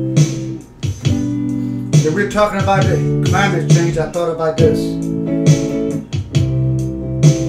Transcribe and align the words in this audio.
If 0.00 0.64
we're 2.14 2.30
talking 2.30 2.60
about 2.60 2.84
the 2.84 3.26
climate 3.28 3.68
change, 3.68 3.98
I 3.98 4.12
thought 4.12 4.30
about 4.30 4.56
this. 4.56 4.78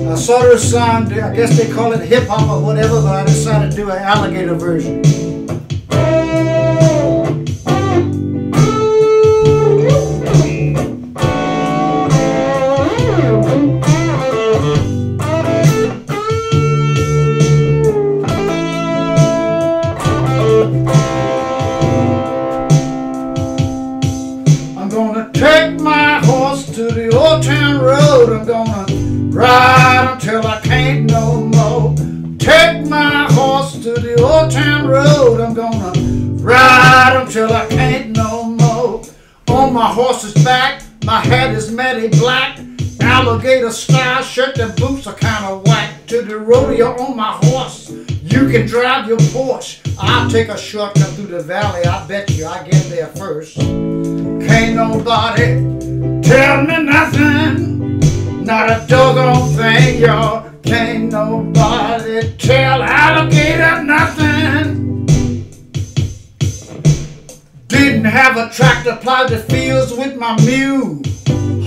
I 0.08 0.16
saw 0.16 0.42
this 0.42 0.72
song, 0.72 1.14
I 1.14 1.36
guess 1.36 1.56
they 1.56 1.72
call 1.72 1.94
it 1.94 2.08
hip 2.08 2.28
hop 2.28 2.50
or 2.50 2.66
whatever, 2.66 3.04
but 3.04 3.16
I 3.16 3.26
decided 3.26 3.70
to 3.70 3.78
do 3.78 3.92
an 3.92 4.00
alligator 4.00 4.56
version. 4.56 5.04
Ride 29.40 30.10
until 30.14 30.46
I 30.46 30.60
can't 30.60 31.10
no 31.10 31.46
more. 31.46 31.96
Take 32.38 32.86
my 32.88 33.28
horse 33.32 33.74
to 33.84 33.94
the 33.94 34.22
old 34.22 34.52
town 34.52 34.88
road. 34.88 35.40
I'm 35.40 35.54
gonna 35.54 35.94
ride 36.44 37.22
until 37.22 37.52
I 37.54 37.66
can't 37.68 38.10
no 38.10 38.44
more. 38.44 39.04
On 39.48 39.74
my 39.74 39.88
horse's 39.88 40.34
back, 40.44 40.84
my 41.06 41.22
hat 41.22 41.56
is 41.56 41.72
matty 41.72 42.10
black. 42.10 42.60
Alligator 43.00 43.72
style 43.72 44.22
shirt 44.24 44.58
and 44.58 44.76
boots 44.76 45.08
are 45.08 45.16
kinda 45.16 45.62
whack. 45.66 46.06
To 46.08 46.22
the 46.22 46.38
rodeo 46.38 47.00
on 47.00 47.16
my 47.16 47.34
horse. 47.44 47.92
You 48.24 48.50
can 48.50 48.68
drive 48.68 49.08
your 49.08 49.20
Porsche. 49.34 49.80
I'll 50.00 50.30
take 50.30 50.50
a 50.50 50.58
shortcut 50.58 51.10
through 51.16 51.28
the 51.28 51.42
valley. 51.42 51.86
I 51.86 52.06
bet 52.08 52.30
you 52.32 52.46
I 52.46 52.64
get 52.64 52.84
there 52.90 53.08
first. 53.08 53.58
Can't 53.58 54.76
nobody 54.76 55.48
tell 56.22 56.64
me 56.64 56.84
nothing. 56.84 57.79
Not 58.50 58.68
a 58.72 58.88
doggone 58.88 59.54
thing, 59.54 60.02
y'all. 60.02 60.52
Can't 60.64 61.12
nobody 61.12 62.36
tell 62.38 62.82
alligator 62.82 63.84
nothing. 63.84 65.06
Didn't 67.68 68.06
have 68.06 68.38
a 68.38 68.50
tractor, 68.50 68.96
plowed 68.96 69.30
the 69.30 69.38
fields 69.38 69.94
with 69.94 70.16
my 70.18 70.36
mule. 70.44 71.00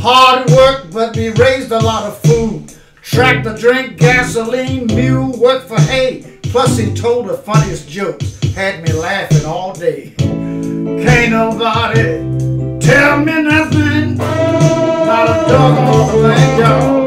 Hard 0.00 0.50
work, 0.50 0.90
but 0.90 1.14
we 1.16 1.28
raised 1.28 1.70
a 1.70 1.78
lot 1.78 2.02
of 2.02 2.20
food. 2.22 2.74
Tractor 3.00 3.56
drink 3.56 3.96
gasoline, 3.96 4.88
mule 4.88 5.38
work 5.38 5.68
for 5.68 5.80
hay. 5.82 6.40
Plus 6.42 6.76
he 6.78 6.92
told 6.92 7.28
the 7.28 7.36
funniest 7.36 7.88
jokes, 7.88 8.40
had 8.56 8.82
me 8.82 8.92
laughing 8.92 9.46
all 9.46 9.72
day. 9.72 10.14
Can't 10.18 11.30
nobody 11.30 12.80
tell 12.80 13.20
me 13.20 13.40
nothing. 13.40 14.16
Not 14.16 15.28
a 15.28 15.46
doggone 15.48 16.22
thing, 16.22 16.41
y'all. 16.62 17.01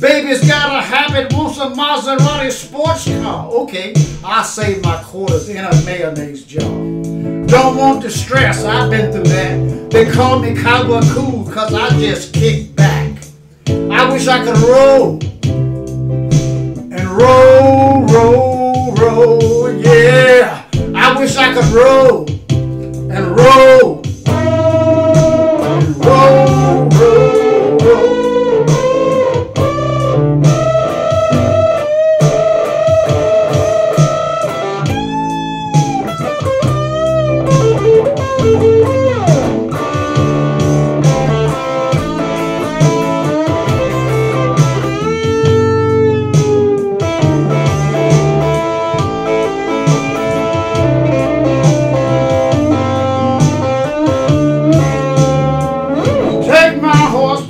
Baby's 0.00 0.46
got 0.46 0.76
a 0.76 0.82
habit, 0.82 1.32
wants 1.32 1.58
a 1.58 1.70
Maserati 1.70 2.50
sports 2.50 3.04
car. 3.04 3.50
Okay, 3.50 3.94
I 4.24 4.42
save 4.42 4.82
my 4.82 5.02
quarters 5.02 5.48
in 5.48 5.64
a 5.64 5.74
mayonnaise 5.84 6.44
jar. 6.44 6.62
Don't 7.46 7.76
want 7.76 8.02
the 8.02 8.10
stress, 8.10 8.64
I've 8.64 8.90
been 8.90 9.12
through 9.12 9.24
that. 9.24 9.90
They 9.90 10.10
call 10.10 10.38
me 10.38 10.54
cowboy 10.54 11.02
cool, 11.12 11.44
cause 11.50 11.74
I 11.74 11.90
just 12.00 12.31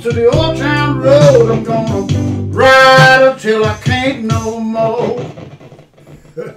to 0.01 0.11
the 0.11 0.27
old 0.27 0.57
town 0.57 0.99
road. 0.99 1.51
I'm 1.51 1.63
gonna 1.63 2.01
ride 2.49 3.31
until 3.33 3.65
I 3.65 3.77
can't 3.77 4.23
no 4.23 4.59
more. 4.59 5.31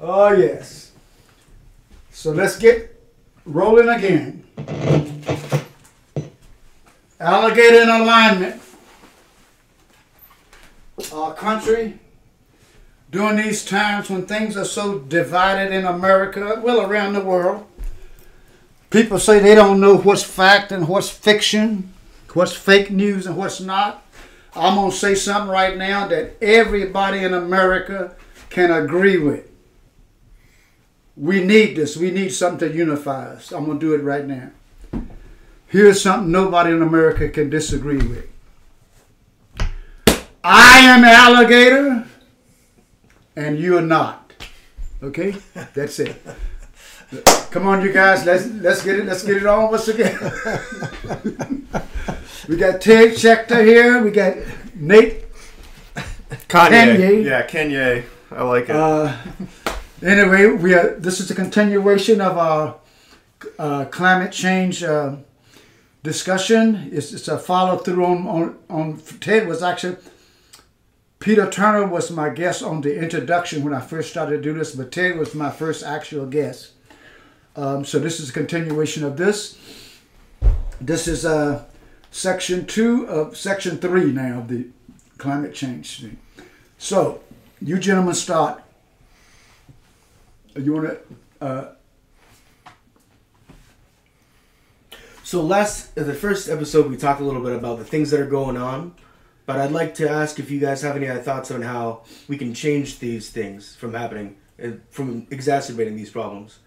oh, 0.00 0.32
yes. 0.32 0.92
So 2.10 2.32
let's 2.32 2.56
get 2.56 2.98
rolling 3.44 3.88
again. 3.88 4.44
Alligator 7.20 7.82
in 7.82 7.88
alignment. 7.88 8.62
Our 11.12 11.34
country, 11.34 11.98
during 13.10 13.36
these 13.36 13.64
times 13.64 14.08
when 14.08 14.26
things 14.26 14.56
are 14.56 14.64
so 14.64 14.98
divided 15.00 15.72
in 15.72 15.84
America, 15.84 16.60
well, 16.62 16.80
around 16.88 17.12
the 17.12 17.20
world, 17.20 17.66
People 18.92 19.18
say 19.18 19.38
they 19.38 19.54
don't 19.54 19.80
know 19.80 19.96
what's 19.96 20.22
fact 20.22 20.70
and 20.70 20.86
what's 20.86 21.08
fiction, 21.08 21.94
what's 22.34 22.52
fake 22.52 22.90
news 22.90 23.26
and 23.26 23.38
what's 23.38 23.58
not. 23.58 24.04
I'm 24.54 24.74
going 24.74 24.90
to 24.90 24.96
say 24.96 25.14
something 25.14 25.50
right 25.50 25.78
now 25.78 26.06
that 26.08 26.36
everybody 26.42 27.20
in 27.20 27.32
America 27.32 28.14
can 28.50 28.70
agree 28.70 29.16
with. 29.16 29.50
We 31.16 31.42
need 31.42 31.74
this. 31.74 31.96
We 31.96 32.10
need 32.10 32.34
something 32.34 32.68
to 32.68 32.74
unify 32.74 33.30
us. 33.30 33.50
I'm 33.50 33.64
going 33.64 33.80
to 33.80 33.86
do 33.86 33.94
it 33.94 34.04
right 34.04 34.26
now. 34.26 34.50
Here's 35.68 36.02
something 36.02 36.30
nobody 36.30 36.72
in 36.72 36.82
America 36.82 37.30
can 37.30 37.48
disagree 37.48 37.96
with. 37.96 38.26
I 40.44 40.80
am 40.80 41.02
alligator 41.02 42.06
and 43.36 43.58
you're 43.58 43.80
not. 43.80 44.34
Okay? 45.02 45.36
That's 45.72 45.98
it. 45.98 46.20
Come 47.50 47.66
on, 47.66 47.82
you 47.82 47.92
guys. 47.92 48.24
Let's 48.24 48.46
let's 48.46 48.82
get 48.82 48.98
it. 48.98 49.04
Let's 49.04 49.22
get 49.22 49.36
it 49.36 49.46
on 49.46 49.70
once 49.70 49.86
again. 49.88 50.18
we 52.48 52.56
got 52.56 52.80
Ted 52.80 53.12
Schettler 53.12 53.62
here. 53.64 54.02
We 54.02 54.10
got 54.10 54.36
Nate. 54.74 55.26
Kanye. 56.48 56.96
Kanye. 56.96 57.24
Yeah, 57.24 57.46
Kanye. 57.46 58.04
I 58.30 58.42
like 58.44 58.70
it. 58.70 58.76
Uh, 58.76 59.14
anyway, 60.02 60.46
we 60.46 60.72
are. 60.72 60.94
This 60.98 61.20
is 61.20 61.30
a 61.30 61.34
continuation 61.34 62.22
of 62.22 62.38
our 62.38 62.76
uh, 63.58 63.84
climate 63.86 64.32
change 64.32 64.82
uh, 64.82 65.16
discussion. 66.02 66.88
It's, 66.90 67.12
it's 67.12 67.28
a 67.28 67.38
follow 67.38 67.76
through 67.76 68.06
on, 68.06 68.26
on 68.26 68.56
on 68.70 68.98
Ted 69.20 69.46
was 69.46 69.62
actually. 69.62 69.96
Peter 71.18 71.48
Turner 71.48 71.86
was 71.86 72.10
my 72.10 72.30
guest 72.30 72.62
on 72.64 72.80
the 72.80 72.98
introduction 72.98 73.62
when 73.62 73.74
I 73.74 73.80
first 73.80 74.10
started 74.10 74.38
to 74.38 74.42
do 74.42 74.54
this, 74.54 74.74
but 74.74 74.90
Ted 74.90 75.18
was 75.18 75.34
my 75.34 75.50
first 75.50 75.84
actual 75.84 76.26
guest. 76.26 76.72
Um, 77.54 77.84
so 77.84 77.98
this 77.98 78.20
is 78.20 78.30
a 78.30 78.32
continuation 78.32 79.04
of 79.04 79.16
this. 79.16 79.58
This 80.80 81.06
is 81.06 81.24
uh, 81.24 81.64
section 82.10 82.66
two 82.66 83.06
of 83.06 83.36
section 83.36 83.78
three 83.78 84.10
now 84.10 84.40
of 84.40 84.48
the 84.48 84.68
climate 85.18 85.54
change 85.54 86.00
thing. 86.00 86.18
So 86.78 87.20
you 87.60 87.78
gentlemen 87.78 88.14
start. 88.14 88.62
You 90.56 90.72
want 90.72 90.88
to? 90.88 91.44
Uh, 91.44 91.72
So 95.24 95.40
last 95.40 95.94
the 95.94 96.12
first 96.12 96.50
episode 96.50 96.90
we 96.90 96.98
talked 96.98 97.22
a 97.22 97.24
little 97.24 97.40
bit 97.42 97.54
about 97.54 97.78
the 97.78 97.86
things 97.86 98.10
that 98.10 98.20
are 98.20 98.26
going 98.26 98.58
on, 98.58 98.94
but 99.46 99.56
I'd 99.56 99.72
like 99.72 99.94
to 99.94 100.06
ask 100.06 100.38
if 100.38 100.50
you 100.50 100.60
guys 100.60 100.82
have 100.82 100.94
any 100.94 101.06
thoughts 101.22 101.50
on 101.50 101.62
how 101.62 102.02
we 102.28 102.36
can 102.36 102.52
change 102.52 102.98
these 102.98 103.30
things 103.30 103.74
from 103.74 103.94
happening, 103.94 104.36
uh, 104.62 104.72
from 104.90 105.26
exacerbating 105.30 105.96
these 105.96 106.10
problems, 106.10 106.58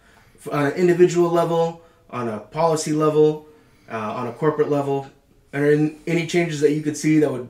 on 0.51 0.67
an 0.67 0.73
individual 0.73 1.29
level, 1.29 1.81
on 2.09 2.27
a 2.27 2.39
policy 2.39 2.93
level, 2.93 3.47
uh, 3.91 3.97
on 3.97 4.27
a 4.27 4.31
corporate 4.31 4.69
level, 4.69 5.09
are 5.53 5.65
any- 5.65 5.97
any 6.05 6.27
changes 6.27 6.61
that 6.61 6.71
you 6.71 6.81
could 6.81 6.97
see 6.97 7.19
that 7.19 7.31
would 7.31 7.49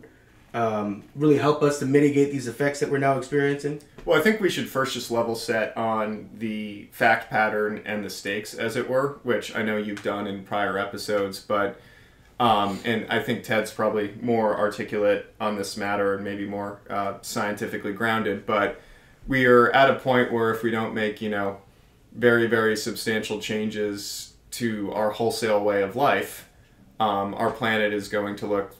um, 0.53 1.03
really 1.15 1.38
help 1.38 1.62
us 1.62 1.80
to 1.80 1.86
mitigate 1.86 2.31
these 2.31 2.47
effects 2.47 2.80
that 2.80 2.89
we're 2.89 2.97
now 2.97 3.18
experiencing? 3.18 3.81
Well, 4.06 4.18
I 4.18 4.21
think 4.21 4.39
we 4.39 4.50
should 4.50 4.69
first 4.69 4.94
just 4.94 5.12
level 5.12 5.36
set 5.36 5.75
on 5.75 6.30
the 6.38 6.88
fact 6.92 7.30
pattern 7.30 7.81
and 7.86 8.06
the 8.06 8.09
stakes, 8.09 8.53
as 8.53 8.75
it 8.77 8.89
were, 8.89 9.19
which 9.24 9.53
I 9.56 9.63
know 9.63 9.77
you've 9.77 10.03
done 10.03 10.27
in 10.27 10.44
prior 10.44 10.77
episodes, 10.77 11.39
but 11.39 11.80
um, 12.39 12.80
and 12.83 13.06
I 13.09 13.19
think 13.19 13.44
Ted's 13.44 13.71
probably 13.71 14.13
more 14.21 14.57
articulate 14.57 15.33
on 15.39 15.56
this 15.56 15.77
matter 15.77 16.15
and 16.15 16.24
maybe 16.24 16.45
more 16.45 16.81
uh, 16.89 17.15
scientifically 17.21 17.94
grounded. 17.94 18.45
But 18.45 18.80
we 19.27 19.45
are 19.45 19.71
at 19.71 19.89
a 19.89 19.95
point 19.95 20.31
where 20.31 20.51
if 20.51 20.62
we 20.62 20.69
don't 20.69 20.94
make, 20.94 21.21
you 21.21 21.30
know, 21.30 21.62
very 22.15 22.47
very 22.47 22.77
substantial 22.77 23.39
changes 23.39 24.33
to 24.51 24.91
our 24.94 25.12
wholesale 25.12 25.62
way 25.63 25.83
of 25.83 25.95
life, 25.95 26.50
um, 27.00 27.33
our 27.33 27.51
planet 27.51 27.94
is 27.94 28.07
going 28.07 28.35
to 28.38 28.47
look 28.47 28.75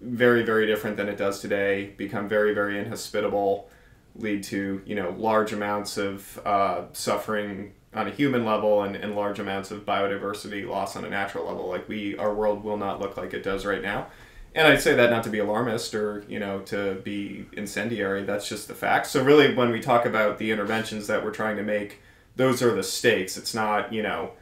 very 0.00 0.42
very 0.42 0.66
different 0.66 0.96
than 0.96 1.08
it 1.08 1.16
does 1.16 1.40
today. 1.40 1.94
Become 1.96 2.28
very 2.28 2.52
very 2.52 2.78
inhospitable 2.78 3.70
lead 4.16 4.42
to 4.42 4.82
you 4.84 4.94
know 4.94 5.14
large 5.16 5.52
amounts 5.52 5.96
of 5.96 6.40
uh, 6.44 6.82
suffering 6.92 7.72
on 7.94 8.06
a 8.06 8.10
human 8.10 8.44
level 8.44 8.82
and, 8.82 8.96
and 8.96 9.16
large 9.16 9.38
amounts 9.38 9.70
of 9.70 9.84
biodiversity 9.84 10.66
loss 10.68 10.96
on 10.96 11.04
a 11.04 11.10
natural 11.10 11.46
level. 11.46 11.68
Like 11.68 11.88
we 11.88 12.16
our 12.18 12.34
world 12.34 12.64
will 12.64 12.76
not 12.76 13.00
look 13.00 13.16
like 13.16 13.32
it 13.32 13.42
does 13.42 13.64
right 13.64 13.82
now. 13.82 14.08
And 14.52 14.66
i'd 14.66 14.80
say 14.80 14.96
that 14.96 15.10
not 15.10 15.22
to 15.24 15.30
be 15.30 15.38
alarmist 15.38 15.94
or 15.94 16.24
you 16.28 16.40
know 16.40 16.58
to 16.62 16.94
be 17.04 17.46
incendiary 17.52 18.24
that's 18.24 18.48
just 18.48 18.66
the 18.66 18.74
facts 18.74 19.10
so 19.10 19.22
really 19.22 19.54
when 19.54 19.70
we 19.70 19.78
talk 19.78 20.04
about 20.04 20.38
the 20.38 20.50
interventions 20.50 21.06
that 21.06 21.24
we're 21.24 21.30
trying 21.30 21.56
to 21.56 21.62
make 21.62 22.02
those 22.40 22.62
are 22.62 22.74
the 22.74 22.82
stakes 22.82 23.36
it's 23.36 23.54
not 23.54 23.92
you 23.92 24.02
know 24.02 24.32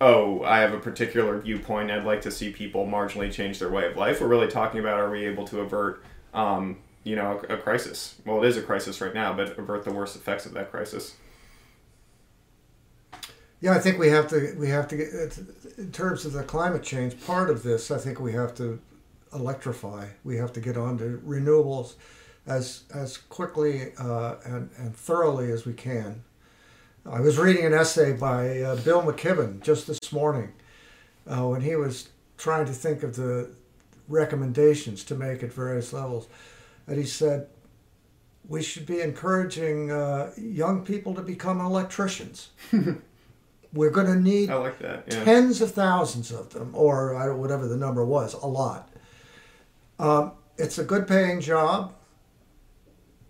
oh 0.00 0.42
i 0.42 0.58
have 0.58 0.72
a 0.72 0.78
particular 0.78 1.38
viewpoint 1.38 1.90
i'd 1.90 2.04
like 2.04 2.20
to 2.20 2.30
see 2.30 2.50
people 2.50 2.86
marginally 2.86 3.32
change 3.32 3.58
their 3.58 3.70
way 3.70 3.86
of 3.86 3.96
life 3.96 4.20
we're 4.20 4.28
really 4.28 4.48
talking 4.48 4.80
about 4.80 4.98
are 4.98 5.10
we 5.10 5.24
able 5.24 5.46
to 5.46 5.60
avert 5.60 6.02
um, 6.34 6.76
you 7.08 7.16
know, 7.16 7.40
a, 7.48 7.54
a 7.54 7.56
crisis. 7.56 8.16
Well, 8.26 8.42
it 8.42 8.48
is 8.48 8.56
a 8.56 8.62
crisis 8.62 9.00
right 9.00 9.14
now, 9.14 9.32
but 9.32 9.58
avert 9.58 9.84
the 9.84 9.92
worst 9.92 10.14
effects 10.14 10.44
of 10.44 10.52
that 10.52 10.70
crisis. 10.70 11.16
Yeah, 13.60 13.72
I 13.72 13.78
think 13.78 13.98
we 13.98 14.08
have 14.10 14.28
to 14.28 14.54
we 14.56 14.68
have 14.68 14.86
to 14.88 14.96
get 14.96 15.08
in 15.78 15.90
terms 15.90 16.24
of 16.24 16.32
the 16.32 16.44
climate 16.44 16.82
change. 16.82 17.20
Part 17.26 17.50
of 17.50 17.62
this, 17.62 17.90
I 17.90 17.98
think, 17.98 18.20
we 18.20 18.32
have 18.34 18.54
to 18.56 18.78
electrify. 19.32 20.08
We 20.22 20.36
have 20.36 20.52
to 20.52 20.60
get 20.60 20.76
on 20.76 20.98
to 20.98 21.20
renewables 21.26 21.94
as 22.46 22.84
as 22.94 23.16
quickly 23.16 23.92
uh, 23.98 24.36
and 24.44 24.70
and 24.76 24.94
thoroughly 24.94 25.50
as 25.50 25.64
we 25.64 25.72
can. 25.72 26.22
I 27.10 27.20
was 27.20 27.38
reading 27.38 27.64
an 27.64 27.72
essay 27.72 28.12
by 28.12 28.60
uh, 28.60 28.76
Bill 28.76 29.02
McKibben 29.02 29.62
just 29.62 29.86
this 29.86 30.12
morning 30.12 30.52
uh, 31.26 31.46
when 31.46 31.62
he 31.62 31.74
was 31.74 32.10
trying 32.36 32.66
to 32.66 32.72
think 32.72 33.02
of 33.02 33.16
the 33.16 33.50
recommendations 34.08 35.04
to 35.04 35.14
make 35.14 35.42
at 35.42 35.50
various 35.50 35.94
levels, 35.94 36.28
and 36.86 36.98
he 36.98 37.06
said 37.06 37.46
we 38.46 38.62
should 38.62 38.84
be 38.84 39.00
encouraging 39.00 39.90
uh, 39.90 40.32
young 40.36 40.84
people 40.84 41.14
to 41.14 41.22
become 41.22 41.60
electricians. 41.60 42.50
We're 43.72 43.90
going 43.90 44.06
to 44.06 44.20
need 44.20 44.50
I 44.50 44.56
like 44.56 44.78
that. 44.80 45.04
Yeah. 45.06 45.24
tens 45.24 45.62
of 45.62 45.72
thousands 45.72 46.30
of 46.30 46.50
them, 46.50 46.72
or 46.74 47.34
whatever 47.34 47.66
the 47.66 47.76
number 47.76 48.04
was, 48.04 48.34
a 48.34 48.46
lot. 48.46 48.90
Um, 49.98 50.32
it's 50.58 50.78
a 50.78 50.84
good 50.84 51.08
paying 51.08 51.40
job, 51.40 51.94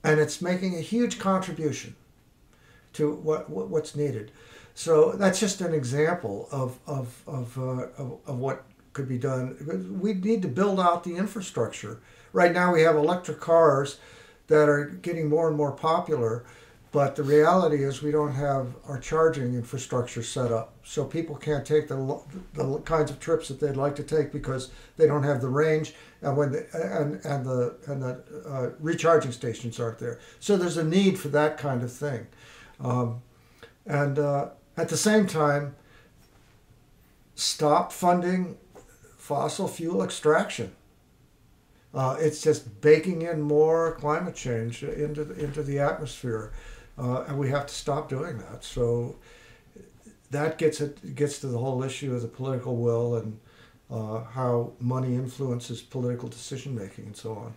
and 0.03 0.19
it's 0.19 0.43
making 0.43 0.75
a 0.75 0.81
huge 0.81 1.21
contribution 1.21 1.95
to 2.99 3.11
what, 3.11 3.49
what 3.50 3.69
what's 3.69 3.97
needed. 3.97 4.31
So 4.75 5.12
that's 5.12 5.41
just 5.41 5.61
an 5.61 5.75
example 5.75 6.49
of 6.53 6.79
of 6.87 7.23
of, 7.27 7.59
uh, 7.59 7.87
of 7.97 8.19
of 8.27 8.39
what 8.39 8.65
could 8.93 9.09
be 9.09 9.19
done. 9.19 9.99
We 10.00 10.15
need 10.15 10.43
to 10.43 10.49
build 10.49 10.79
out 10.79 11.05
the 11.05 11.17
infrastructure. 11.17 12.00
Right 12.33 12.53
now, 12.53 12.75
we 12.75 12.83
have 12.83 12.97
electric 12.97 13.41
cars 13.41 13.99
that 14.49 14.69
are 14.69 14.85
getting 15.03 15.29
more 15.29 15.49
and 15.49 15.56
more 15.56 15.73
popular. 15.73 16.45
But 16.91 17.17
the 17.17 17.23
reality 17.23 17.85
is, 17.85 18.03
we 18.03 18.11
don't 18.11 18.33
have 18.33 18.67
our 18.87 18.99
charging 18.99 19.55
infrastructure 19.55 20.23
set 20.23 20.51
up, 20.51 20.73
so 20.85 21.05
people 21.05 21.37
can't 21.37 21.67
take 21.67 21.87
the, 21.87 21.97
the 22.55 22.79
kinds 22.79 23.11
of 23.11 23.21
trips 23.21 23.49
that 23.49 23.61
they'd 23.61 23.77
like 23.77 23.94
to 23.97 24.03
take 24.03 24.33
because 24.33 24.71
they 24.97 25.06
don't 25.06 25.23
have 25.23 25.43
the 25.43 25.49
range, 25.49 25.93
and 26.23 26.35
when 26.35 26.53
the, 26.53 26.67
and 26.73 27.23
and 27.27 27.44
the 27.44 27.77
and 27.89 28.03
the 28.03 28.15
uh, 28.49 28.71
recharging 28.81 29.33
stations 29.33 29.79
aren't 29.79 29.99
there. 29.99 30.19
So 30.41 30.56
there's 30.56 30.79
a 30.79 30.85
need 30.85 31.19
for 31.19 31.29
that 31.29 31.59
kind 31.59 31.83
of 31.83 31.93
thing, 31.93 32.27
um, 32.81 33.23
and 33.87 34.19
uh, 34.19 34.51
at 34.77 34.89
the 34.89 34.97
same 34.97 35.27
time, 35.27 35.75
stop 37.35 37.93
funding 37.93 38.57
fossil 39.17 39.69
fuel 39.69 40.03
extraction. 40.03 40.73
Uh, 41.95 42.17
it's 42.21 42.43
just 42.43 42.81
baking 42.81 43.23
in 43.23 43.41
more 43.41 43.97
climate 43.97 44.35
change 44.35 44.83
into 44.83 45.25
the, 45.25 45.43
into 45.43 45.63
the 45.63 45.79
atmosphere, 45.79 46.53
uh, 46.99 47.23
and 47.23 47.39
we 47.39 47.49
have 47.49 47.67
to 47.67 47.75
stop 47.75 48.09
doing 48.09 48.39
that. 48.39 48.63
So 48.63 49.17
that 50.31 50.59
gets 50.59 50.81
it 50.81 51.15
gets 51.15 51.39
to 51.41 51.47
the 51.47 51.59
whole 51.59 51.83
issue 51.83 52.15
of 52.15 52.23
the 52.23 52.29
political 52.29 52.77
will 52.77 53.17
and 53.17 53.41
uh, 53.91 54.25
how 54.25 54.73
money 54.79 55.15
influences 55.15 55.81
political 55.81 56.29
decision 56.29 56.75
making 56.75 57.07
and 57.07 57.17
so 57.17 57.33
on. 57.35 57.55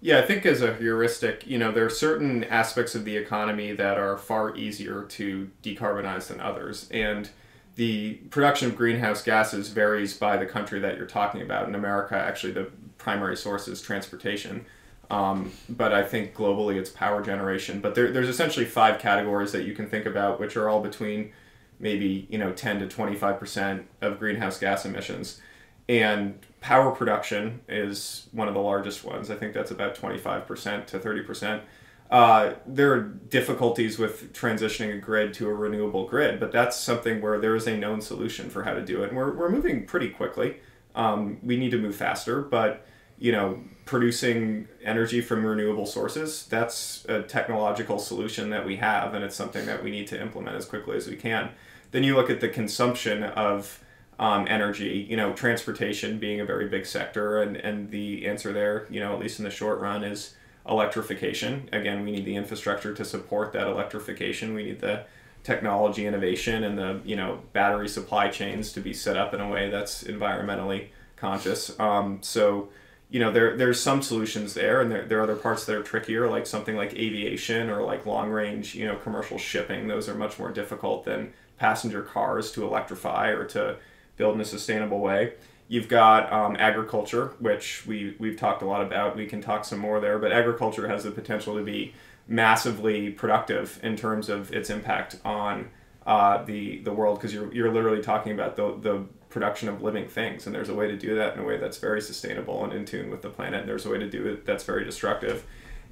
Yeah, 0.00 0.18
I 0.18 0.22
think 0.22 0.46
as 0.46 0.62
a 0.62 0.74
heuristic, 0.74 1.46
you 1.46 1.58
know, 1.58 1.70
there 1.72 1.84
are 1.84 1.90
certain 1.90 2.44
aspects 2.44 2.94
of 2.94 3.04
the 3.04 3.16
economy 3.16 3.72
that 3.72 3.98
are 3.98 4.16
far 4.16 4.56
easier 4.56 5.02
to 5.02 5.50
decarbonize 5.62 6.28
than 6.28 6.40
others. 6.40 6.88
And 6.90 7.28
the 7.76 8.14
production 8.30 8.70
of 8.70 8.76
greenhouse 8.76 9.22
gases 9.22 9.68
varies 9.68 10.16
by 10.16 10.38
the 10.38 10.46
country 10.46 10.80
that 10.80 10.96
you're 10.96 11.06
talking 11.06 11.42
about. 11.42 11.68
In 11.68 11.74
America, 11.74 12.16
actually, 12.16 12.52
the 12.52 12.70
primary 12.96 13.36
source 13.36 13.68
is 13.68 13.82
transportation. 13.82 14.64
Um, 15.10 15.52
but 15.68 15.92
I 15.92 16.02
think 16.02 16.34
globally 16.34 16.76
it's 16.76 16.88
power 16.90 17.22
generation. 17.22 17.80
But 17.80 17.94
there, 17.94 18.10
there's 18.10 18.28
essentially 18.28 18.64
five 18.64 19.00
categories 19.00 19.52
that 19.52 19.64
you 19.64 19.74
can 19.74 19.88
think 19.88 20.06
about, 20.06 20.40
which 20.40 20.56
are 20.56 20.68
all 20.68 20.80
between 20.80 21.32
maybe 21.78 22.26
you 22.30 22.38
know 22.38 22.52
10 22.52 22.78
to 22.80 22.86
25 22.86 23.38
percent 23.38 23.86
of 24.02 24.18
greenhouse 24.18 24.58
gas 24.58 24.84
emissions 24.84 25.40
and 25.88 26.38
power 26.60 26.90
production 26.90 27.60
is 27.68 28.28
one 28.32 28.48
of 28.48 28.54
the 28.54 28.60
largest 28.60 29.04
ones. 29.04 29.30
I 29.30 29.36
think 29.36 29.54
that's 29.54 29.70
about 29.70 29.94
25% 29.94 30.86
to 30.86 30.98
30% 30.98 31.62
uh, 32.10 32.54
there 32.66 32.92
are 32.92 33.00
difficulties 33.00 33.96
with 33.96 34.32
transitioning 34.32 34.96
a 34.96 34.98
grid 34.98 35.32
to 35.32 35.48
a 35.48 35.54
renewable 35.54 36.06
grid 36.06 36.40
but 36.40 36.50
that's 36.50 36.76
something 36.76 37.20
where 37.22 37.38
there 37.38 37.54
is 37.54 37.66
a 37.68 37.76
known 37.76 38.00
solution 38.00 38.50
for 38.50 38.64
how 38.64 38.74
to 38.74 38.84
do 38.84 39.02
it. 39.02 39.08
And 39.08 39.16
we're, 39.16 39.32
we're 39.32 39.48
moving 39.48 39.86
pretty 39.86 40.10
quickly. 40.10 40.56
Um, 40.94 41.38
we 41.42 41.56
need 41.56 41.70
to 41.70 41.78
move 41.78 41.94
faster 41.94 42.42
but 42.42 42.84
you 43.18 43.30
know 43.30 43.62
producing 43.84 44.66
energy 44.82 45.20
from 45.20 45.44
renewable 45.44 45.86
sources 45.86 46.46
that's 46.46 47.04
a 47.08 47.22
technological 47.22 47.98
solution 47.98 48.50
that 48.50 48.64
we 48.64 48.76
have 48.76 49.14
and 49.14 49.24
it's 49.24 49.36
something 49.36 49.66
that 49.66 49.84
we 49.84 49.90
need 49.90 50.06
to 50.08 50.20
implement 50.20 50.56
as 50.56 50.64
quickly 50.64 50.96
as 50.96 51.06
we 51.06 51.16
can. 51.16 51.50
Then 51.92 52.02
you 52.02 52.16
look 52.16 52.30
at 52.30 52.40
the 52.40 52.48
consumption 52.48 53.22
of 53.22 53.80
um, 54.20 54.46
energy, 54.48 55.06
you 55.08 55.16
know, 55.16 55.32
transportation 55.32 56.18
being 56.18 56.40
a 56.40 56.44
very 56.44 56.68
big 56.68 56.84
sector, 56.84 57.40
and, 57.40 57.56
and 57.56 57.90
the 57.90 58.26
answer 58.26 58.52
there, 58.52 58.86
you 58.90 59.00
know, 59.00 59.14
at 59.14 59.18
least 59.18 59.38
in 59.38 59.46
the 59.46 59.50
short 59.50 59.80
run, 59.80 60.04
is 60.04 60.34
electrification. 60.68 61.70
Again, 61.72 62.04
we 62.04 62.12
need 62.12 62.26
the 62.26 62.36
infrastructure 62.36 62.92
to 62.92 63.04
support 63.04 63.54
that 63.54 63.66
electrification. 63.66 64.54
We 64.54 64.64
need 64.64 64.80
the 64.80 65.04
technology 65.42 66.04
innovation 66.04 66.64
and 66.64 66.78
the 66.78 67.00
you 67.02 67.16
know 67.16 67.40
battery 67.54 67.88
supply 67.88 68.28
chains 68.28 68.74
to 68.74 68.80
be 68.80 68.92
set 68.92 69.16
up 69.16 69.32
in 69.32 69.40
a 69.40 69.48
way 69.48 69.70
that's 69.70 70.04
environmentally 70.04 70.88
conscious. 71.16 71.80
Um, 71.80 72.18
so 72.20 72.68
you 73.08 73.20
know 73.20 73.32
there 73.32 73.56
there's 73.56 73.80
some 73.80 74.02
solutions 74.02 74.52
there, 74.52 74.82
and 74.82 74.92
there, 74.92 75.06
there 75.06 75.18
are 75.20 75.22
other 75.22 75.34
parts 75.34 75.64
that 75.64 75.74
are 75.74 75.82
trickier, 75.82 76.28
like 76.28 76.46
something 76.46 76.76
like 76.76 76.92
aviation 76.92 77.70
or 77.70 77.82
like 77.82 78.04
long 78.04 78.28
range 78.28 78.74
you 78.74 78.84
know 78.84 78.96
commercial 78.96 79.38
shipping. 79.38 79.88
Those 79.88 80.10
are 80.10 80.14
much 80.14 80.38
more 80.38 80.50
difficult 80.50 81.06
than 81.06 81.32
passenger 81.56 82.02
cars 82.02 82.52
to 82.52 82.64
electrify 82.66 83.28
or 83.28 83.46
to 83.46 83.76
build 84.20 84.34
in 84.34 84.40
a 84.40 84.44
sustainable 84.44 85.00
way. 85.00 85.32
You've 85.66 85.88
got 85.88 86.30
um, 86.32 86.56
agriculture, 86.58 87.32
which 87.38 87.86
we, 87.86 88.14
we've 88.18 88.36
talked 88.36 88.60
a 88.62 88.66
lot 88.66 88.82
about. 88.82 89.16
We 89.16 89.26
can 89.26 89.40
talk 89.40 89.64
some 89.64 89.78
more 89.78 89.98
there, 89.98 90.18
but 90.18 90.30
agriculture 90.30 90.88
has 90.88 91.04
the 91.04 91.10
potential 91.10 91.56
to 91.56 91.62
be 91.62 91.94
massively 92.28 93.10
productive 93.10 93.80
in 93.82 93.96
terms 93.96 94.28
of 94.28 94.52
its 94.52 94.68
impact 94.68 95.16
on 95.24 95.70
uh, 96.06 96.44
the, 96.44 96.80
the 96.80 96.92
world 96.92 97.18
because 97.18 97.32
you're, 97.32 97.52
you're 97.54 97.72
literally 97.72 98.02
talking 98.02 98.32
about 98.32 98.56
the, 98.56 98.76
the 98.80 99.04
production 99.30 99.68
of 99.68 99.80
living 99.80 100.06
things. 100.06 100.46
And 100.46 100.54
there's 100.54 100.68
a 100.68 100.74
way 100.74 100.86
to 100.88 100.96
do 100.96 101.14
that 101.14 101.34
in 101.34 101.40
a 101.40 101.44
way 101.44 101.56
that's 101.56 101.78
very 101.78 102.02
sustainable 102.02 102.62
and 102.64 102.72
in 102.72 102.84
tune 102.84 103.08
with 103.10 103.22
the 103.22 103.30
planet. 103.30 103.60
And 103.60 103.68
there's 103.68 103.86
a 103.86 103.90
way 103.90 103.98
to 103.98 104.10
do 104.10 104.26
it 104.26 104.44
that's 104.44 104.64
very 104.64 104.84
destructive. 104.84 105.46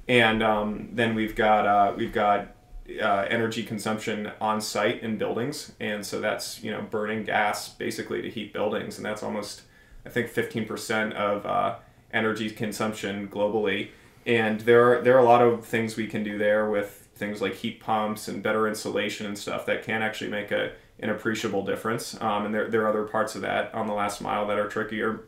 And 0.07 0.43
um, 0.43 0.89
then 0.91 1.15
we've 1.15 1.35
got, 1.35 1.65
uh, 1.65 1.93
we've 1.95 2.13
got 2.13 2.55
uh, 3.01 3.25
energy 3.29 3.63
consumption 3.63 4.31
on 4.39 4.61
site 4.61 5.01
in 5.01 5.17
buildings, 5.17 5.73
and 5.79 6.05
so 6.05 6.19
that's 6.19 6.63
you 6.63 6.71
know 6.71 6.81
burning 6.81 7.23
gas 7.23 7.69
basically 7.69 8.21
to 8.21 8.29
heat 8.29 8.53
buildings, 8.53 8.97
and 8.97 9.05
that's 9.05 9.23
almost 9.23 9.63
I 10.05 10.09
think 10.09 10.29
fifteen 10.29 10.65
percent 10.65 11.13
of 11.13 11.45
uh, 11.45 11.75
energy 12.11 12.49
consumption 12.49 13.27
globally. 13.27 13.89
And 14.25 14.61
there 14.61 14.91
are 14.91 15.01
there 15.01 15.15
are 15.15 15.19
a 15.19 15.25
lot 15.25 15.41
of 15.41 15.65
things 15.65 15.95
we 15.95 16.07
can 16.07 16.23
do 16.23 16.37
there 16.37 16.69
with 16.69 17.07
things 17.15 17.41
like 17.41 17.55
heat 17.55 17.79
pumps 17.79 18.27
and 18.27 18.41
better 18.41 18.67
insulation 18.67 19.25
and 19.25 19.37
stuff 19.37 19.65
that 19.65 19.83
can 19.83 20.01
actually 20.01 20.29
make 20.29 20.51
a 20.51 20.71
an 20.99 21.09
appreciable 21.09 21.63
difference. 21.63 22.19
Um, 22.21 22.45
and 22.45 22.53
there, 22.53 22.69
there 22.69 22.81
are 22.83 22.89
other 22.89 23.05
parts 23.05 23.35
of 23.35 23.41
that 23.41 23.73
on 23.73 23.87
the 23.87 23.93
last 23.93 24.21
mile 24.21 24.45
that 24.47 24.59
are 24.59 24.67
trickier. 24.67 25.21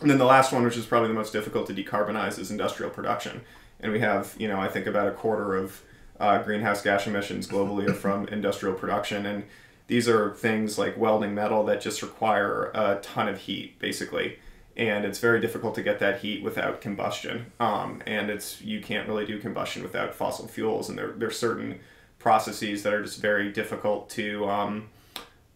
And 0.00 0.10
then 0.10 0.18
the 0.18 0.26
last 0.26 0.52
one, 0.52 0.62
which 0.62 0.76
is 0.76 0.84
probably 0.84 1.08
the 1.08 1.14
most 1.14 1.32
difficult 1.32 1.66
to 1.68 1.74
decarbonize, 1.74 2.38
is 2.38 2.50
industrial 2.50 2.90
production. 2.90 3.40
And 3.80 3.92
we 3.92 4.00
have, 4.00 4.34
you 4.38 4.46
know, 4.46 4.60
I 4.60 4.68
think 4.68 4.86
about 4.86 5.08
a 5.08 5.12
quarter 5.12 5.56
of 5.56 5.80
uh, 6.20 6.42
greenhouse 6.42 6.82
gas 6.82 7.06
emissions 7.06 7.46
globally 7.46 7.88
are 7.88 7.94
from 7.94 8.28
industrial 8.32 8.74
production. 8.74 9.26
And 9.26 9.44
these 9.86 10.08
are 10.08 10.34
things 10.34 10.78
like 10.78 10.96
welding 10.96 11.34
metal 11.34 11.64
that 11.64 11.80
just 11.80 12.02
require 12.02 12.70
a 12.74 12.98
ton 13.02 13.28
of 13.28 13.38
heat, 13.38 13.78
basically. 13.78 14.38
And 14.76 15.04
it's 15.04 15.20
very 15.20 15.40
difficult 15.40 15.74
to 15.76 15.82
get 15.82 16.00
that 16.00 16.20
heat 16.20 16.42
without 16.42 16.80
combustion. 16.80 17.52
Um, 17.60 18.02
and 18.06 18.30
it's 18.30 18.60
you 18.60 18.80
can't 18.80 19.08
really 19.08 19.24
do 19.24 19.38
combustion 19.38 19.82
without 19.82 20.14
fossil 20.14 20.48
fuels. 20.48 20.88
And 20.88 20.98
there, 20.98 21.12
there's 21.12 21.38
certain 21.38 21.80
processes 22.18 22.82
that 22.82 22.92
are 22.92 23.02
just 23.02 23.20
very 23.20 23.52
difficult 23.52 24.10
to 24.10 24.48
um, 24.48 24.88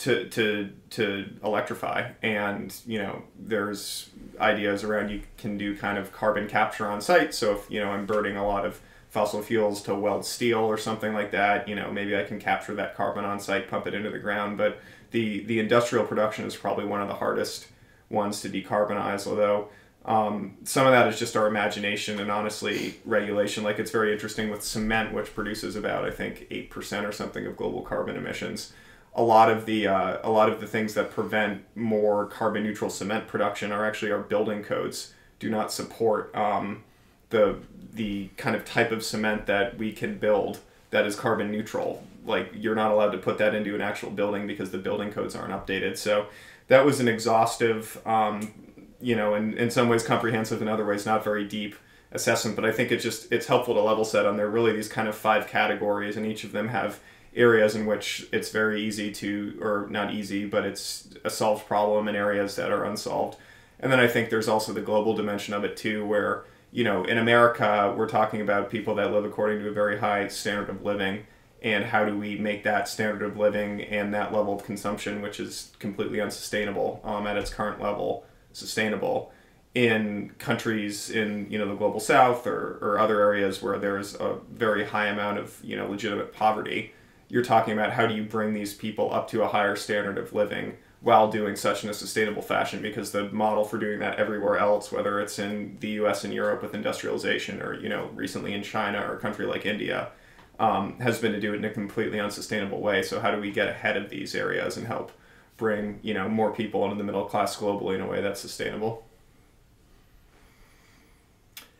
to 0.00 0.26
to 0.30 0.70
to 0.88 1.28
electrify 1.44 2.10
and 2.22 2.74
you 2.86 2.98
know 2.98 3.22
there's 3.38 4.08
ideas 4.40 4.82
around 4.82 5.10
you 5.10 5.20
can 5.36 5.58
do 5.58 5.76
kind 5.76 5.98
of 5.98 6.10
carbon 6.10 6.48
capture 6.48 6.86
on 6.86 7.02
site 7.02 7.34
so 7.34 7.52
if 7.52 7.70
you 7.70 7.78
know 7.78 7.90
i'm 7.90 8.06
burning 8.06 8.34
a 8.34 8.46
lot 8.46 8.64
of 8.64 8.80
fossil 9.10 9.42
fuels 9.42 9.82
to 9.82 9.94
weld 9.94 10.24
steel 10.24 10.60
or 10.60 10.78
something 10.78 11.12
like 11.12 11.30
that 11.32 11.68
you 11.68 11.74
know 11.74 11.90
maybe 11.92 12.16
i 12.16 12.22
can 12.22 12.40
capture 12.40 12.74
that 12.74 12.96
carbon 12.96 13.24
on 13.24 13.38
site 13.38 13.68
pump 13.68 13.86
it 13.86 13.94
into 13.94 14.10
the 14.10 14.18
ground 14.18 14.56
but 14.56 14.80
the 15.10 15.44
the 15.44 15.58
industrial 15.58 16.06
production 16.06 16.46
is 16.46 16.56
probably 16.56 16.84
one 16.84 17.02
of 17.02 17.08
the 17.08 17.14
hardest 17.14 17.66
ones 18.08 18.40
to 18.40 18.48
decarbonize 18.48 19.26
although 19.26 19.68
um, 20.04 20.56
some 20.64 20.86
of 20.86 20.92
that 20.92 21.08
is 21.08 21.18
just 21.18 21.36
our 21.36 21.46
imagination 21.46 22.20
and 22.20 22.30
honestly 22.30 22.94
regulation. 23.04 23.64
Like 23.64 23.78
it's 23.78 23.90
very 23.90 24.12
interesting 24.12 24.50
with 24.50 24.62
cement 24.62 25.12
which 25.12 25.34
produces 25.34 25.76
about 25.76 26.04
i 26.04 26.10
think 26.10 26.48
8% 26.50 27.06
or 27.06 27.12
something 27.12 27.46
of 27.46 27.56
global 27.56 27.82
carbon 27.82 28.16
emissions. 28.16 28.72
A 29.14 29.22
lot 29.22 29.50
of 29.50 29.66
the 29.66 29.88
uh, 29.88 30.18
a 30.22 30.30
lot 30.30 30.48
of 30.48 30.60
the 30.60 30.66
things 30.66 30.94
that 30.94 31.10
prevent 31.10 31.64
more 31.74 32.26
carbon 32.26 32.62
neutral 32.62 32.90
cement 32.90 33.26
production 33.26 33.72
are 33.72 33.84
actually 33.84 34.12
our 34.12 34.20
building 34.20 34.62
codes 34.62 35.12
do 35.38 35.50
not 35.50 35.72
support 35.72 36.34
um, 36.34 36.84
the 37.30 37.58
the 37.92 38.28
kind 38.36 38.54
of 38.54 38.64
type 38.64 38.92
of 38.92 39.04
cement 39.04 39.46
that 39.46 39.78
we 39.78 39.92
can 39.92 40.18
build 40.18 40.60
that 40.90 41.06
is 41.06 41.16
carbon 41.16 41.50
neutral. 41.50 42.04
Like 42.24 42.50
you're 42.54 42.74
not 42.74 42.90
allowed 42.90 43.10
to 43.10 43.18
put 43.18 43.38
that 43.38 43.54
into 43.54 43.74
an 43.74 43.80
actual 43.80 44.10
building 44.10 44.46
because 44.46 44.70
the 44.70 44.78
building 44.78 45.10
codes 45.10 45.34
aren't 45.34 45.52
updated. 45.52 45.96
So 45.96 46.26
that 46.68 46.84
was 46.84 47.00
an 47.00 47.08
exhaustive, 47.08 48.00
um, 48.06 48.52
you 49.00 49.16
know, 49.16 49.34
in, 49.34 49.54
in 49.54 49.70
some 49.70 49.88
ways 49.88 50.02
comprehensive, 50.02 50.62
in 50.62 50.68
other 50.68 50.84
ways 50.84 51.06
not 51.06 51.24
very 51.24 51.44
deep 51.44 51.74
assessment. 52.12 52.56
But 52.56 52.64
I 52.64 52.72
think 52.72 52.92
it's 52.92 53.02
just 53.02 53.32
it's 53.32 53.46
helpful 53.46 53.74
to 53.74 53.80
level 53.80 54.04
set 54.04 54.26
on 54.26 54.36
there. 54.36 54.48
Really, 54.48 54.72
these 54.72 54.88
kind 54.88 55.08
of 55.08 55.14
five 55.14 55.48
categories, 55.48 56.16
and 56.16 56.26
each 56.26 56.44
of 56.44 56.52
them 56.52 56.68
have 56.68 57.00
areas 57.34 57.76
in 57.76 57.86
which 57.86 58.26
it's 58.32 58.50
very 58.50 58.82
easy 58.82 59.12
to, 59.12 59.56
or 59.60 59.86
not 59.90 60.12
easy, 60.12 60.44
but 60.44 60.64
it's 60.64 61.14
a 61.24 61.30
solved 61.30 61.66
problem 61.66 62.08
in 62.08 62.16
areas 62.16 62.56
that 62.56 62.70
are 62.70 62.84
unsolved. 62.84 63.36
And 63.78 63.90
then 63.90 64.00
I 64.00 64.08
think 64.08 64.30
there's 64.30 64.48
also 64.48 64.72
the 64.72 64.80
global 64.80 65.14
dimension 65.14 65.54
of 65.54 65.64
it 65.64 65.76
too, 65.76 66.04
where, 66.04 66.44
you 66.72 66.84
know, 66.84 67.04
in 67.04 67.18
America, 67.18 67.94
we're 67.96 68.08
talking 68.08 68.40
about 68.40 68.70
people 68.70 68.94
that 68.96 69.12
live 69.12 69.24
according 69.24 69.60
to 69.60 69.68
a 69.68 69.72
very 69.72 69.98
high 69.98 70.28
standard 70.28 70.68
of 70.70 70.84
living. 70.84 71.24
And 71.62 71.84
how 71.84 72.06
do 72.06 72.16
we 72.16 72.38
make 72.38 72.64
that 72.64 72.88
standard 72.88 73.22
of 73.22 73.36
living 73.36 73.82
and 73.82 74.14
that 74.14 74.32
level 74.32 74.54
of 74.54 74.64
consumption, 74.64 75.20
which 75.20 75.38
is 75.38 75.72
completely 75.78 76.20
unsustainable 76.20 77.00
um, 77.04 77.26
at 77.26 77.36
its 77.36 77.50
current 77.50 77.80
level, 77.82 78.24
sustainable? 78.52 79.32
in 79.74 80.30
countries 80.38 81.10
in 81.10 81.46
you 81.48 81.56
know 81.56 81.68
the 81.68 81.74
global 81.74 82.00
south 82.00 82.46
or, 82.46 82.78
or 82.82 82.98
other 82.98 83.20
areas 83.20 83.62
where 83.62 83.78
there's 83.78 84.14
a 84.16 84.36
very 84.50 84.84
high 84.84 85.06
amount 85.06 85.38
of 85.38 85.60
you 85.62 85.76
know 85.76 85.88
legitimate 85.88 86.32
poverty 86.32 86.92
you're 87.28 87.44
talking 87.44 87.72
about 87.72 87.92
how 87.92 88.04
do 88.04 88.14
you 88.14 88.24
bring 88.24 88.52
these 88.52 88.74
people 88.74 89.12
up 89.14 89.28
to 89.28 89.42
a 89.42 89.48
higher 89.48 89.76
standard 89.76 90.18
of 90.18 90.32
living 90.32 90.76
while 91.00 91.30
doing 91.30 91.56
such 91.56 91.82
in 91.82 91.90
a 91.90 91.94
sustainable 91.94 92.42
fashion 92.42 92.82
because 92.82 93.10
the 93.12 93.24
model 93.30 93.64
for 93.64 93.78
doing 93.78 93.98
that 94.00 94.18
everywhere 94.18 94.58
else 94.58 94.92
whether 94.92 95.18
it's 95.20 95.38
in 95.38 95.76
the 95.80 95.88
US 96.02 96.24
and 96.24 96.34
Europe 96.34 96.62
with 96.62 96.74
industrialization 96.74 97.62
or 97.62 97.74
you 97.74 97.88
know 97.88 98.10
recently 98.14 98.52
in 98.52 98.62
China 98.62 99.00
or 99.00 99.16
a 99.16 99.20
country 99.20 99.46
like 99.46 99.64
India 99.64 100.10
um, 100.58 100.98
has 101.00 101.18
been 101.18 101.32
to 101.32 101.40
do 101.40 101.54
it 101.54 101.56
in 101.56 101.64
a 101.64 101.70
completely 101.70 102.20
unsustainable 102.20 102.82
way. 102.82 103.02
So 103.02 103.18
how 103.18 103.30
do 103.30 103.40
we 103.40 103.50
get 103.50 103.68
ahead 103.68 103.96
of 103.96 104.10
these 104.10 104.34
areas 104.34 104.76
and 104.76 104.86
help 104.86 105.10
bring 105.56 105.98
you 106.02 106.14
know 106.14 106.28
more 106.28 106.52
people 106.52 106.84
into 106.84 106.96
the 106.96 107.04
middle 107.04 107.24
class 107.24 107.56
globally 107.56 107.94
in 107.94 108.00
a 108.00 108.06
way 108.06 108.20
that's 108.20 108.40
sustainable 108.40 109.06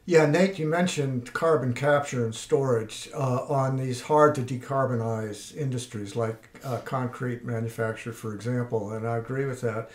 yeah, 0.07 0.27
Nate, 0.27 0.59
you 0.59 0.67
mentioned 0.67 1.33
carbon 1.33 1.73
capture 1.73 2.25
and 2.25 2.35
storage 2.35 3.09
uh, 3.15 3.45
on 3.49 3.77
these 3.77 4.03
hard 4.03 4.35
to 4.37 4.43
decarbonize 4.43 5.55
industries 5.57 6.17
like 6.17 6.49
uh, 6.65 6.79
concrete 6.79 7.45
manufacture, 7.45 8.13
for 8.13 8.35
example, 8.35 8.93
and 8.93 9.07
I 9.07 9.19
agree 9.19 9.45
with 9.45 9.61
that. 9.61 9.91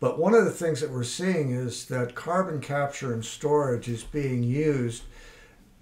But 0.00 0.18
one 0.18 0.34
of 0.34 0.44
the 0.44 0.50
things 0.50 0.80
that 0.80 0.90
we're 0.90 1.04
seeing 1.04 1.50
is 1.50 1.84
that 1.86 2.14
carbon 2.14 2.60
capture 2.60 3.12
and 3.12 3.24
storage 3.24 3.86
is 3.88 4.02
being 4.02 4.42
used 4.42 5.04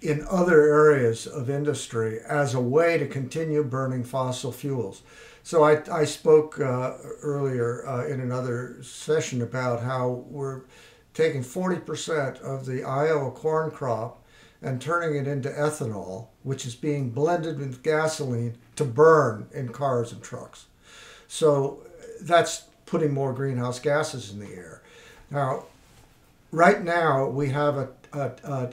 in 0.01 0.25
other 0.29 0.61
areas 0.61 1.25
of 1.25 1.49
industry 1.49 2.19
as 2.27 2.53
a 2.53 2.61
way 2.61 2.97
to 2.97 3.07
continue 3.07 3.63
burning 3.63 4.03
fossil 4.03 4.51
fuels. 4.51 5.01
So 5.43 5.63
I, 5.63 5.81
I 5.91 6.05
spoke 6.05 6.59
uh, 6.59 6.93
earlier 7.21 7.87
uh, 7.87 8.05
in 8.05 8.19
another 8.19 8.77
session 8.83 9.41
about 9.41 9.81
how 9.81 10.25
we're 10.29 10.61
taking 11.13 11.43
40% 11.43 12.39
of 12.41 12.65
the 12.65 12.83
Iowa 12.83 13.31
corn 13.31 13.71
crop 13.71 14.23
and 14.61 14.81
turning 14.81 15.15
it 15.15 15.27
into 15.27 15.49
ethanol, 15.49 16.27
which 16.43 16.65
is 16.65 16.75
being 16.75 17.09
blended 17.09 17.59
with 17.59 17.83
gasoline 17.83 18.57
to 18.75 18.83
burn 18.83 19.47
in 19.53 19.69
cars 19.69 20.11
and 20.11 20.21
trucks. 20.21 20.65
So 21.27 21.81
that's 22.21 22.63
putting 22.85 23.13
more 23.13 23.33
greenhouse 23.33 23.79
gases 23.79 24.31
in 24.31 24.39
the 24.39 24.53
air. 24.53 24.81
Now, 25.31 25.65
right 26.51 26.83
now, 26.83 27.27
we 27.27 27.49
have 27.49 27.77
a, 27.77 27.89
a, 28.11 28.31
a, 28.43 28.69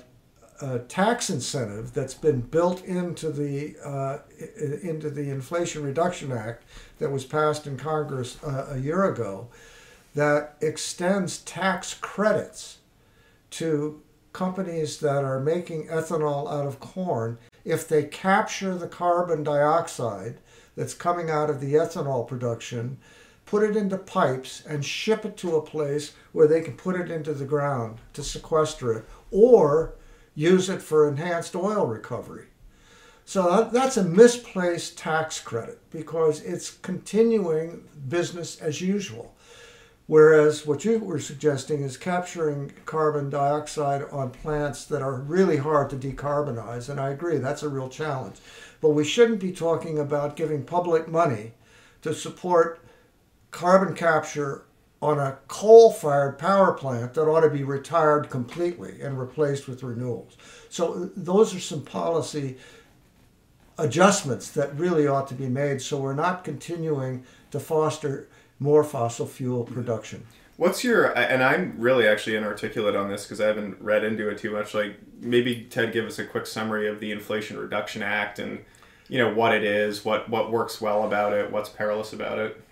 a 0.60 0.78
tax 0.80 1.30
incentive 1.30 1.92
that's 1.92 2.14
been 2.14 2.40
built 2.40 2.84
into 2.84 3.30
the, 3.30 3.76
uh, 3.84 4.18
into 4.56 5.10
the 5.10 5.30
Inflation 5.30 5.84
Reduction 5.84 6.32
Act 6.32 6.64
that 6.98 7.10
was 7.10 7.24
passed 7.24 7.66
in 7.66 7.76
Congress 7.76 8.42
uh, 8.42 8.68
a 8.70 8.78
year 8.78 9.04
ago 9.04 9.48
that 10.16 10.56
extends 10.62 11.38
tax 11.38 11.92
credits 11.92 12.78
to 13.50 14.02
companies 14.32 14.98
that 15.00 15.22
are 15.22 15.38
making 15.38 15.88
ethanol 15.88 16.50
out 16.50 16.66
of 16.66 16.80
corn 16.80 17.38
if 17.66 17.86
they 17.86 18.02
capture 18.02 18.74
the 18.74 18.88
carbon 18.88 19.44
dioxide 19.44 20.38
that's 20.74 20.94
coming 20.94 21.30
out 21.30 21.50
of 21.50 21.60
the 21.60 21.74
ethanol 21.74 22.26
production, 22.26 22.96
put 23.44 23.62
it 23.62 23.76
into 23.76 23.98
pipes, 23.98 24.62
and 24.66 24.82
ship 24.82 25.26
it 25.26 25.36
to 25.36 25.56
a 25.56 25.62
place 25.62 26.12
where 26.32 26.48
they 26.48 26.62
can 26.62 26.78
put 26.78 26.98
it 26.98 27.10
into 27.10 27.34
the 27.34 27.44
ground 27.44 27.98
to 28.14 28.24
sequester 28.24 28.92
it, 28.94 29.04
or 29.30 29.96
use 30.34 30.70
it 30.70 30.80
for 30.80 31.06
enhanced 31.06 31.54
oil 31.54 31.86
recovery. 31.86 32.46
So 33.26 33.68
that's 33.70 33.98
a 33.98 34.04
misplaced 34.04 34.96
tax 34.96 35.40
credit 35.40 35.78
because 35.90 36.40
it's 36.42 36.70
continuing 36.70 37.84
business 38.08 38.58
as 38.60 38.80
usual. 38.80 39.35
Whereas 40.06 40.64
what 40.64 40.84
you 40.84 41.00
were 41.00 41.18
suggesting 41.18 41.82
is 41.82 41.96
capturing 41.96 42.72
carbon 42.84 43.28
dioxide 43.28 44.04
on 44.12 44.30
plants 44.30 44.84
that 44.84 45.02
are 45.02 45.16
really 45.16 45.56
hard 45.56 45.90
to 45.90 45.96
decarbonize. 45.96 46.88
And 46.88 47.00
I 47.00 47.10
agree, 47.10 47.38
that's 47.38 47.64
a 47.64 47.68
real 47.68 47.88
challenge. 47.88 48.36
But 48.80 48.90
we 48.90 49.04
shouldn't 49.04 49.40
be 49.40 49.50
talking 49.50 49.98
about 49.98 50.36
giving 50.36 50.62
public 50.62 51.08
money 51.08 51.52
to 52.02 52.14
support 52.14 52.80
carbon 53.50 53.94
capture 53.94 54.62
on 55.02 55.18
a 55.18 55.38
coal 55.48 55.92
fired 55.92 56.38
power 56.38 56.72
plant 56.72 57.14
that 57.14 57.28
ought 57.28 57.40
to 57.40 57.50
be 57.50 57.64
retired 57.64 58.30
completely 58.30 59.00
and 59.02 59.18
replaced 59.18 59.66
with 59.66 59.82
renewables. 59.82 60.36
So, 60.70 61.10
those 61.16 61.54
are 61.54 61.60
some 61.60 61.82
policy 61.82 62.56
adjustments 63.78 64.50
that 64.50 64.74
really 64.78 65.06
ought 65.06 65.28
to 65.28 65.34
be 65.34 65.48
made 65.48 65.82
so 65.82 65.98
we're 65.98 66.14
not 66.14 66.44
continuing 66.44 67.24
to 67.50 67.60
foster 67.60 68.26
more 68.58 68.84
fossil 68.84 69.26
fuel 69.26 69.64
production. 69.64 70.26
What's 70.56 70.82
your 70.82 71.16
and 71.18 71.42
I'm 71.42 71.74
really 71.78 72.08
actually 72.08 72.36
inarticulate 72.36 72.96
on 72.96 73.10
this 73.10 73.24
because 73.24 73.40
I 73.40 73.46
haven't 73.46 73.80
read 73.80 74.04
into 74.04 74.28
it 74.30 74.38
too 74.38 74.50
much. 74.52 74.74
Like 74.74 74.96
maybe 75.20 75.66
Ted, 75.68 75.92
give 75.92 76.06
us 76.06 76.18
a 76.18 76.24
quick 76.24 76.46
summary 76.46 76.88
of 76.88 76.98
the 77.00 77.12
Inflation 77.12 77.58
Reduction 77.58 78.02
Act 78.02 78.38
and 78.38 78.64
you 79.08 79.18
know 79.18 79.32
what 79.34 79.54
it 79.54 79.64
is, 79.64 80.04
what 80.04 80.28
what 80.30 80.50
works 80.50 80.80
well 80.80 81.04
about 81.04 81.32
it, 81.34 81.50
what's 81.52 81.68
perilous 81.68 82.12
about 82.12 82.38
it. 82.38 82.62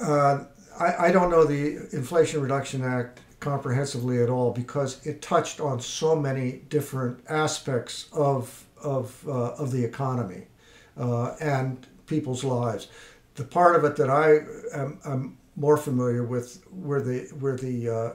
Uh, 0.00 0.44
I, 0.78 1.08
I 1.08 1.12
don't 1.12 1.30
know 1.30 1.44
the 1.44 1.88
Inflation 1.92 2.40
Reduction 2.40 2.84
Act 2.84 3.20
comprehensively 3.40 4.22
at 4.22 4.30
all 4.30 4.52
because 4.52 5.04
it 5.04 5.20
touched 5.20 5.60
on 5.60 5.80
so 5.80 6.14
many 6.14 6.62
different 6.68 7.24
aspects 7.28 8.08
of 8.12 8.64
of 8.80 9.24
uh, 9.28 9.54
of 9.54 9.72
the 9.72 9.84
economy. 9.84 10.46
uh, 10.96 11.34
and 11.40 11.86
people's 12.06 12.44
lives. 12.44 12.88
The 13.34 13.44
part 13.44 13.76
of 13.76 13.84
it 13.84 13.96
that 13.96 14.10
I 14.10 14.40
am 14.76 14.98
I'm 15.04 15.38
more 15.56 15.76
familiar 15.76 16.24
with 16.24 16.62
were 16.70 17.00
the 17.00 17.30
were 17.40 17.56
the 17.56 17.88
uh, 17.88 18.12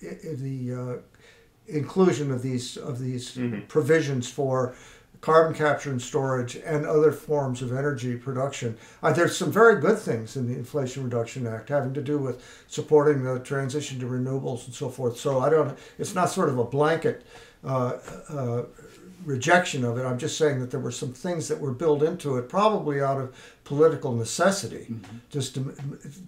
the 0.00 0.74
uh, 0.74 1.22
inclusion 1.66 2.30
of 2.30 2.42
these 2.42 2.76
of 2.76 2.98
these 2.98 3.38
provisions 3.68 4.28
for 4.28 4.74
carbon 5.22 5.54
capture 5.54 5.90
and 5.90 6.02
storage 6.02 6.56
and 6.56 6.84
other 6.84 7.12
forms 7.12 7.62
of 7.62 7.72
energy 7.72 8.16
production. 8.16 8.76
Uh, 9.02 9.12
there's 9.12 9.36
some 9.36 9.52
very 9.52 9.80
good 9.80 9.96
things 9.96 10.36
in 10.36 10.48
the 10.48 10.54
Inflation 10.54 11.04
Reduction 11.04 11.46
Act 11.46 11.68
having 11.68 11.94
to 11.94 12.02
do 12.02 12.18
with 12.18 12.42
supporting 12.66 13.22
the 13.22 13.38
transition 13.38 14.00
to 14.00 14.06
renewables 14.06 14.66
and 14.66 14.74
so 14.74 14.88
forth. 14.88 15.16
So 15.16 15.38
I 15.38 15.48
don't. 15.48 15.78
It's 15.98 16.14
not 16.14 16.26
sort 16.26 16.48
of 16.48 16.58
a 16.58 16.64
blanket. 16.64 17.24
Uh, 17.64 17.98
uh, 18.28 18.64
rejection 19.24 19.84
of 19.84 19.98
it. 19.98 20.04
I'm 20.04 20.18
just 20.18 20.36
saying 20.36 20.60
that 20.60 20.70
there 20.70 20.80
were 20.80 20.90
some 20.90 21.12
things 21.12 21.48
that 21.48 21.60
were 21.60 21.72
built 21.72 22.02
into 22.02 22.36
it, 22.36 22.48
probably 22.48 23.00
out 23.00 23.20
of 23.20 23.34
political 23.64 24.14
necessity, 24.14 24.94
just 25.30 25.54
to 25.54 25.74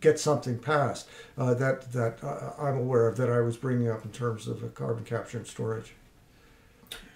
get 0.01 0.19
something 0.19 0.59
passed 0.59 1.09
uh, 1.37 1.55
that 1.55 1.93
that 1.93 2.23
uh, 2.23 2.53
I'm 2.59 2.77
aware 2.77 3.07
of 3.07 3.17
that 3.17 3.31
I 3.31 3.41
was 3.41 3.57
bringing 3.57 3.89
up 3.89 4.05
in 4.05 4.13
terms 4.13 4.47
of 4.49 4.63
uh, 4.63 4.69
carbon 4.69 5.05
capture 5.05 5.39
and 5.39 5.47
storage. 5.47 5.93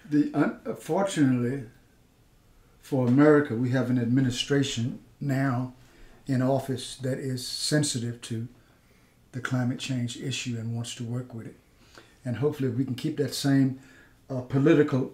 The 0.09 0.31
unfortunately 0.65 1.65
for 2.81 3.07
America, 3.07 3.55
we 3.55 3.69
have 3.69 3.89
an 3.89 3.99
administration 3.99 4.99
now 5.21 5.73
in 6.25 6.41
office 6.41 6.95
that 6.97 7.19
is 7.19 7.47
sensitive 7.47 8.21
to 8.21 8.47
the 9.31 9.39
climate 9.39 9.79
change 9.79 10.17
issue 10.17 10.57
and 10.57 10.73
wants 10.73 10.95
to 10.95 11.03
work 11.03 11.33
with 11.33 11.45
it. 11.45 11.55
And 12.25 12.37
hopefully, 12.37 12.69
we 12.69 12.85
can 12.85 12.95
keep 12.95 13.17
that 13.17 13.33
same 13.33 13.79
uh, 14.29 14.41
political 14.41 15.13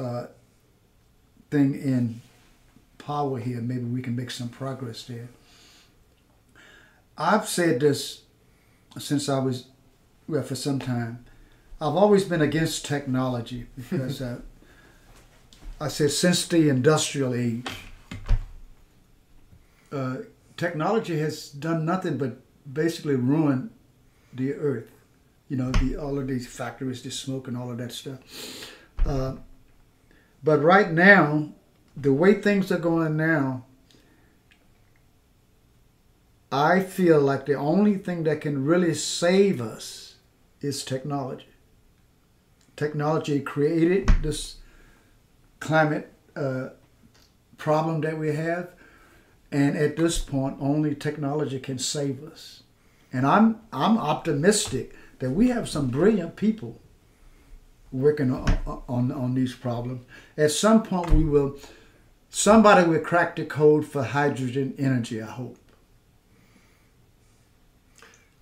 uh, 0.00 0.26
thing 1.50 1.74
in 1.74 2.20
power 2.98 3.38
here, 3.38 3.60
maybe 3.60 3.84
we 3.84 4.02
can 4.02 4.16
make 4.16 4.30
some 4.30 4.48
progress 4.48 5.04
there. 5.04 5.28
I've 7.18 7.48
said 7.48 7.80
this 7.80 8.22
since 8.98 9.28
I 9.28 9.38
was, 9.38 9.66
well, 10.26 10.42
for 10.42 10.54
some 10.54 10.78
time. 10.78 11.26
I've 11.80 11.96
always 11.96 12.24
been 12.24 12.42
against 12.42 12.84
technology 12.84 13.66
because 13.76 14.20
uh, 14.20 14.40
I 15.80 15.88
said 15.88 16.10
since 16.10 16.46
the 16.46 16.68
industrial 16.68 17.34
age, 17.34 17.66
uh, 19.92 20.18
technology 20.56 21.18
has 21.18 21.50
done 21.50 21.84
nothing 21.84 22.16
but 22.16 22.38
basically 22.72 23.16
ruin 23.16 23.70
the 24.32 24.54
earth. 24.54 24.90
You 25.48 25.56
know, 25.56 25.72
the 25.72 25.96
all 25.96 26.18
of 26.18 26.28
these 26.28 26.46
factories, 26.46 27.02
the 27.02 27.10
smoke, 27.10 27.48
and 27.48 27.56
all 27.56 27.72
of 27.72 27.78
that 27.78 27.92
stuff. 27.92 28.20
Uh, 29.04 29.34
but 30.42 30.62
right 30.62 30.90
now, 30.90 31.50
the 31.96 32.12
way 32.12 32.34
things 32.34 32.72
are 32.72 32.78
going 32.78 33.16
now, 33.16 33.64
I 36.50 36.80
feel 36.80 37.20
like 37.20 37.46
the 37.46 37.54
only 37.54 37.96
thing 37.96 38.24
that 38.24 38.40
can 38.40 38.64
really 38.64 38.94
save 38.94 39.60
us 39.60 40.16
is 40.60 40.84
technology. 40.84 41.46
Technology 42.76 43.40
created 43.40 44.10
this 44.22 44.56
climate 45.60 46.12
uh, 46.34 46.70
problem 47.56 48.00
that 48.00 48.18
we 48.18 48.34
have, 48.34 48.70
and 49.52 49.76
at 49.76 49.96
this 49.96 50.18
point, 50.18 50.56
only 50.60 50.94
technology 50.94 51.60
can 51.60 51.78
save 51.78 52.24
us. 52.24 52.62
And 53.12 53.26
I'm 53.26 53.60
I'm 53.72 53.98
optimistic 53.98 54.94
that 55.18 55.30
we 55.30 55.48
have 55.48 55.68
some 55.68 55.88
brilliant 55.88 56.36
people 56.36 56.79
working 57.92 58.32
on, 58.32 58.82
on, 58.88 59.12
on 59.12 59.34
these 59.34 59.54
problems. 59.54 60.04
At 60.36 60.50
some 60.52 60.82
point, 60.82 61.10
we 61.12 61.24
will, 61.24 61.56
somebody 62.28 62.86
will 62.88 63.00
crack 63.00 63.36
the 63.36 63.44
code 63.44 63.86
for 63.86 64.02
hydrogen 64.02 64.74
energy, 64.78 65.20
I 65.22 65.26
hope. 65.26 65.56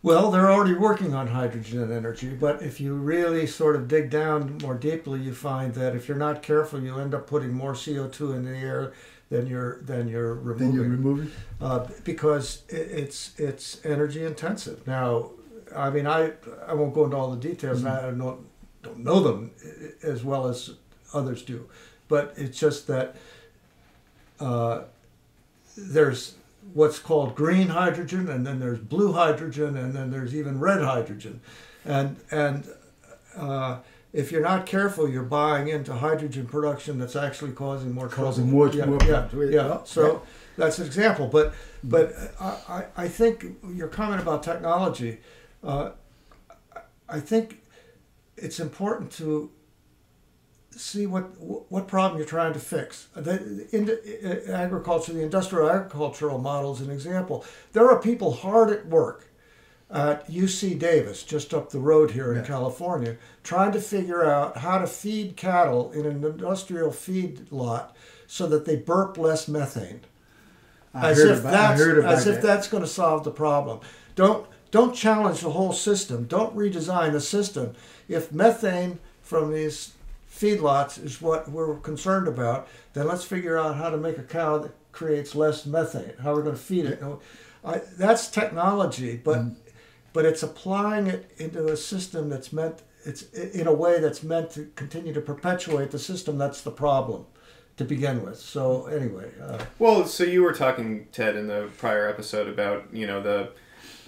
Well, 0.00 0.30
they're 0.30 0.50
already 0.50 0.74
working 0.74 1.12
on 1.14 1.26
hydrogen 1.28 1.82
and 1.82 1.92
energy, 1.92 2.28
but 2.30 2.62
if 2.62 2.80
you 2.80 2.94
really 2.94 3.46
sort 3.48 3.74
of 3.74 3.88
dig 3.88 4.10
down 4.10 4.58
more 4.62 4.74
deeply, 4.74 5.20
you 5.20 5.34
find 5.34 5.74
that 5.74 5.96
if 5.96 6.06
you're 6.06 6.16
not 6.16 6.40
careful, 6.42 6.80
you 6.80 6.98
end 6.98 7.14
up 7.14 7.26
putting 7.26 7.52
more 7.52 7.72
CO2 7.72 8.36
in 8.36 8.44
the 8.44 8.56
air 8.56 8.92
than 9.28 9.46
you're 9.48 9.82
than 9.82 10.08
you're 10.08 10.34
removing. 10.34 10.66
Then 10.68 10.74
you're 10.74 10.84
removing. 10.90 11.30
uh, 11.60 11.86
because 12.04 12.62
it's 12.68 13.38
it's 13.38 13.84
energy 13.84 14.24
intensive. 14.24 14.86
Now, 14.86 15.30
I 15.74 15.90
mean, 15.90 16.06
I 16.06 16.32
I 16.66 16.74
won't 16.74 16.94
go 16.94 17.04
into 17.04 17.16
all 17.16 17.32
the 17.32 17.36
details. 17.48 17.80
and 17.80 17.88
I 17.88 18.02
don't 18.02 18.18
know, 18.18 18.38
don't 18.88 19.04
know 19.04 19.20
them 19.20 19.50
as 20.02 20.24
well 20.24 20.46
as 20.48 20.70
others 21.14 21.42
do, 21.42 21.68
but 22.08 22.34
it's 22.36 22.58
just 22.58 22.86
that 22.86 23.16
uh, 24.40 24.82
there's 25.76 26.34
what's 26.74 26.98
called 26.98 27.34
green 27.34 27.68
hydrogen, 27.68 28.28
and 28.28 28.46
then 28.46 28.58
there's 28.60 28.78
blue 28.78 29.12
hydrogen, 29.12 29.76
and 29.76 29.94
then 29.94 30.10
there's 30.10 30.34
even 30.34 30.58
red 30.60 30.82
hydrogen, 30.82 31.40
and 31.84 32.16
and 32.30 32.68
uh, 33.36 33.78
if 34.12 34.32
you're 34.32 34.42
not 34.42 34.66
careful, 34.66 35.08
you're 35.08 35.22
buying 35.22 35.68
into 35.68 35.92
hydrogen 35.94 36.46
production 36.46 36.98
that's 36.98 37.16
actually 37.16 37.52
causing 37.52 37.92
more 37.92 38.08
Causing 38.08 38.44
trouble. 38.50 38.66
more- 38.66 38.74
yeah, 38.74 38.86
more 38.86 38.98
yeah, 39.04 39.28
yeah. 39.50 39.68
Yeah. 39.68 39.78
So 39.84 40.22
that's 40.56 40.78
an 40.78 40.86
example. 40.86 41.26
But 41.28 41.54
but 41.84 42.12
I, 42.40 42.56
I, 42.68 43.04
I 43.04 43.08
think 43.08 43.44
your 43.72 43.88
comment 43.88 44.20
about 44.22 44.42
technology, 44.42 45.18
uh, 45.62 45.90
I 47.08 47.20
think 47.20 47.60
it's 48.42 48.60
important 48.60 49.10
to 49.12 49.50
see 50.70 51.06
what 51.06 51.24
what 51.70 51.88
problem 51.88 52.18
you're 52.18 52.26
trying 52.28 52.52
to 52.52 52.60
fix. 52.60 53.08
The, 53.14 53.66
in 53.72 53.86
the, 53.86 54.44
agriculture, 54.54 55.12
the 55.12 55.22
industrial 55.22 55.68
agricultural 55.70 56.38
model 56.38 56.74
is 56.74 56.80
an 56.80 56.90
example. 56.90 57.44
There 57.72 57.88
are 57.90 58.00
people 58.00 58.32
hard 58.32 58.70
at 58.70 58.86
work 58.86 59.26
at 59.90 60.30
UC 60.30 60.78
Davis, 60.78 61.22
just 61.22 61.54
up 61.54 61.70
the 61.70 61.78
road 61.78 62.10
here 62.10 62.32
in 62.32 62.38
Yeah. 62.38 62.44
California, 62.44 63.16
trying 63.42 63.72
to 63.72 63.80
figure 63.80 64.24
out 64.24 64.58
how 64.58 64.78
to 64.78 64.86
feed 64.86 65.36
cattle 65.36 65.90
in 65.92 66.04
an 66.04 66.24
industrial 66.24 66.92
feed 66.92 67.50
lot 67.50 67.96
so 68.26 68.46
that 68.46 68.66
they 68.66 68.76
burp 68.76 69.16
less 69.16 69.48
methane 69.48 70.00
I 70.92 71.10
as 71.10 71.18
heard 71.18 71.30
if 71.30 71.40
about, 71.40 71.54
I 71.54 71.56
that's 71.56 71.80
as 71.80 72.26
if 72.26 72.42
that's 72.42 72.68
going 72.68 72.82
to 72.82 72.88
solve 72.88 73.24
the 73.24 73.30
problem. 73.30 73.80
Don't 74.14 74.46
don't 74.70 74.94
challenge 74.94 75.40
the 75.40 75.50
whole 75.50 75.72
system. 75.72 76.24
Don't 76.24 76.56
redesign 76.56 77.12
the 77.12 77.20
system. 77.20 77.74
If 78.08 78.32
methane 78.32 78.98
from 79.22 79.52
these 79.52 79.94
feedlots 80.30 81.02
is 81.02 81.20
what 81.20 81.50
we're 81.50 81.76
concerned 81.76 82.28
about, 82.28 82.68
then 82.92 83.06
let's 83.08 83.24
figure 83.24 83.58
out 83.58 83.76
how 83.76 83.90
to 83.90 83.96
make 83.96 84.18
a 84.18 84.22
cow 84.22 84.58
that 84.58 84.72
creates 84.92 85.34
less 85.34 85.66
methane. 85.66 86.12
How 86.22 86.34
we're 86.34 86.42
going 86.42 86.56
to 86.56 86.62
feed 86.62 86.86
it. 86.86 87.02
I, 87.64 87.80
that's 87.98 88.28
technology, 88.28 89.16
but 89.22 89.38
Mm. 89.38 89.56
but 90.12 90.24
it's 90.24 90.42
applying 90.42 91.06
it 91.06 91.30
into 91.38 91.66
a 91.68 91.76
system 91.76 92.28
that's 92.28 92.52
meant 92.52 92.82
it's 93.04 93.22
in 93.32 93.66
a 93.66 93.72
way 93.72 94.00
that's 94.00 94.22
meant 94.22 94.50
to 94.50 94.68
continue 94.74 95.12
to 95.12 95.20
perpetuate 95.20 95.90
the 95.90 95.98
system. 95.98 96.36
That's 96.38 96.60
the 96.62 96.70
problem 96.70 97.26
to 97.76 97.84
begin 97.84 98.22
with. 98.24 98.38
So 98.38 98.86
anyway. 98.86 99.30
Uh, 99.40 99.58
Well, 99.78 100.04
so 100.06 100.24
you 100.24 100.42
were 100.42 100.52
talking, 100.52 101.06
Ted, 101.12 101.36
in 101.36 101.46
the 101.46 101.68
prior 101.78 102.08
episode 102.08 102.48
about 102.48 102.86
you 102.92 103.06
know 103.06 103.22
the, 103.22 103.50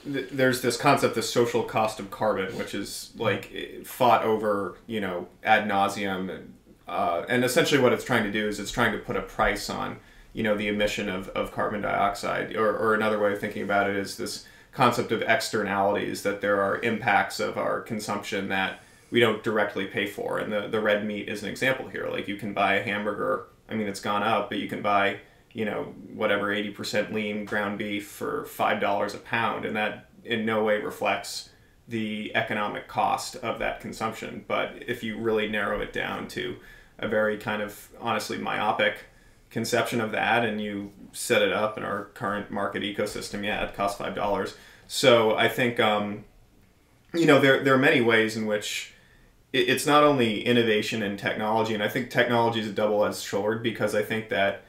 th 0.05 0.29
there's 0.31 0.63
this 0.63 0.77
concept 0.77 1.15
the 1.15 1.23
social 1.23 1.63
cost 1.63 2.01
of 2.01 2.11
carbon, 2.11 2.57
which 2.57 2.75
is 2.75 3.13
like 3.17 3.53
fought 3.85 4.23
over 4.23 4.77
you 4.87 5.01
know 5.01 5.29
ad 5.45 5.69
nauseum, 5.69 6.35
and, 6.35 6.55
uh, 6.89 7.25
and 7.29 7.45
essentially 7.45 7.81
what 7.81 7.93
it's 7.93 8.05
trying 8.05 8.25
to 8.25 8.33
do 8.33 8.49
is 8.49 8.59
it's 8.59 8.71
trying 8.71 8.93
to 8.93 8.99
put 8.99 9.17
a 9.17 9.23
price 9.23 9.69
on 9.71 9.99
you 10.33 10.43
know 10.43 10.57
the 10.57 10.69
emission 10.69 11.09
of, 11.09 11.29
of 11.31 11.53
carbon 11.53 11.83
dioxide, 11.83 12.57
or, 12.57 12.77
or 12.77 12.95
another 12.95 13.19
way 13.19 13.33
of 13.33 13.41
thinking 13.41 13.63
about 13.63 13.89
it 13.89 13.97
is 13.97 14.17
this 14.17 14.47
concept 14.73 15.11
of 15.13 15.23
externalities 15.23 16.23
that 16.23 16.41
there 16.41 16.61
are 16.63 16.79
impacts 16.83 17.41
of 17.41 17.59
our 17.59 17.81
consumption 17.81 18.49
that 18.49 18.81
we 19.11 19.19
don't 19.19 19.43
directly 19.43 19.87
pay 19.87 20.07
for, 20.07 20.39
and 20.39 20.53
the 20.53 20.69
the 20.69 20.81
red 20.81 21.05
meat 21.05 21.29
is 21.29 21.43
an 21.43 21.49
example 21.49 21.89
here. 21.89 22.09
Like 22.09 22.29
you 22.29 22.37
can 22.37 22.53
buy 22.53 22.75
a 22.75 22.83
hamburger. 22.83 23.47
I 23.69 23.75
mean, 23.75 23.87
it's 23.87 24.01
gone 24.01 24.23
up, 24.23 24.49
but 24.49 24.59
you 24.59 24.69
can 24.69 24.83
buy 24.83 25.19
you 25.53 25.65
know 25.65 25.95
whatever 26.15 26.49
80% 26.49 27.13
lean 27.13 27.45
ground 27.45 27.79
beef 27.79 28.07
for 28.07 28.45
five 28.45 28.81
dollars 28.81 29.15
a 29.15 29.19
pound 29.19 29.65
and 29.65 29.77
that 29.77 30.07
in 30.25 30.45
no 30.45 30.63
way 30.63 30.81
reflects 30.81 31.51
the 31.89 32.31
economic 32.37 32.87
cost 32.87 33.35
of 33.37 33.59
that 33.59 33.81
consumption. 33.81 34.45
But 34.47 34.85
if 34.87 35.03
you 35.03 35.19
really 35.19 35.49
narrow 35.49 35.81
it 35.81 35.93
down 35.93 36.29
to 36.29 36.57
a 36.99 37.09
very 37.09 37.37
kind 37.37 37.63
of 37.63 37.89
honestly 37.99 38.39
myopic 38.39 39.07
conception 39.51 40.01
of 40.01 40.13
that 40.13 40.45
and 40.45 40.61
you 40.61 40.93
set 41.13 41.43
it 41.43 41.53
up 41.53 41.77
in 41.77 41.83
our 41.83 42.05
current 42.15 42.53
market 42.53 42.83
ecosystem 42.85 43.45
yeah 43.45 43.65
it 43.65 43.75
costs 43.75 43.99
five 43.99 44.15
dollars. 44.15 44.55
So 44.87 45.37
i 45.37 45.49
think 45.49 45.81
um, 45.81 46.25
you 47.13 47.27
know 47.27 47.41
there, 47.41 47.63
there 47.65 47.75
are 47.75 47.79
many 47.79 48.01
ways 48.01 48.37
in 48.37 48.47
which 48.47 48.95
it's 49.53 49.85
not 49.85 50.05
only 50.05 50.47
innovation 50.47 51.03
and 51.03 51.19
technology 51.19 51.75
and 51.75 51.83
i 51.83 51.89
think 51.89 52.09
technology 52.09 52.61
is 52.61 52.69
a 52.69 52.73
double-edged 52.73 53.17
sword 53.17 53.65
because 53.65 53.97
i 53.97 54.03
think 54.03 54.29
that 54.29 54.63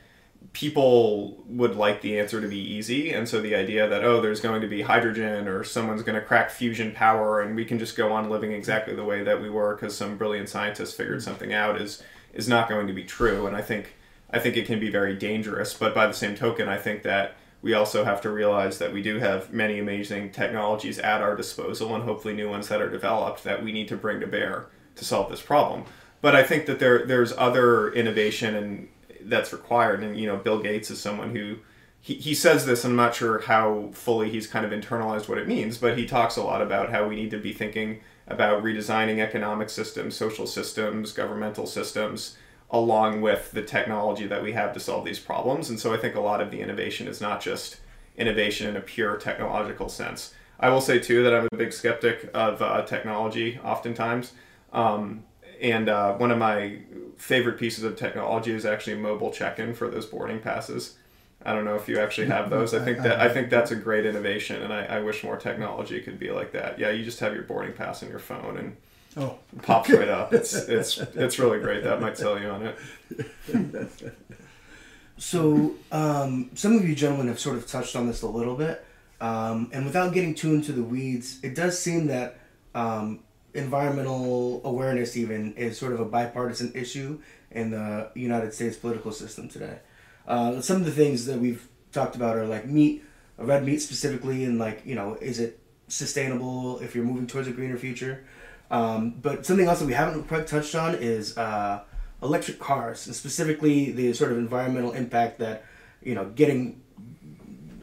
people 0.54 1.44
would 1.48 1.76
like 1.76 2.02
the 2.02 2.20
answer 2.20 2.42
to 2.42 2.48
be 2.48 2.60
easy 2.60 3.14
and 3.14 3.30
so 3.30 3.40
the 3.40 3.56
idea 3.56 3.88
that 3.88 4.04
oh 4.04 4.20
there's 4.20 4.42
going 4.42 4.62
to 4.62 4.68
be 4.68 4.82
hydrogen 4.82 5.48
or 5.48 5.64
someone's 5.64 6.04
going 6.04 6.20
to 6.20 6.26
crack 6.26 6.50
fusion 6.50 6.92
power 6.92 7.40
and 7.42 7.56
we 7.56 7.64
can 7.64 7.80
just 7.80 7.96
go 7.96 8.12
on 8.12 8.30
living 8.30 8.52
exactly 8.52 8.94
the 8.94 9.04
way 9.04 9.24
that 9.24 9.42
we 9.42 9.50
were 9.50 9.76
because 9.76 9.96
some 9.96 10.18
brilliant 10.18 10.50
scientist 10.50 10.98
figured 10.98 11.20
mm-hmm. 11.20 11.30
something 11.30 11.54
out 11.54 11.80
is 11.80 12.04
is 12.34 12.50
not 12.50 12.68
going 12.68 12.86
to 12.86 12.94
be 12.94 13.04
true 13.04 13.48
and 13.48 13.56
i 13.56 13.62
think 13.62 13.96
I 14.34 14.40
think 14.40 14.58
it 14.58 14.66
can 14.66 14.80
be 14.80 14.90
very 14.90 15.16
dangerous. 15.16 15.74
But 15.74 15.94
by 15.94 16.08
the 16.08 16.14
same 16.14 16.36
token, 16.36 16.70
I 16.70 16.78
think 16.78 17.04
that 17.04 17.36
we 17.62 17.74
also 17.74 18.04
have 18.04 18.22
to 18.22 18.32
realize 18.32 18.80
that 18.80 18.94
we 18.94 19.02
do 19.02 19.20
have 19.20 19.54
many 19.54 19.78
amazing 19.78 20.32
technologies 20.32 20.98
at 20.98 21.22
our 21.22 21.36
disposal 21.36 21.94
and 21.94 22.04
hopefully 22.04 22.34
new 22.34 22.50
ones 22.50 22.70
that 22.70 22.82
are 22.82 22.90
developed 22.90 23.44
that 23.44 23.64
we 23.64 23.72
need 23.72 23.88
to 23.90 23.98
bring 23.98 24.20
to 24.22 24.28
bear 24.28 24.68
to 24.96 25.06
solve 25.06 25.30
this 25.30 25.42
problem. 25.42 25.84
But 26.22 26.36
I 26.36 26.44
think 26.44 26.66
that 26.66 26.80
there 26.80 27.06
there's 27.06 27.34
other 27.38 27.92
innovation 27.92 28.56
and 28.56 28.88
that's 29.26 29.54
required. 29.54 30.04
And 30.04 30.18
you 30.18 30.28
know, 30.28 30.38
Bill 30.38 30.60
Gates 30.60 30.92
is 30.92 31.00
someone 31.00 31.36
who 31.36 31.58
he, 32.00 32.16
he 32.16 32.34
says 32.34 32.66
this. 32.66 32.84
I'm 32.84 32.96
not 32.96 33.16
sure 33.16 33.40
how 33.40 33.90
fully 33.94 34.30
he's 34.30 34.48
kind 34.48 34.66
of 34.66 34.72
internalized 34.72 35.30
what 35.30 35.38
it 35.38 35.48
means, 35.48 35.78
but 35.78 35.98
he 35.98 36.06
talks 36.06 36.36
a 36.36 36.44
lot 36.44 36.62
about 36.62 36.92
how 36.92 37.08
we 37.08 37.16
need 37.16 37.32
to 37.32 37.38
be 37.38 37.54
thinking 37.54 38.02
about 38.28 38.64
redesigning 38.64 39.20
economic 39.20 39.70
systems, 39.70 40.16
social 40.16 40.48
systems, 40.48 41.12
governmental 41.12 41.68
systems, 41.68 42.38
along 42.70 43.22
with 43.22 43.52
the 43.52 43.62
technology 43.62 44.26
that 44.26 44.42
we 44.42 44.54
have 44.54 44.74
to 44.74 44.80
solve 44.80 45.06
these 45.06 45.20
problems. 45.20 45.70
And 45.70 45.80
so 45.80 45.94
I 45.94 45.98
think 45.98 46.16
a 46.16 46.22
lot 46.22 46.42
of 46.42 46.50
the 46.50 46.62
innovation 46.62 47.08
is 47.08 47.22
not 47.22 47.42
just 47.42 47.78
innovation 48.18 48.68
in 48.68 48.78
a 48.78 48.82
pure 48.82 49.18
technological 49.18 49.90
sense. 49.90 50.34
I 50.60 50.70
will 50.70 50.82
say 50.82 51.00
too 51.00 51.24
that 51.24 51.34
I'm 51.34 51.48
a 51.52 51.58
big 51.58 51.74
skeptic 51.74 52.30
of 52.34 52.62
uh, 52.62 52.84
technology 52.84 53.60
oftentimes. 53.64 54.34
Um, 54.72 55.24
and 55.62 55.90
uh, 55.90 56.14
one 56.16 56.32
of 56.32 56.38
my 56.38 56.80
favorite 57.18 57.60
pieces 57.60 57.84
of 57.84 57.96
technology 57.96 58.52
is 58.52 58.66
actually 58.66 58.96
mobile 58.96 59.32
check-in 59.32 59.74
for 59.74 59.88
those 59.88 60.06
boarding 60.06 60.40
passes. 60.40 60.96
I 61.46 61.54
don't 61.54 61.66
know 61.66 61.76
if 61.76 61.88
you 61.88 62.00
actually 62.00 62.28
have 62.28 62.50
those. 62.56 62.74
I 62.74 62.84
think 62.84 63.00
that 63.00 63.20
I 63.20 63.30
think 63.30 63.50
that's 63.50 63.72
a 63.72 63.76
great 63.76 64.06
innovation, 64.06 64.62
and 64.62 64.74
I, 64.74 64.86
I 64.86 65.00
wish 65.00 65.24
more 65.24 65.38
technology 65.38 66.02
could 66.02 66.20
be 66.20 66.32
like 66.32 66.52
that. 66.54 66.80
Yeah, 66.80 66.90
you 66.92 67.04
just 67.04 67.20
have 67.20 67.34
your 67.34 67.44
boarding 67.44 67.74
pass 67.74 68.04
on 68.04 68.10
your 68.10 68.20
phone 68.20 68.58
and 68.58 68.76
Oh, 69.18 69.38
it 69.54 69.62
pops 69.62 69.90
right 69.90 70.08
up. 70.08 70.34
It's 70.34 70.54
it's 70.54 70.98
it's 70.98 71.38
really 71.38 71.60
great. 71.60 71.84
That 71.84 72.00
might 72.00 72.18
sell 72.18 72.40
you 72.40 72.50
on 72.50 72.66
it. 72.68 74.14
So, 75.18 75.76
um, 75.92 76.50
some 76.56 76.76
of 76.76 76.90
you 76.90 76.96
gentlemen 76.96 77.28
have 77.28 77.40
sort 77.40 77.56
of 77.56 77.68
touched 77.68 77.96
on 77.96 78.08
this 78.08 78.24
a 78.24 78.28
little 78.28 78.56
bit, 78.56 78.84
um, 79.20 79.70
and 79.72 79.86
without 79.86 80.16
getting 80.16 80.34
too 80.34 80.56
into 80.56 80.72
the 80.72 80.82
weeds, 80.82 81.38
it 81.44 81.54
does 81.54 81.78
seem 81.78 82.08
that 82.08 82.40
um, 82.74 83.20
environmental 83.54 84.62
awareness 84.64 85.18
even 85.18 85.54
is 85.54 85.78
sort 85.78 85.94
of 85.94 86.00
a 86.00 86.06
bipartisan 86.06 86.72
issue 86.74 87.20
in 87.52 87.72
the 87.72 88.10
United 88.16 88.54
States 88.54 88.78
political 88.78 89.12
system 89.12 89.50
today. 89.50 89.80
Uh, 90.28 90.62
some 90.62 90.78
of 90.78 90.86
the 90.86 90.92
things 90.92 91.26
that 91.26 91.40
we've 91.40 91.68
talked 91.92 92.16
about 92.16 92.38
are 92.38 92.46
like 92.46 92.66
meat, 92.66 93.04
red 93.38 93.66
meat 93.66 93.80
specifically, 93.80 94.44
and 94.46 94.60
like 94.60 94.86
you 94.86 94.96
know, 94.96 95.16
is 95.16 95.40
it 95.40 95.60
sustainable 95.88 96.80
if 96.80 96.96
you're 96.96 97.04
moving 97.04 97.28
towards 97.28 97.48
a 97.48 97.52
greener 97.52 97.78
future? 97.78 98.24
Um, 98.70 99.16
but 99.22 99.46
something 99.46 99.68
else 99.68 99.80
that 99.80 99.86
we 99.86 99.94
haven't 99.94 100.24
quite 100.30 100.48
touched 100.48 100.76
on 100.76 100.96
is 100.96 101.38
uh, 101.38 101.82
electric 102.24 102.60
cars, 102.60 103.06
and 103.08 103.16
specifically 103.16 103.92
the 103.92 104.14
sort 104.14 104.32
of 104.32 104.38
environmental 104.38 104.94
impact 104.94 105.40
that 105.40 105.66
you 106.02 106.16
know 106.16 106.26
getting 106.26 106.82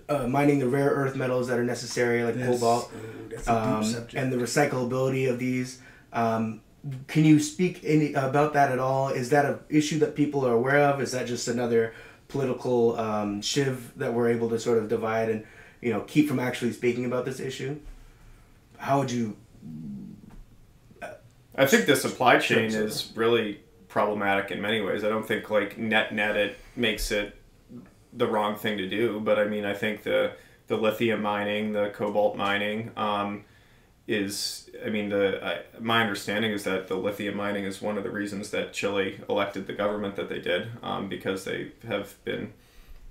uh, 0.09 0.27
mining 0.27 0.59
the 0.59 0.69
rare 0.69 0.89
earth 0.89 1.15
metals 1.15 1.49
that 1.49 1.59
are 1.59 1.65
necessary, 1.65 2.25
like 2.25 2.37
that's, 2.37 2.59
cobalt, 2.59 2.91
ooh, 3.43 3.45
that's 3.45 3.49
a 3.49 3.69
um, 3.69 3.83
deep 3.83 3.93
subject. 3.93 4.15
and 4.15 4.33
the 4.33 4.37
recyclability 4.37 5.31
of 5.31 5.39
these. 5.39 5.81
Um, 6.13 6.61
can 7.07 7.25
you 7.25 7.41
speak 7.41 7.81
any 7.85 8.15
about 8.15 8.53
that 8.55 8.71
at 8.71 8.79
all? 8.79 9.09
Is 9.09 9.31
that 9.31 9.45
an 9.45 9.59
issue 9.69 9.99
that 9.99 10.15
people 10.15 10.47
are 10.47 10.53
aware 10.53 10.81
of? 10.81 11.01
Is 11.01 11.13
that 11.13 11.27
just 11.27 11.49
another 11.49 11.95
political 12.29 12.99
um, 12.99 13.43
shiv 13.43 13.93
that 13.97 14.13
we're 14.13 14.31
able 14.31 14.49
to 14.51 14.59
sort 14.59 14.79
of 14.79 14.89
divide 14.89 15.29
and 15.29 15.45
you 15.81 15.93
know 15.93 16.03
keep 16.03 16.29
from 16.29 16.39
actually 16.39 16.73
speaking 16.73 17.05
about 17.05 17.25
this 17.25 17.41
issue? 17.41 17.79
How 18.79 19.01
would 19.01 19.11
you? 19.11 19.37
I 21.57 21.67
think 21.67 21.87
the 21.87 21.97
supply 21.97 22.39
chain 22.39 22.73
is 22.73 23.13
really 23.17 23.61
problematic 23.89 24.53
in 24.53 24.61
many 24.61 24.81
ways. 24.81 25.03
I 25.03 25.09
don't 25.09 25.27
think 25.27 25.51
like 25.51 25.77
net 25.79 26.15
net 26.15 26.37
it 26.37 26.59
makes 26.77 27.11
it 27.11 27.35
the 28.13 28.27
wrong 28.27 28.57
thing 28.57 28.79
to 28.79 28.89
do, 28.89 29.21
but 29.21 29.39
I 29.39 29.45
mean 29.45 29.65
I 29.65 29.75
think 29.75 30.05
the 30.05 30.33
the 30.69 30.77
lithium 30.77 31.23
mining, 31.23 31.73
the 31.73 31.91
cobalt 31.91 32.37
mining, 32.37 32.93
um, 32.97 33.45
is 34.07 34.71
I 34.85 34.89
mean 34.89 35.11
the 35.11 35.45
I, 35.45 35.61
my 35.81 36.01
understanding 36.01 36.53
is 36.53 36.65
that 36.65 36.89
the 36.89 36.97
lithium 36.97 37.37
mining 37.37 37.65
is 37.65 37.83
one 37.83 37.99
of 37.99 38.05
the 38.05 38.11
reasons 38.11 38.51
that 38.51 38.73
Chile 38.73 39.21
elected 39.29 39.67
the 39.67 39.75
government 39.75 40.17
that 40.17 40.31
they 40.31 40.41
did 40.41 40.69
um, 40.83 41.09
because 41.09 41.45
they 41.45 41.73
have 41.87 42.23
been 42.25 42.55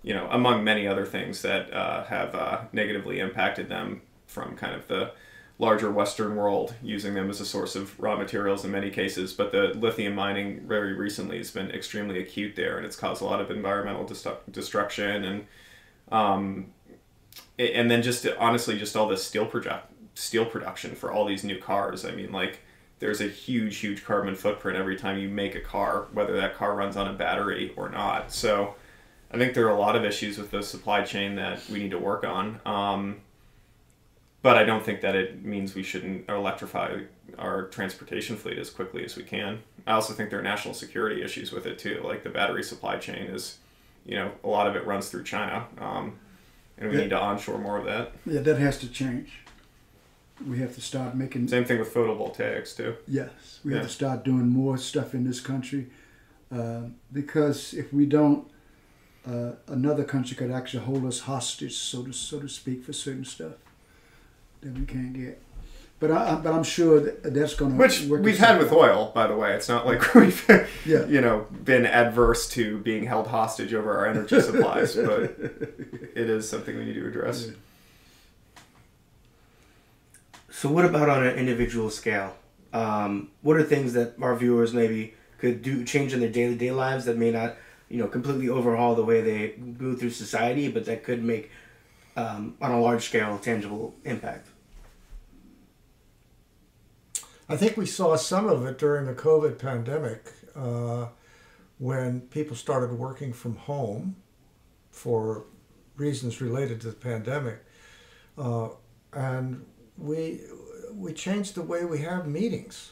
you 0.02 0.14
know 0.14 0.28
among 0.32 0.64
many 0.64 0.88
other 0.88 1.06
things 1.06 1.44
that 1.44 1.72
uh, 1.72 2.04
have 2.06 2.34
uh, 2.34 2.62
negatively 2.72 3.20
impacted 3.20 3.70
them 3.70 4.02
from 4.26 4.56
kind 4.56 4.76
of 4.76 4.88
the 4.88 5.12
larger 5.60 5.92
Western 5.92 6.36
world 6.36 6.76
using 6.84 7.14
them 7.14 7.30
as 7.30 7.42
a 7.42 7.46
source 7.46 7.76
of 7.76 8.00
raw 8.00 8.16
materials 8.16 8.64
in 8.66 8.72
many 8.72 8.90
cases. 8.90 9.34
But 9.34 9.52
the 9.52 9.74
lithium 9.76 10.16
mining 10.16 10.68
very 10.68 10.94
recently 10.94 11.38
has 11.38 11.52
been 11.52 11.72
extremely 11.72 12.20
acute 12.20 12.56
there, 12.56 12.78
and 12.78 12.86
it's 12.86 12.96
caused 12.96 13.22
a 13.22 13.26
lot 13.26 13.42
of 13.42 13.50
environmental 13.50 14.06
destru- 14.06 14.38
destruction 14.52 15.24
and 15.24 15.48
um, 16.12 16.68
and 17.58 17.90
then 17.90 18.02
just 18.02 18.28
honestly 18.38 18.78
just 18.78 18.96
all 18.96 19.08
the 19.08 19.18
steel 19.18 19.46
project 19.46 19.92
steel 20.16 20.46
production 20.46 20.96
for 20.96 21.12
all 21.12 21.26
these 21.26 21.44
new 21.44 21.60
cars. 21.60 22.04
I 22.06 22.12
mean, 22.12 22.32
like 22.32 22.60
there's 23.00 23.22
a 23.22 23.28
huge, 23.28 23.78
huge 23.78 24.04
carbon 24.04 24.36
footprint 24.36 24.78
every 24.78 24.96
time 24.96 25.20
you 25.20 25.30
make 25.30 25.56
a 25.56 25.62
car, 25.62 26.08
whether 26.12 26.36
that 26.38 26.56
car 26.56 26.76
runs 26.76 26.98
on 26.98 27.08
a 27.08 27.14
battery 27.14 27.72
or 27.76 27.90
not. 27.90 28.32
So 28.32 28.76
I 29.32 29.38
think 29.38 29.54
there 29.54 29.68
are 29.68 29.76
a 29.76 29.80
lot 29.80 29.96
of 29.96 30.04
issues 30.04 30.38
with 30.38 30.52
the 30.52 30.64
supply 30.64 31.04
chain 31.04 31.36
that 31.36 31.68
we 31.70 31.80
need 31.80 31.92
to 31.92 32.00
work 32.00 32.24
on. 32.24 32.60
Um, 32.66 33.18
but 34.42 34.58
I 34.58 34.64
don't 34.64 34.84
think 34.84 35.02
that 35.02 35.16
it 35.16 35.44
means 35.44 35.76
we 35.76 35.84
shouldn't 35.84 36.30
electrify 36.30 37.02
our 37.38 37.66
transportation 37.66 38.38
fleet 38.38 38.58
as 38.58 38.70
quickly 38.70 39.04
as 39.04 39.16
we 39.16 39.24
can. 39.24 39.60
I 39.86 39.94
also 39.94 40.14
think 40.14 40.30
there 40.30 40.40
are 40.40 40.44
national 40.44 40.74
security 40.74 41.22
issues 41.22 41.52
with 41.52 41.66
it 41.66 41.78
too. 41.78 42.02
Like 42.04 42.24
the 42.24 42.30
battery 42.30 42.64
supply 42.64 42.98
chain 42.98 43.26
is, 43.28 43.58
you 44.06 44.16
know, 44.16 44.32
a 44.44 44.48
lot 44.48 44.68
of 44.68 44.76
it 44.76 44.86
runs 44.86 45.10
through 45.10 45.24
China, 45.24 45.68
um, 45.80 46.20
and 46.78 46.90
we 46.90 46.96
Yeah. 46.96 47.04
need 47.04 47.10
to 47.10 47.20
onshore 47.20 47.58
more 47.60 47.78
of 47.78 47.86
that. 47.86 48.12
yeah, 48.26 48.42
that 48.42 48.58
has 48.58 48.78
to 48.80 48.88
change. 48.90 49.40
We 50.48 50.60
have 50.60 50.76
to 50.76 50.82
start 50.82 51.16
making. 51.16 51.48
Same 51.48 51.66
thing 51.66 51.80
with 51.80 51.92
photovoltaics 51.94 52.76
too. 52.76 52.96
Yes, 53.08 53.60
we 53.66 53.74
have 53.74 53.84
to 53.84 53.90
start 53.90 54.24
doing 54.24 54.48
more 54.50 54.78
stuff 54.78 55.16
in 55.16 55.24
this 55.24 55.42
country 55.42 55.88
uh, 56.52 56.82
because 57.12 57.74
if 57.74 57.92
we 57.92 58.06
don't, 58.06 58.48
uh, 59.26 59.54
another 59.68 60.04
country 60.04 60.36
could 60.38 60.52
actually 60.52 60.84
hold 60.84 61.06
us 61.06 61.22
hostage, 61.22 61.74
so 61.76 62.04
to 62.04 62.14
so 62.14 62.40
to 62.40 62.48
speak, 62.48 62.84
for 62.84 62.94
certain 62.94 63.26
stuff 63.26 63.54
that 64.62 64.74
we 64.78 64.86
can't 64.86 65.14
get. 65.14 65.42
But 66.00 66.12
I, 66.12 66.34
I- 66.34 66.36
but 66.36 66.54
I'm 66.54 66.64
sure 66.64 67.00
that 67.00 67.34
that's 67.34 67.56
going 67.56 67.72
to 67.72 67.78
Which 67.78 68.02
work 68.04 68.22
we've 68.22 68.38
had 68.38 68.60
with 68.60 68.72
out. 68.72 68.78
oil, 68.78 69.12
by 69.16 69.26
the 69.28 69.36
way. 69.36 69.54
It's 69.54 69.68
not 69.68 69.86
like 69.88 70.14
we've, 70.16 70.46
Yeah. 70.86 71.06
you 71.08 71.22
know, 71.22 71.48
been 71.64 71.86
adverse 71.88 72.48
to 72.50 72.78
being 72.80 73.06
held 73.06 73.28
hostage 73.28 73.74
over 73.74 73.98
our 73.98 74.06
energy 74.08 74.40
supplies, 74.50 74.96
but 74.96 75.24
it 76.14 76.30
is 76.30 76.48
something 76.48 76.78
we 76.78 76.86
need 76.86 76.94
to 76.96 77.08
address. 77.08 77.50
So, 80.52 80.70
what 80.70 80.86
about 80.86 81.10
on 81.10 81.26
an 81.26 81.36
individual 81.36 81.90
scale? 81.90 82.36
Um, 82.74 83.30
what 83.42 83.58
are 83.58 83.64
things 83.64 83.94
that 83.94 84.16
our 84.22 84.36
viewers 84.36 84.74
maybe 84.74 85.14
could 85.40 85.62
do 85.62 85.84
change 85.84 86.14
in 86.14 86.20
their 86.20 86.30
daily 86.30 86.56
day 86.56 86.72
lives 86.72 87.06
that 87.06 87.18
may 87.18 87.32
not, 87.32 87.56
you 87.90 87.98
know, 87.98 88.08
completely 88.08 88.50
overhaul 88.50 88.96
the 88.96 89.04
way 89.06 89.22
they 89.22 89.56
move 89.58 90.00
through 90.00 90.10
society, 90.12 90.68
but 90.68 90.86
that 90.86 91.04
could 91.04 91.24
make 91.24 91.52
um, 92.16 92.56
on 92.62 92.72
a 92.72 92.80
large 92.80 93.06
scale 93.06 93.36
a 93.36 93.40
tangible 93.40 93.94
impact? 94.04 94.48
I 97.50 97.56
think 97.56 97.78
we 97.78 97.86
saw 97.86 98.16
some 98.18 98.48
of 98.48 98.66
it 98.66 98.78
during 98.78 99.06
the 99.06 99.14
COVID 99.14 99.58
pandemic 99.58 100.34
uh, 100.56 101.08
when 101.78 102.22
people 102.22 102.58
started 102.58 102.92
working 102.92 103.32
from 103.32 103.56
home 103.56 104.18
for 104.92 105.46
reasons 105.96 106.42
related 106.42 106.82
to 106.82 106.88
the 106.88 106.96
pandemic. 106.96 107.64
Uh, 108.38 108.70
and 109.14 109.66
we, 109.98 110.42
we 110.94 111.14
changed 111.14 111.56
the 111.56 111.62
way 111.62 111.86
we 111.86 112.00
have 112.02 112.28
meetings. 112.28 112.92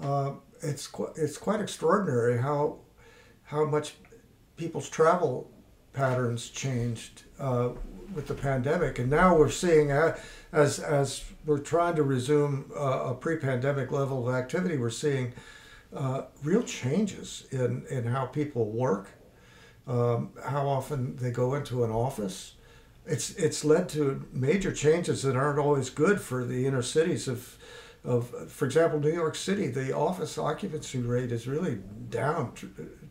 Uh, 0.00 0.32
it's, 0.60 0.88
qu- 0.88 1.12
it's 1.16 1.38
quite 1.38 1.60
extraordinary 1.60 2.38
how, 2.38 2.78
how 3.44 3.64
much 3.64 3.94
people's 4.56 4.88
travel 4.88 5.50
patterns 5.92 6.48
changed 6.48 7.22
uh, 7.38 7.70
with 8.14 8.26
the 8.26 8.34
pandemic, 8.34 8.98
and 8.98 9.10
now 9.10 9.36
we're 9.36 9.50
seeing 9.50 9.90
uh, 9.90 10.16
as 10.52 10.78
as 10.78 11.24
we're 11.46 11.58
trying 11.58 11.96
to 11.96 12.02
resume 12.02 12.70
uh, 12.76 13.10
a 13.10 13.14
pre-pandemic 13.14 13.90
level 13.90 14.28
of 14.28 14.34
activity, 14.34 14.76
we're 14.76 14.90
seeing 14.90 15.32
uh, 15.94 16.22
real 16.42 16.62
changes 16.62 17.46
in 17.50 17.84
in 17.90 18.04
how 18.04 18.26
people 18.26 18.70
work, 18.70 19.10
um, 19.86 20.30
how 20.46 20.66
often 20.66 21.16
they 21.16 21.30
go 21.30 21.54
into 21.54 21.84
an 21.84 21.90
office. 21.90 22.54
It's 23.06 23.30
it's 23.30 23.64
led 23.64 23.88
to 23.90 24.24
major 24.32 24.72
changes 24.72 25.22
that 25.22 25.36
aren't 25.36 25.58
always 25.58 25.90
good 25.90 26.20
for 26.20 26.44
the 26.44 26.66
inner 26.66 26.82
cities 26.82 27.28
of. 27.28 27.58
Of, 28.04 28.50
for 28.50 28.64
example, 28.64 28.98
New 28.98 29.12
York 29.12 29.36
City, 29.36 29.68
the 29.68 29.94
office 29.94 30.36
occupancy 30.36 30.98
rate 30.98 31.30
is 31.30 31.46
really 31.46 31.78
down 32.10 32.52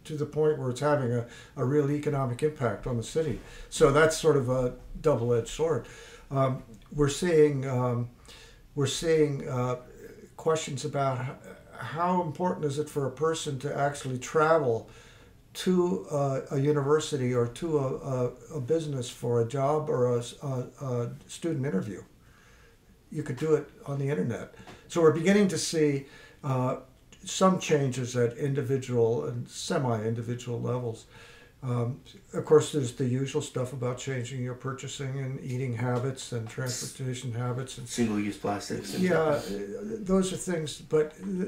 to, 0.06 0.16
the 0.16 0.26
point 0.26 0.60
where 0.60 0.70
it's 0.70 0.80
having 0.80 1.12
a, 1.12 1.26
a 1.56 1.66
real 1.66 1.90
economic 1.92 2.44
impact 2.44 2.88
on 2.88 2.98
the 2.98 3.04
city. 3.04 3.40
So 3.70 3.92
that's 3.92 4.18
sort 4.18 4.38
of 4.38 4.50
a 4.50 4.76
double-edged 5.02 5.48
sword. 5.48 5.88
Um, 6.30 6.64
we're 6.94 7.10
seeing 7.10 7.68
um, 7.68 8.10
we're 8.76 8.88
seeing 8.88 9.48
uh, 9.48 9.78
questions 10.38 10.86
about 10.86 11.26
how 11.78 12.22
important 12.22 12.66
is 12.66 12.80
it 12.80 12.90
for 12.90 13.06
a 13.06 13.12
person 13.12 13.60
to 13.60 13.78
actually 13.78 14.18
travel 14.18 14.90
to 15.54 16.08
a, 16.10 16.42
a 16.52 16.60
university 16.60 17.34
or 17.34 17.48
to 17.48 17.78
a, 17.78 17.98
a, 17.98 18.32
a 18.56 18.62
business 18.62 19.10
for 19.10 19.42
a 19.42 19.48
job 19.48 19.90
or 19.90 20.18
a, 20.18 20.24
student 21.28 21.66
interview. 21.66 22.02
You 23.12 23.24
could 23.24 23.36
do 23.36 23.56
it 23.56 23.70
on 23.86 24.00
the 24.00 24.10
internet. 24.10 24.56
So 24.88 25.02
we're 25.02 25.12
beginning 25.12 25.50
to 25.50 25.58
see 25.58 26.06
uh, 26.44 26.78
some 27.24 27.60
changes 27.60 28.16
at 28.16 28.38
individual 28.38 29.26
and 29.26 29.48
semi-individual 29.48 30.60
levels. 30.62 31.06
Um, 31.64 32.02
of 32.34 32.44
course, 32.46 32.72
there's 32.72 32.94
the 32.94 33.06
usual 33.06 33.42
stuff 33.42 33.72
about 33.72 34.00
changing 34.00 34.42
your 34.42 34.56
purchasing 34.56 35.20
and 35.20 35.40
eating 35.44 35.76
habits 35.76 36.32
and 36.32 36.50
transportation 36.50 37.34
habits 37.34 37.78
and 37.78 37.88
Single-use 37.88 38.38
plastics. 38.38 38.96
and- 38.96 39.04
yeah, 39.04 39.20
uh, 39.20 39.42
those 40.00 40.34
are 40.34 40.38
things, 40.38 40.82
but 40.82 41.14
uh, 41.22 41.46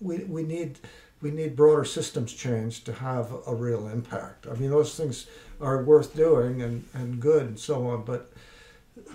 we, 0.00 0.18
we 0.18 0.42
need 0.44 0.78
we 1.20 1.30
need 1.30 1.54
broader 1.54 1.84
systems 1.84 2.32
change 2.32 2.84
to 2.84 2.92
have 2.94 3.30
a 3.46 3.54
real 3.54 3.88
impact. 3.88 4.46
I 4.46 4.54
mean, 4.54 4.70
those 4.70 4.96
things 4.96 5.26
are 5.60 5.82
worth 5.82 6.16
doing 6.16 6.62
and, 6.62 6.84
and 6.94 7.20
good 7.20 7.42
and 7.42 7.58
so 7.58 7.86
on, 7.88 8.04
but 8.04 8.32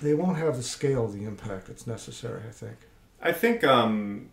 they 0.03 0.13
won't 0.13 0.37
have 0.37 0.55
the 0.57 0.61
scale 0.63 1.05
of 1.05 1.13
the 1.13 1.23
impact 1.25 1.65
that's 1.67 1.87
necessary. 1.87 2.41
I 2.47 2.51
think. 2.51 2.75
I 3.21 3.31
think 3.31 3.63
um, 3.63 4.29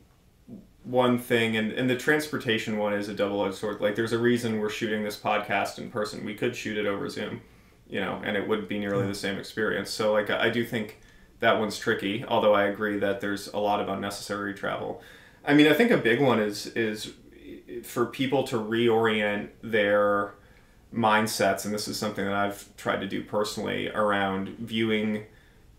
one 0.85 1.19
thing, 1.19 1.57
and, 1.57 1.73
and 1.73 1.89
the 1.89 1.97
transportation 1.97 2.77
one 2.77 2.93
is 2.93 3.09
a 3.09 3.15
double 3.15 3.45
edged 3.45 3.57
sword. 3.57 3.81
Like, 3.81 3.95
there's 3.95 4.13
a 4.13 4.19
reason 4.19 4.59
we're 4.59 4.71
shooting 4.71 5.05
this 5.05 5.19
podcast 5.19 5.79
in 5.79 5.91
person. 5.91 6.25
We 6.25 6.35
could 6.35 6.57
shoot 6.57 6.77
it 6.77 6.87
over 6.87 7.09
Zoom, 7.09 7.43
you 7.89 8.01
know, 8.01 8.21
and 8.25 8.37
it 8.37 8.49
wouldn't 8.49 8.69
be 8.69 8.79
nearly 8.79 9.07
the 9.07 9.15
same 9.15 9.39
experience. 9.39 9.91
So, 9.91 10.13
like, 10.13 10.31
I 10.31 10.51
do 10.51 10.65
think 10.65 11.01
that 11.39 11.59
one's 11.59 11.79
tricky. 11.79 12.25
Although 12.27 12.55
I 12.55 12.65
agree 12.65 12.99
that 12.99 13.21
there's 13.21 13.49
a 13.49 13.59
lot 13.59 13.81
of 13.81 13.89
unnecessary 13.89 14.55
travel. 14.55 15.03
I 15.45 15.55
mean, 15.55 15.67
I 15.67 15.75
think 15.75 15.91
a 15.91 15.99
big 15.99 16.21
one 16.21 16.41
is 16.41 16.67
is 16.69 17.13
for 17.85 18.07
people 18.07 18.45
to 18.45 18.57
reorient 18.57 19.49
their 19.63 20.35
mindsets, 20.95 21.65
and 21.65 21.73
this 21.73 21.89
is 21.89 21.97
something 21.97 22.25
that 22.25 22.35
I've 22.35 22.75
tried 22.77 23.01
to 23.01 23.09
do 23.09 23.25
personally 23.25 23.89
around 23.89 24.51
viewing 24.59 25.25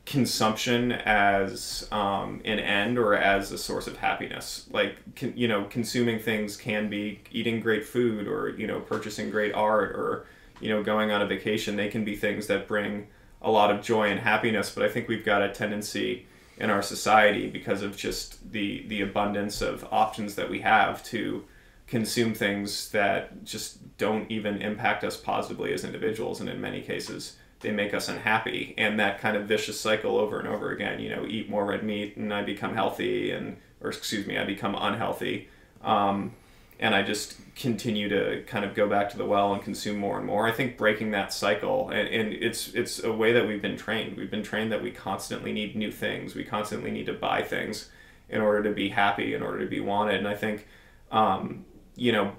consumption 0.05 0.91
as 0.91 1.87
um, 1.91 2.41
an 2.43 2.59
end 2.59 2.97
or 2.99 3.15
as 3.15 3.51
a 3.51 3.57
source 3.57 3.87
of 3.87 3.97
happiness. 3.97 4.67
Like, 4.71 4.97
con- 5.15 5.33
you 5.35 5.47
know, 5.47 5.65
consuming 5.65 6.19
things 6.19 6.57
can 6.57 6.89
be 6.89 7.21
eating 7.31 7.61
great 7.61 7.85
food 7.85 8.27
or, 8.27 8.49
you 8.49 8.67
know, 8.67 8.81
purchasing 8.81 9.29
great 9.29 9.53
art 9.53 9.95
or, 9.95 10.25
you 10.59 10.69
know, 10.69 10.83
going 10.83 11.11
on 11.11 11.21
a 11.21 11.25
vacation. 11.25 11.77
They 11.77 11.87
can 11.87 12.03
be 12.03 12.15
things 12.15 12.47
that 12.47 12.67
bring 12.67 13.07
a 13.41 13.49
lot 13.49 13.71
of 13.71 13.81
joy 13.81 14.09
and 14.09 14.19
happiness. 14.19 14.69
But 14.69 14.83
I 14.83 14.89
think 14.89 15.07
we've 15.07 15.25
got 15.25 15.41
a 15.41 15.49
tendency 15.49 16.27
in 16.57 16.69
our 16.69 16.81
society 16.81 17.49
because 17.49 17.81
of 17.81 17.95
just 17.95 18.51
the, 18.51 18.85
the 18.87 19.01
abundance 19.01 19.61
of 19.61 19.87
options 19.91 20.35
that 20.35 20.49
we 20.49 20.59
have 20.61 21.03
to 21.05 21.45
consume 21.87 22.33
things 22.33 22.91
that 22.91 23.43
just 23.43 23.97
don't 23.97 24.29
even 24.29 24.61
impact 24.61 25.03
us 25.03 25.17
positively 25.17 25.73
as 25.73 25.83
individuals. 25.83 26.41
And 26.41 26.49
in 26.49 26.59
many 26.59 26.81
cases, 26.81 27.37
they 27.63 27.71
make 27.71 27.93
us 27.93 28.07
unhappy 28.07 28.73
and 28.77 28.99
that 28.99 29.19
kind 29.19 29.35
of 29.35 29.47
vicious 29.47 29.79
cycle 29.79 30.17
over 30.17 30.39
and 30.39 30.47
over 30.47 30.71
again 30.71 30.99
you 30.99 31.09
know 31.09 31.25
eat 31.25 31.49
more 31.49 31.65
red 31.65 31.83
meat 31.83 32.15
and 32.15 32.33
i 32.33 32.43
become 32.43 32.75
healthy 32.75 33.31
and 33.31 33.57
or 33.81 33.89
excuse 33.89 34.27
me 34.27 34.37
i 34.37 34.45
become 34.45 34.75
unhealthy. 34.75 35.49
Um, 35.81 36.33
and 36.79 36.95
i 36.95 37.01
just 37.01 37.37
continue 37.55 38.09
to 38.09 38.43
kind 38.47 38.65
of 38.65 38.73
go 38.73 38.87
back 38.89 39.09
to 39.11 39.17
the 39.17 39.25
well 39.25 39.53
and 39.53 39.61
consume 39.61 39.97
more 39.97 40.17
and 40.17 40.25
more. 40.25 40.47
I 40.47 40.51
think 40.51 40.77
breaking 40.77 41.11
that 41.11 41.31
cycle 41.31 41.89
and, 41.89 42.07
and 42.07 42.33
it's 42.33 42.69
it's 42.73 43.03
a 43.03 43.11
way 43.11 43.31
that 43.33 43.47
we've 43.47 43.61
been 43.61 43.77
trained. 43.77 44.17
We've 44.17 44.31
been 44.31 44.43
trained 44.43 44.71
that 44.71 44.81
we 44.81 44.91
constantly 44.91 45.53
need 45.53 45.75
new 45.75 45.91
things. 45.91 46.35
We 46.35 46.43
constantly 46.43 46.91
need 46.91 47.05
to 47.05 47.13
buy 47.13 47.43
things 47.43 47.89
in 48.29 48.41
order 48.41 48.63
to 48.63 48.71
be 48.71 48.89
happy 48.89 49.33
in 49.33 49.43
order 49.43 49.59
to 49.59 49.67
be 49.67 49.79
wanted. 49.79 50.15
And 50.15 50.27
i 50.27 50.35
think 50.35 50.67
um, 51.11 51.65
you 51.95 52.11
know 52.11 52.33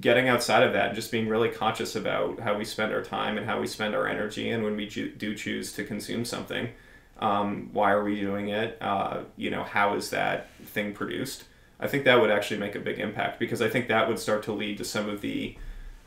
getting 0.00 0.28
outside 0.28 0.62
of 0.62 0.72
that 0.72 0.86
and 0.86 0.94
just 0.94 1.12
being 1.12 1.28
really 1.28 1.48
conscious 1.48 1.94
about 1.94 2.40
how 2.40 2.56
we 2.56 2.64
spend 2.64 2.92
our 2.92 3.02
time 3.02 3.36
and 3.36 3.46
how 3.46 3.60
we 3.60 3.66
spend 3.66 3.94
our 3.94 4.06
energy 4.06 4.50
and 4.50 4.64
when 4.64 4.76
we 4.76 4.86
do 4.86 5.34
choose 5.34 5.72
to 5.72 5.84
consume 5.84 6.24
something 6.24 6.68
um, 7.20 7.68
why 7.72 7.92
are 7.92 8.02
we 8.02 8.18
doing 8.18 8.48
it? 8.48 8.78
Uh, 8.80 9.22
you 9.36 9.50
know 9.50 9.62
how 9.62 9.94
is 9.94 10.10
that 10.10 10.48
thing 10.64 10.92
produced? 10.92 11.44
I 11.78 11.86
think 11.86 12.04
that 12.04 12.20
would 12.20 12.30
actually 12.30 12.58
make 12.58 12.74
a 12.74 12.80
big 12.80 12.98
impact 12.98 13.38
because 13.38 13.62
i 13.62 13.68
think 13.68 13.88
that 13.88 14.06
would 14.06 14.18
start 14.18 14.42
to 14.42 14.52
lead 14.52 14.76
to 14.78 14.84
some 14.84 15.08
of 15.08 15.22
the 15.22 15.56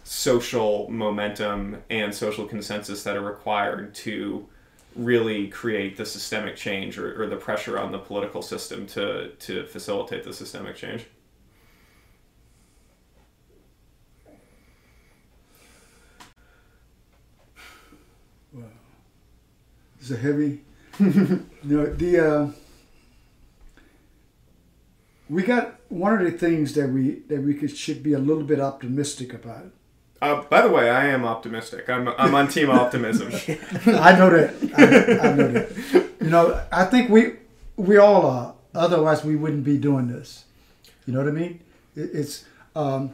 social 0.03 0.87
momentum 0.89 1.77
and 1.89 2.13
social 2.13 2.45
consensus 2.45 3.03
that 3.03 3.15
are 3.15 3.23
required 3.23 3.95
to 3.95 4.47
really 4.95 5.47
create 5.47 5.97
the 5.97 6.05
systemic 6.05 6.55
change 6.55 6.99
or, 6.99 7.23
or 7.23 7.27
the 7.27 7.37
pressure 7.37 7.79
on 7.79 7.91
the 7.91 7.97
political 7.97 8.43
system 8.43 8.85
to, 8.85 9.29
to 9.39 9.65
facilitate 9.65 10.23
the 10.23 10.33
systemic 10.33 10.75
change 10.75 11.05
It's 20.03 20.11
a 20.11 20.17
heavy. 20.17 20.59
you 20.99 21.45
know 21.63 21.85
the. 21.85 22.19
Uh, 22.19 22.51
we 25.29 25.43
got 25.43 25.79
one 25.87 26.13
of 26.19 26.29
the 26.29 26.37
things 26.37 26.73
that 26.73 26.89
we 26.89 27.21
that 27.29 27.41
we 27.41 27.53
could, 27.53 27.71
should 27.71 28.03
be 28.03 28.11
a 28.11 28.19
little 28.19 28.43
bit 28.43 28.59
optimistic 28.59 29.33
about. 29.33 29.67
Uh, 30.21 30.41
by 30.41 30.59
the 30.59 30.67
way, 30.67 30.89
I 30.89 31.05
am 31.05 31.23
optimistic. 31.23 31.89
I'm, 31.89 32.09
I'm 32.17 32.35
on 32.35 32.49
team 32.49 32.69
optimism. 32.69 33.27
I 33.87 34.11
know 34.17 34.29
that. 34.29 34.53
I, 34.77 35.29
I 35.29 35.33
know 35.35 35.47
that. 35.53 36.09
You 36.19 36.29
know, 36.29 36.61
I 36.69 36.83
think 36.83 37.09
we 37.09 37.35
we 37.77 37.95
all 37.95 38.25
are. 38.25 38.55
Otherwise, 38.75 39.23
we 39.23 39.37
wouldn't 39.37 39.63
be 39.63 39.77
doing 39.77 40.09
this. 40.09 40.43
You 41.05 41.13
know 41.13 41.19
what 41.19 41.29
I 41.29 41.31
mean? 41.31 41.61
It, 41.95 42.09
it's 42.13 42.43
um, 42.75 43.13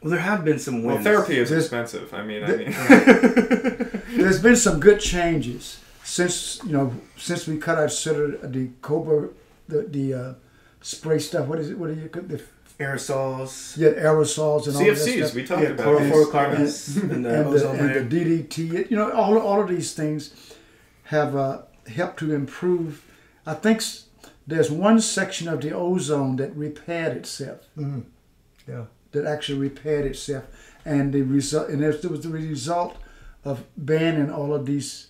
Well, 0.00 0.12
there 0.12 0.20
have 0.20 0.44
been 0.44 0.60
some 0.60 0.84
wins. 0.84 1.04
Well, 1.04 1.16
therapy 1.16 1.36
is 1.36 1.50
There's- 1.50 1.64
expensive. 1.64 2.14
I 2.14 2.22
mean, 2.22 2.44
I 2.44 2.54
mean, 2.54 4.02
there's 4.16 4.40
been 4.40 4.54
some 4.54 4.78
good 4.78 5.00
changes 5.00 5.80
since 6.08 6.60
you 6.64 6.72
know 6.72 6.92
since 7.16 7.46
we 7.46 7.58
cut 7.58 7.78
out 7.78 7.92
sort 7.92 8.42
of 8.42 8.52
the 8.52 8.70
Cobra 8.80 9.28
the 9.68 9.82
the 9.82 10.14
uh, 10.14 10.34
spray 10.80 11.18
stuff. 11.18 11.46
What 11.46 11.58
is 11.58 11.70
it? 11.70 11.78
What 11.78 11.90
are 11.90 11.94
you 11.94 12.08
the 12.08 12.40
Aerosols. 12.78 13.76
yeah 13.76 13.90
aerosols 14.08 14.66
and 14.68 14.76
all 14.76 14.84
that 14.84 14.96
CFCs. 14.96 15.24
stuff. 15.24 15.34
We 15.34 15.44
talked 15.44 15.62
Yeah, 15.62 15.68
about 15.70 15.86
chlorofluorocarbons 15.86 17.02
and 17.12 17.24
the 17.24 17.40
and 17.42 17.52
the, 17.52 17.70
and 17.70 18.10
the 18.10 18.16
DDT. 18.16 18.90
You 18.90 18.96
know, 18.96 19.10
all 19.12 19.38
all 19.38 19.60
of 19.60 19.68
these 19.68 19.92
things 19.94 20.32
have 21.04 21.34
uh, 21.36 21.62
helped 21.98 22.18
to 22.20 22.32
improve. 22.34 23.02
I 23.44 23.54
think 23.54 23.82
there's 24.46 24.70
one 24.70 25.00
section 25.00 25.46
of 25.48 25.60
the 25.60 25.72
ozone 25.72 26.36
that 26.36 26.54
repaired 26.56 27.16
itself. 27.16 27.60
Mm. 27.76 28.04
Yeah. 28.66 28.84
that 29.12 29.24
actually 29.24 29.58
repaired 29.58 30.06
itself, 30.06 30.44
and 30.84 31.12
the 31.12 31.22
result 31.22 31.68
and 31.70 31.82
it 31.82 32.04
was 32.04 32.20
the 32.22 32.28
result 32.30 32.96
of 33.44 33.64
banning 33.76 34.30
all 34.30 34.54
of 34.54 34.64
these 34.66 35.08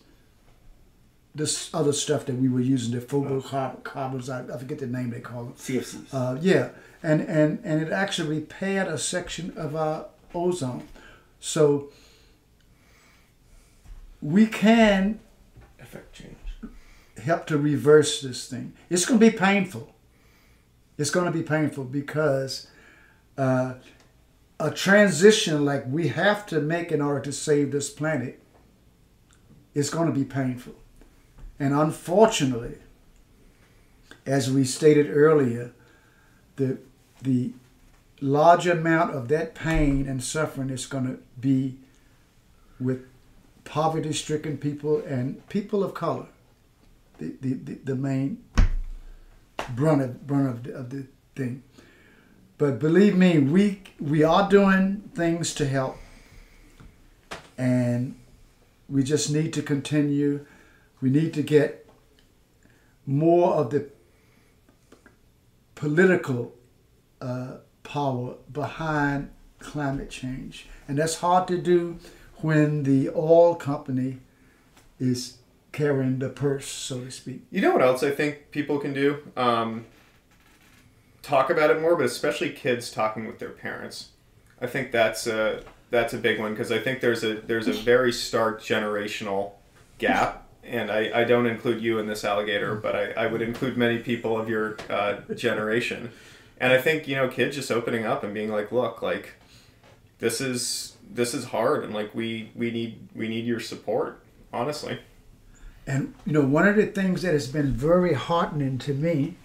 this 1.35 1.73
other 1.75 1.93
stuff 1.93 2.27
that 2.27 2.37
we 2.37 2.49
were 2.49 2.61
using 2.61 2.99
the 2.99 3.05
fluorocarbons. 3.05 4.29
I, 4.29 4.53
I 4.53 4.59
forget 4.59 4.79
the 4.79 4.87
name 4.87 5.11
they 5.11 5.21
call 5.21 5.45
them. 5.45 5.53
CFCs. 5.55 6.13
Uh, 6.13 6.39
yeah, 6.41 6.71
and 7.03 7.21
and 7.21 7.61
and 7.65 7.81
it 7.83 7.93
actually 7.93 8.29
repaired 8.41 8.89
a 8.89 8.99
section 8.99 9.53
of 9.57 9.77
our 9.77 10.07
ozone, 10.35 10.89
so 11.41 11.91
we 14.21 14.47
can 14.47 15.21
Effect 15.81 16.13
change. 16.13 16.37
help 17.23 17.47
to 17.47 17.57
reverse 17.57 18.21
this 18.21 18.49
thing. 18.49 18.75
It's 18.91 19.05
going 19.07 19.21
to 19.21 19.31
be 19.31 19.35
painful. 19.37 19.95
It's 20.99 21.11
going 21.11 21.27
to 21.27 21.33
be 21.33 21.43
painful 21.45 21.85
because 21.85 22.67
uh, 23.37 23.75
a 24.59 24.71
transition 24.73 25.65
like 25.65 25.85
we 25.87 26.09
have 26.09 26.45
to 26.47 26.61
make 26.61 26.91
in 26.91 27.01
order 27.01 27.21
to 27.21 27.33
save 27.33 27.71
this 27.71 27.89
planet 27.91 28.43
is 29.73 29.89
going 29.89 30.09
to 30.09 30.13
be 30.13 30.25
painful. 30.25 30.75
And 31.61 31.75
unfortunately, 31.75 32.79
as 34.27 34.51
we 34.51 34.65
stated 34.65 35.11
earlier, 35.11 35.73
the 36.57 36.79
the 37.21 37.53
large 38.21 38.67
amount 38.67 39.15
of 39.15 39.29
that 39.29 39.55
pain 39.55 40.07
and 40.07 40.23
suffering 40.23 40.71
is 40.71 40.87
going 40.87 41.07
to 41.07 41.19
be 41.41 41.79
with 42.81 43.07
poverty-stricken 43.65 44.59
people 44.59 44.99
and 45.01 45.47
people 45.49 45.85
of 45.85 45.95
color 45.95 46.27
the, 47.19 47.37
the, 47.41 47.55
the, 47.55 47.75
the 47.85 47.95
main 47.95 48.43
brunt 49.75 50.03
of 50.03 50.27
brunt 50.27 50.49
of 50.49 50.63
the, 50.63 50.75
of 50.75 50.91
the 50.91 51.07
thing. 51.37 51.63
But 52.57 52.79
believe 52.79 53.17
me, 53.17 53.39
we 53.39 53.83
we 54.01 54.23
are 54.23 54.49
doing 54.49 55.11
things 55.15 55.55
to 55.55 55.67
help, 55.67 55.97
and 57.57 58.17
we 58.89 59.03
just 59.03 59.31
need 59.31 59.53
to 59.55 59.63
continue. 59.63 60.47
We 61.01 61.11
need 61.11 61.33
to 61.35 61.43
get 61.43 61.89
more 63.07 63.55
of 63.55 63.71
the 63.71 63.91
political 65.75 66.55
uh, 67.21 67.59
power 67.83 68.35
behind 68.53 69.31
climate 69.59 70.11
change, 70.11 70.67
and 70.87 70.99
that's 70.99 71.17
hard 71.17 71.49
to 71.49 71.59
do 71.59 71.99
when 72.37 72.83
the 72.85 73.11
oil 73.11 73.55
company 73.55 74.19
is 74.99 75.39
carrying 75.73 76.19
the 76.19 76.29
purse, 76.29 76.67
so 76.67 77.05
to 77.05 77.11
speak. 77.11 77.43
you 77.51 77.61
know 77.61 77.73
what 77.73 77.83
else 77.83 78.03
I 78.03 78.11
think 78.11 78.51
people 78.51 78.79
can 78.79 78.93
do? 78.93 79.19
Um, 79.37 79.87
talk 81.23 81.51
about 81.51 81.71
it 81.71 81.81
more, 81.81 81.95
but 81.95 82.07
especially 82.07 82.51
kids 82.51 82.91
talking 82.91 83.27
with 83.27 83.39
their 83.39 83.51
parents. 83.51 84.09
I 84.61 84.67
think 84.67 84.91
that's 84.91 85.27
a 85.27 85.63
that's 85.91 86.13
a 86.13 86.19
big 86.19 86.41
one 86.41 86.53
because 86.53 86.73
I 86.73 86.79
think 86.79 87.01
there's 87.01 87.23
a 87.23 87.35
there's 87.35 87.69
a 87.69 87.73
very 87.73 88.13
stark 88.13 88.61
generational 88.61 89.53
gap, 89.99 90.48
and 90.69 90.91
I, 90.91 91.21
I 91.21 91.25
don't 91.25 91.47
include 91.47 91.83
you 91.83 91.99
in 91.99 92.07
this 92.07 92.25
alligator, 92.25 92.75
but 92.75 92.95
I, 92.95 93.11
I 93.13 93.27
would 93.27 93.43
include 93.43 93.77
many 93.77 93.99
people 93.99 94.39
of 94.39 94.49
your 94.49 94.77
uh, 94.89 95.21
generation, 95.35 96.11
and 96.61 96.73
I 96.73 96.81
think 96.81 97.09
you 97.09 97.17
know 97.17 97.29
kids 97.29 97.57
just 97.57 97.71
opening 97.71 98.05
up 98.05 98.23
and 98.23 98.33
being 98.35 98.51
like, 98.51 98.71
look, 98.73 99.03
like 99.03 99.35
this 100.19 100.41
is 100.41 100.97
this 101.11 101.35
is 101.35 101.47
hard, 101.47 101.85
and 101.85 101.95
like 101.95 102.15
we 102.15 102.51
we 102.55 102.71
need 102.71 103.09
we 103.15 103.29
need 103.29 103.45
your 103.45 103.61
support, 103.61 104.23
honestly. 104.53 105.01
And 105.87 106.15
you 106.27 106.33
know, 106.33 106.45
one 106.45 106.69
of 106.69 106.77
the 106.77 106.87
things 106.87 107.23
that 107.23 107.33
has 107.33 107.49
been 107.49 107.73
very 107.73 108.13
heartening 108.13 108.79
to 108.79 108.93
me 108.93 109.37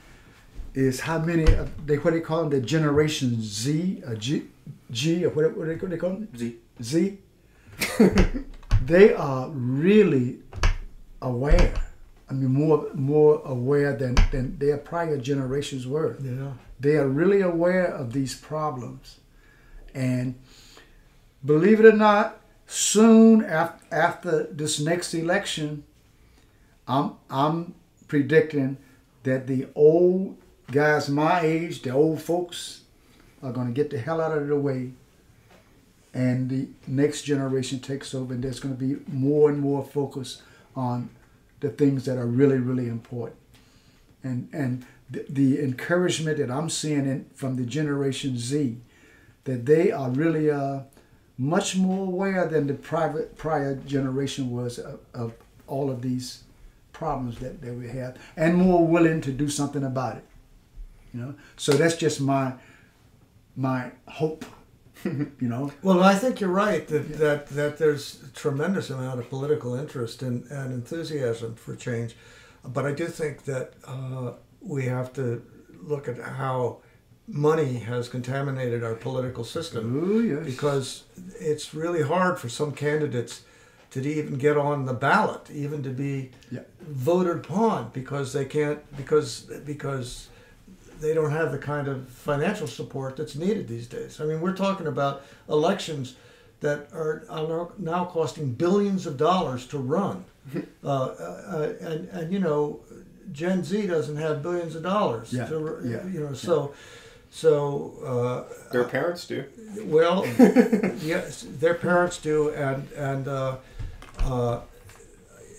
is 0.74 1.02
how 1.02 1.20
many 1.20 1.46
of 1.54 1.88
they 1.88 1.98
what 1.98 2.14
they 2.14 2.20
call 2.20 2.42
them 2.42 2.50
the 2.50 2.60
Generation 2.60 3.42
Z, 3.42 4.02
a 4.06 4.16
G, 4.16 4.48
G 4.92 5.26
or 5.26 5.30
what, 5.30 5.56
what, 5.56 5.68
they, 5.68 5.76
what 5.76 5.90
they 5.90 5.98
call 5.98 6.10
them 6.12 6.28
Z. 6.36 6.58
Z. 6.82 7.18
they 8.86 9.14
are 9.14 9.50
really 9.50 10.40
aware. 11.24 11.74
I 12.30 12.34
mean, 12.34 12.54
more 12.54 12.90
more 12.94 13.42
aware 13.46 13.96
than 13.96 14.16
than 14.32 14.58
their 14.60 14.78
prior 14.78 15.18
generations 15.18 15.88
were. 15.88 16.18
Yeah. 16.22 16.54
They 16.80 16.96
are 16.98 17.08
really 17.08 17.42
aware 17.42 17.86
of 17.86 18.14
these 18.14 18.36
problems, 18.36 19.20
and 19.94 20.36
believe 21.44 21.80
it 21.80 21.86
or 21.86 21.98
not, 21.98 22.40
soon 22.68 23.44
after 23.44 23.84
after 23.92 24.44
this 24.44 24.80
next 24.80 25.14
election, 25.14 25.84
I'm 26.88 27.14
I'm 27.30 27.76
predicting 28.08 28.78
that 29.24 29.48
the 29.48 29.68
old 29.76 30.38
guys 30.72 31.10
my 31.10 31.42
age, 31.42 31.82
the 31.82 31.92
old 31.92 32.22
folks, 32.22 32.82
are 33.42 33.52
going 33.52 33.68
to 33.68 33.74
get 33.74 33.90
the 33.90 34.00
hell 34.00 34.20
out 34.22 34.38
of 34.38 34.48
the 34.48 34.58
way, 34.58 34.92
and 36.14 36.50
the 36.50 36.68
next 36.88 37.24
generation 37.24 37.80
takes 37.80 38.16
over, 38.16 38.34
and 38.34 38.44
there's 38.44 38.60
going 38.60 38.76
to 38.76 38.80
be 38.80 39.02
more 39.12 39.50
and 39.50 39.60
more 39.60 39.84
focus 39.84 40.42
on 40.76 41.10
the 41.60 41.70
things 41.70 42.06
that 42.06 42.18
are 42.18 42.28
really 42.28 42.58
really 42.58 42.88
important, 42.88 43.40
and 44.24 44.50
and 44.54 44.86
the, 45.10 45.26
the 45.30 45.62
encouragement 45.62 46.38
that 46.38 46.50
I'm 46.50 46.70
seeing 46.70 47.06
in, 47.06 47.26
from 47.34 47.56
the 47.56 47.66
Generation 47.66 48.38
Z, 48.38 48.78
that 49.44 49.66
they 49.66 49.92
are 49.92 50.10
really 50.10 50.50
uh, 50.50 50.82
much 51.38 51.76
more 51.76 52.08
aware 52.08 52.48
than 52.48 52.68
the 52.68 52.74
private 52.74 53.38
prior 53.38 53.76
generation 53.76 54.52
was 54.52 54.80
of, 54.80 55.00
of 55.14 55.34
all 55.68 55.90
of 55.90 56.02
these 56.02 56.44
problems 56.92 57.40
that, 57.40 57.62
that 57.62 57.74
we 57.74 57.90
have 57.90 58.18
and 58.38 58.56
more 58.56 58.86
willing 58.86 59.20
to 59.22 59.32
do 59.32 59.50
something 59.50 59.84
about 59.84 60.18
it. 60.18 60.26
You 61.14 61.22
know? 61.22 61.36
So 61.58 61.74
that's 61.74 61.96
just 61.96 62.22
my 62.22 62.54
my 63.56 63.92
hope 64.08 64.46
you 65.40 65.48
know 65.48 65.72
Well, 65.82 66.02
I 66.04 66.16
think 66.16 66.40
you're 66.40 66.50
right 66.50 66.88
that, 66.88 67.18
that, 67.18 67.48
that 67.50 67.78
there's 67.78 68.24
a 68.24 68.30
tremendous 68.34 68.90
amount 68.90 69.20
of 69.20 69.30
political 69.30 69.76
interest 69.76 70.22
and, 70.22 70.46
and 70.52 70.74
enthusiasm 70.74 71.56
for 71.56 71.76
change. 71.76 72.16
But 72.66 72.86
I 72.86 72.92
do 72.94 73.08
think 73.08 73.44
that 73.46 73.74
uh, 73.86 74.34
we 74.62 74.86
have 74.86 75.12
to 75.14 75.44
look 75.82 76.08
at 76.08 76.18
how 76.18 76.78
money 77.28 77.76
has 77.80 78.08
contaminated 78.10 78.84
our 78.84 78.96
political 78.96 79.44
system 79.46 80.02
oh 80.04 80.20
yes 80.20 80.46
because 80.46 81.04
it's 81.40 81.74
really 81.74 82.02
hard 82.02 82.38
for 82.38 82.50
some 82.50 82.72
candidates 82.74 83.44
to 83.92 84.02
even 84.02 84.36
get 84.38 84.58
on 84.58 84.86
the 84.86 84.94
ballot, 84.94 85.50
even 85.52 85.84
to 85.84 85.90
be 85.90 86.32
Yeah. 86.52 86.62
voted 86.82 87.38
upon 87.38 87.92
because 87.94 88.34
they 88.34 88.46
can't 88.46 88.80
because 88.98 89.42
because 89.66 90.30
they 91.00 91.14
don't 91.14 91.32
have 91.32 91.52
the 91.52 91.58
kind 91.58 91.88
of 91.88 92.08
financial 92.10 92.68
support 92.68 93.16
that's 93.18 93.36
needed 93.36 93.68
these 93.68 93.88
days. 93.88 94.20
I 94.22 94.26
mean, 94.26 94.42
we're 94.42 94.56
talking 94.56 94.88
about 94.88 95.24
elections 95.50 96.16
that 96.62 96.88
are, 96.94 97.24
are 97.30 97.72
now 97.78 98.06
costing 98.06 98.54
billions 98.54 99.06
of 99.06 99.18
dollars 99.18 99.68
to 99.68 99.78
run, 99.78 100.24
uh, 100.84 100.88
uh, 100.88 101.74
and 101.82 102.08
and 102.10 102.32
you 102.32 102.40
know, 102.40 102.80
Gen 103.32 103.64
Z 103.64 103.88
doesn't 103.88 104.16
have 104.18 104.42
billions 104.42 104.76
of 104.76 104.84
dollars. 104.84 105.34
Yeah, 105.34 105.46
To, 105.46 105.82
yeah, 105.84 106.06
You 106.08 106.22
know, 106.22 106.34
so 106.34 106.74
so. 107.30 107.94
Uh, 108.06 108.72
Their 108.72 108.84
parents 108.86 109.28
do. 109.28 109.44
well, 109.86 110.26
yes, 111.02 111.46
their 111.60 111.74
parents 111.74 112.18
do, 112.18 112.50
and 112.52 112.90
and 112.94 113.28
uh, 113.28 113.58
uh, 114.20 114.62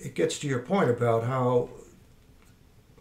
it 0.03 0.15
gets 0.15 0.39
to 0.41 0.47
your 0.49 0.61
point 0.61 0.89
about 0.91 1.25
how 1.25 1.69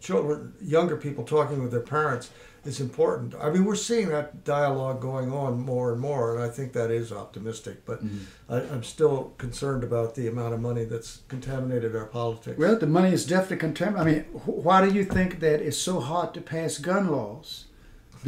children, 0.08 0.52
younger 0.62 0.96
people 0.96 1.24
talking 1.24 1.62
with 1.62 1.72
their 1.72 1.80
parents 1.98 2.30
is 2.64 2.80
important. 2.80 3.34
I 3.40 3.50
mean, 3.50 3.64
we're 3.64 3.74
seeing 3.90 4.08
that 4.10 4.44
dialogue 4.44 5.00
going 5.00 5.32
on 5.32 5.60
more 5.60 5.92
and 5.92 6.00
more, 6.00 6.34
and 6.34 6.42
I 6.42 6.48
think 6.56 6.72
that 6.74 6.90
is 6.90 7.10
optimistic. 7.12 7.84
But 7.84 8.00
I, 8.48 8.56
I'm 8.72 8.82
still 8.84 9.32
concerned 9.38 9.82
about 9.84 10.14
the 10.14 10.28
amount 10.28 10.54
of 10.54 10.60
money 10.60 10.84
that's 10.84 11.20
contaminated 11.28 11.96
our 11.96 12.06
politics. 12.06 12.58
well 12.58 12.78
the 12.78 12.86
money 12.86 13.12
is 13.18 13.24
definitely 13.26 13.56
contaminated 13.68 14.02
i 14.02 14.12
mean 14.32 14.40
wh- 14.44 14.58
why 14.66 14.78
do 14.86 14.90
you 14.98 15.04
think 15.16 15.40
that 15.40 15.58
it's 15.66 15.78
so 15.90 16.00
hard 16.10 16.28
to 16.34 16.40
pass 16.40 16.72
gun 16.78 17.04
laws 17.16 17.48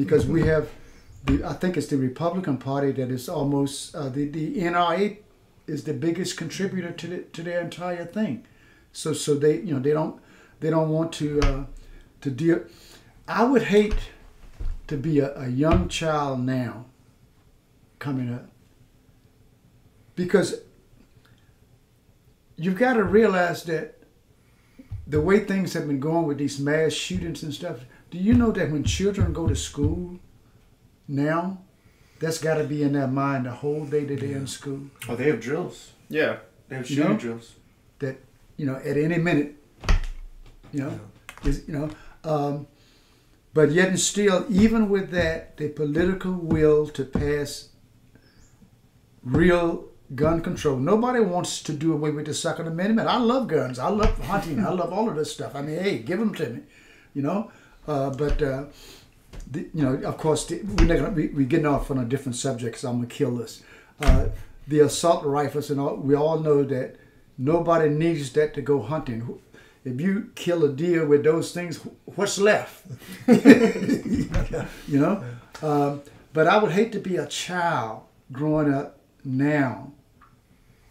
because 0.02 0.26
we 0.26 0.42
have 0.52 0.64
the 1.26 1.34
i 1.52 1.54
think 1.60 1.76
it's 1.78 1.90
the 1.94 1.96
republican 2.10 2.56
party 2.70 2.90
that 2.92 3.10
is 3.18 3.28
almost 3.28 3.94
uh, 3.94 4.08
the, 4.16 4.24
the 4.36 4.44
nra 4.72 5.16
is 5.74 5.80
the 5.84 5.94
biggest 6.06 6.32
contributor 6.42 6.92
to 7.00 7.06
the, 7.12 7.18
to 7.36 7.40
their 7.48 7.60
entire 7.68 8.04
thing 8.18 8.34
so 8.92 9.08
so 9.24 9.30
they 9.44 9.54
you 9.66 9.72
know 9.74 9.80
they 9.86 9.92
don't 10.00 10.16
they 10.61 10.71
don't 10.71 10.88
want 10.90 11.12
to 11.12 11.40
uh, 11.40 11.64
to 12.21 12.31
deal 12.31 12.61
i 13.29 13.42
would 13.45 13.62
hate 13.62 14.11
to 14.87 14.97
be 14.97 15.19
a, 15.21 15.37
a 15.38 15.49
young 15.49 15.88
child 15.88 16.40
now 16.40 16.85
coming 17.99 18.33
up 18.33 18.49
because 20.14 20.61
you've 22.57 22.79
got 22.79 22.95
to 22.95 23.05
realize 23.05 23.64
that 23.64 23.95
the 25.07 25.21
way 25.21 25.40
things 25.40 25.73
have 25.75 25.87
been 25.87 26.01
going 26.01 26.27
with 26.27 26.38
these 26.38 26.59
mass 26.59 26.92
shootings 26.92 27.42
and 27.42 27.55
stuff, 27.55 27.81
do 28.11 28.19
you 28.19 28.35
know 28.35 28.51
that 28.51 28.71
when 28.71 28.83
children 28.83 29.33
go 29.33 29.47
to 29.47 29.55
school 29.55 30.19
now, 31.07 31.59
that's 32.19 32.38
got 32.38 32.57
to 32.57 32.64
be 32.64 32.83
in 32.83 32.95
their 32.95 33.07
mind 33.07 33.47
the 33.47 33.51
whole 33.53 33.85
day 33.85 34.05
that 34.05 34.19
they're 34.21 34.37
in 34.37 34.47
school? 34.47 34.81
Oh, 35.09 35.14
they 35.14 35.29
have 35.29 35.40
drills. 35.40 35.92
Yeah. 36.09 36.38
They 36.69 36.77
have 36.77 36.90
You 36.90 36.97
shooting 36.97 37.12
know? 37.12 37.19
drills. 37.19 37.55
That, 38.01 38.19
you 38.57 38.66
know, 38.66 38.77
at 38.77 38.97
any 38.97 39.19
minute, 39.19 39.55
you 40.72 40.81
know, 40.81 41.00
is, 41.44 41.66
you 41.66 41.74
know, 41.74 41.90
um, 42.24 42.66
but 43.55 43.70
yet 43.70 43.88
and 43.88 44.00
still, 44.00 44.44
even 44.50 44.88
with 44.88 45.11
that, 45.12 45.57
the 45.57 45.68
political 45.68 46.33
will 46.33 46.87
to 46.88 47.05
pass 47.05 47.70
real 49.22 49.88
gun 50.14 50.40
control. 50.40 50.76
Nobody 50.76 51.20
wants 51.20 51.62
to 51.62 51.72
do 51.72 51.92
away 51.92 52.11
with 52.11 52.26
the 52.26 52.35
Second 52.35 52.68
Amendment. 52.68 53.09
I 53.09 53.16
love 53.16 53.48
guns. 53.48 53.79
I 53.79 53.88
love 53.88 54.18
hunting. 54.24 54.61
I 54.61 54.70
love 54.70 54.92
all 54.92 55.09
of 55.09 55.16
this 55.16 55.33
stuff. 55.33 55.55
I 55.55 55.62
mean, 55.62 55.79
hey, 55.79 55.98
give 55.98 56.18
them 56.18 56.35
to 56.35 56.50
me, 56.50 56.61
you 57.14 57.22
know. 57.22 57.50
Uh, 57.88 58.11
but 58.11 58.42
uh, 58.42 58.64
the, 59.50 59.68
you 59.72 59.83
know, 59.83 59.94
of 60.07 60.18
course, 60.18 60.46
the, 60.46 60.62
we're 60.62 60.85
not 60.85 60.98
gonna, 60.98 61.11
we, 61.11 61.29
we're 61.29 61.46
getting 61.46 61.66
off 61.66 61.90
on 61.90 61.98
a 61.98 62.05
different 62.05 62.37
subject 62.37 62.74
because 62.74 62.85
I'm 62.85 62.96
gonna 62.96 63.07
kill 63.07 63.37
this. 63.37 63.62
Uh, 64.00 64.26
the 64.68 64.81
assault 64.81 65.24
rifles 65.24 65.70
and 65.70 65.81
all. 65.81 65.96
We 65.96 66.14
all 66.14 66.38
know 66.40 66.62
that 66.64 66.96
nobody 67.38 67.88
needs 67.88 68.33
that 68.33 68.55
to 68.55 68.62
go 68.62 68.83
hunting. 68.83 69.38
If 69.87 70.01
you 70.01 70.33
kill 70.35 70.64
a 70.64 70.68
deer 70.68 71.07
with 71.07 71.22
those 71.22 71.53
things, 71.53 71.79
what's 72.16 72.38
left? 72.38 72.85
you 73.29 74.99
know. 74.99 75.22
Um, 75.62 76.03
but 76.33 76.49
I 76.49 76.59
would 76.59 76.72
hate 76.72 76.90
to 76.92 76.99
be 76.99 77.16
a 77.16 77.27
child 77.27 78.03
growing 78.33 78.75
up 78.75 78.99
now 79.25 79.92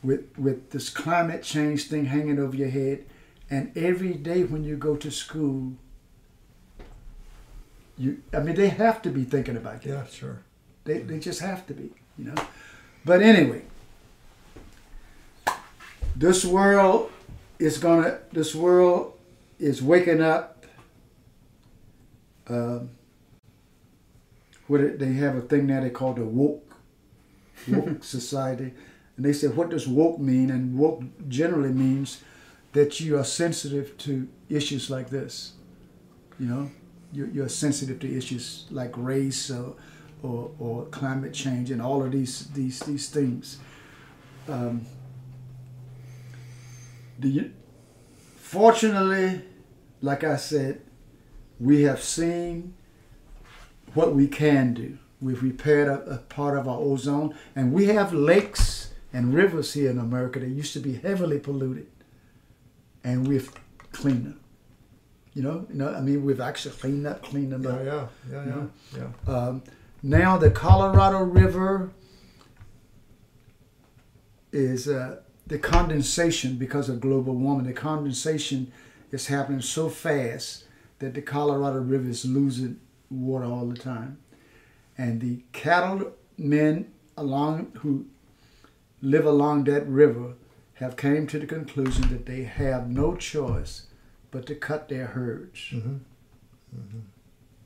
with 0.02 0.26
with 0.38 0.70
this 0.70 0.90
climate 0.90 1.44
change 1.44 1.90
thing 1.90 2.06
hanging 2.06 2.40
over 2.40 2.56
your 2.56 2.70
head, 2.70 3.06
and 3.50 3.78
every 3.78 4.14
day 4.14 4.46
when 4.46 4.64
you 4.64 4.78
go 4.78 4.96
to 4.96 5.12
school, 5.12 5.74
you 7.98 8.22
I 8.34 8.40
mean 8.40 8.56
they 8.56 8.70
have 8.70 9.02
to 9.02 9.10
be 9.10 9.26
thinking 9.26 9.58
about 9.58 9.82
that. 9.82 9.90
Yeah, 9.90 10.06
sure. 10.06 10.40
They 10.86 11.00
they 11.00 11.20
just 11.20 11.42
have 11.42 11.68
to 11.68 11.74
be, 11.74 11.92
you 12.18 12.32
know. 12.32 12.36
But 13.04 13.22
anyway, 13.22 13.64
this 16.16 16.46
world 16.46 17.12
is 17.60 17.78
gonna. 17.78 18.20
This 18.32 18.56
world 18.56 19.14
is 19.60 19.82
waking 19.82 20.22
up. 20.22 20.66
Um, 22.48 22.92
what 24.68 24.82
it, 24.82 25.00
they 25.00 25.14
have 25.14 25.36
a 25.36 25.42
thing 25.42 25.68
now 25.68 25.82
they 25.82 25.90
call 25.90 26.14
the 26.14 26.24
woke 26.24 26.76
woke 27.68 28.04
society, 28.04 28.74
and 29.18 29.26
they 29.26 29.34
said 29.34 29.56
what 29.56 29.70
does 29.70 29.88
woke 29.88 30.20
mean? 30.20 30.50
And 30.50 30.78
woke 30.78 31.04
generally 31.28 31.72
means 31.72 32.24
that 32.74 33.00
you 33.00 33.18
are 33.18 33.24
sensitive 33.24 33.98
to 34.00 34.28
issues 34.50 34.90
like 34.90 35.10
this. 35.10 35.54
You 36.40 36.48
know, 36.48 36.72
you're, 37.14 37.28
you're 37.28 37.50
sensitive 37.50 38.00
to 38.00 38.18
issues 38.18 38.66
like 38.70 38.92
race 38.98 39.50
or, 39.50 39.76
or, 40.22 40.52
or 40.60 40.86
climate 40.86 41.34
change 41.34 41.72
and 41.72 41.82
all 41.82 42.04
of 42.04 42.12
these 42.12 42.48
these 42.48 42.80
these 42.82 43.10
things. 43.10 43.60
Um, 44.48 44.86
the, 47.20 47.52
fortunately, 48.38 49.42
like 50.02 50.24
I 50.24 50.36
said, 50.38 50.82
we 51.60 51.84
have 51.84 52.02
seen 52.02 52.74
what 53.94 54.14
we 54.14 54.28
can 54.28 54.74
do. 54.74 54.98
We've 55.22 55.42
repaired 55.42 55.88
a, 55.88 56.16
a 56.16 56.18
part 56.18 56.58
of 56.58 56.68
our 56.68 56.78
ozone, 56.80 57.36
and 57.56 57.72
we 57.74 57.86
have 57.88 58.14
lakes 58.14 58.92
and 59.14 59.34
rivers 59.34 59.74
here 59.74 59.90
in 59.90 59.98
America 59.98 60.40
that 60.40 60.50
used 60.50 60.74
to 60.74 60.80
be 60.80 60.94
heavily 60.96 61.40
polluted, 61.40 61.88
and 63.04 63.28
we've 63.28 63.50
cleaned 63.94 64.26
them. 64.26 64.40
You 65.34 65.44
know, 65.44 65.66
you 65.70 65.76
know. 65.76 65.94
I 65.94 66.02
mean, 66.02 66.24
we've 66.26 66.42
actually 66.42 66.76
cleaned 66.76 67.08
up, 67.08 67.24
cleaned 67.24 67.52
them 67.54 67.64
Yeah, 67.64 67.70
up. 67.70 68.12
yeah, 68.32 68.46
yeah, 68.46 68.56
yeah, 68.96 69.08
yeah. 69.28 69.34
Um, 69.34 69.64
now 70.04 70.38
the 70.38 70.52
Colorado 70.52 71.20
River 71.20 71.92
is 74.52 74.88
uh, 74.88 75.22
the 75.48 75.60
condensation 75.60 76.56
because 76.58 76.90
of 76.90 77.00
global 77.00 77.36
warming. 77.36 77.68
The 77.68 77.74
condensation 77.74 78.72
is 79.12 79.28
happening 79.28 79.62
so 79.62 79.90
fast 79.90 80.64
that 81.00 81.14
the 81.14 81.22
Colorado 81.22 81.80
River 81.80 82.10
is 82.10 82.26
losing 82.26 82.80
water 83.10 83.46
all 83.46 83.68
the 83.68 83.78
time, 83.78 84.18
and 84.98 85.22
the 85.22 85.44
cattlemen 85.52 86.92
along 87.18 87.72
who 87.82 88.06
live 89.02 89.26
along 89.26 89.66
that 89.66 89.88
river 89.88 90.34
have 90.76 90.98
came 90.98 91.28
to 91.28 91.40
the 91.40 91.46
conclusion 91.46 92.10
that 92.10 92.26
they 92.26 92.44
have 92.44 92.90
no 92.90 93.16
choice 93.16 93.88
but 94.32 94.46
to 94.46 94.56
cut 94.56 94.90
their 94.90 95.08
herds. 95.08 95.60
Mhm. 95.72 96.00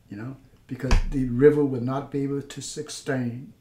You 0.10 0.18
know, 0.18 0.38
because 0.68 0.94
the 1.12 1.26
river 1.30 1.64
will 1.64 1.82
not 1.82 2.12
be 2.12 2.24
able 2.24 2.42
to 2.42 2.62
sustain 2.62 3.54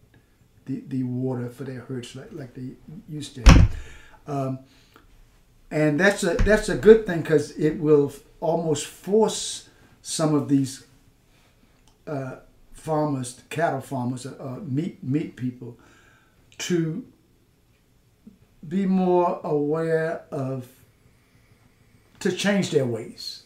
the, 0.66 0.82
the 0.88 1.02
water 1.04 1.48
for 1.48 1.64
their 1.64 1.80
herds 1.80 2.14
like, 2.16 2.32
like 2.32 2.54
they 2.54 2.72
used 3.08 3.34
to. 3.36 3.42
Have. 3.42 3.76
Um, 4.29 4.61
and 5.70 5.99
that's 5.99 6.22
a 6.22 6.35
that's 6.35 6.68
a 6.68 6.76
good 6.76 7.07
thing 7.07 7.22
because 7.22 7.51
it 7.53 7.79
will 7.79 8.12
almost 8.41 8.87
force 8.87 9.68
some 10.03 10.35
of 10.35 10.49
these 10.49 10.87
uh, 12.07 12.37
farmers, 12.72 13.43
cattle 13.51 13.81
farmers, 13.81 14.24
uh, 14.26 14.35
uh, 14.39 14.61
meat 14.62 15.03
meat 15.03 15.37
people, 15.37 15.76
to 16.59 17.05
be 18.66 18.87
more 18.87 19.41
aware 19.45 20.22
of 20.31 20.68
to 22.20 22.33
change 22.33 22.70
their 22.70 22.87
ways. 22.87 23.45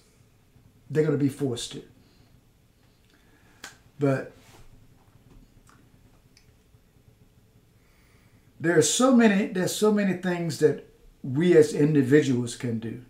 They're 0.91 1.05
going 1.05 1.19
to 1.19 1.23
be 1.23 1.31
forced 1.31 1.73
to. 1.73 1.83
But 3.99 4.33
there 8.63 8.79
are 8.79 8.83
so 9.01 9.09
many 9.15 9.47
there's 9.49 9.75
so 9.75 9.91
many 9.93 10.15
things 10.15 10.59
that 10.59 10.77
we 11.23 11.57
as 11.57 11.73
individuals 11.75 12.57
can 12.57 12.79
do. 12.79 13.03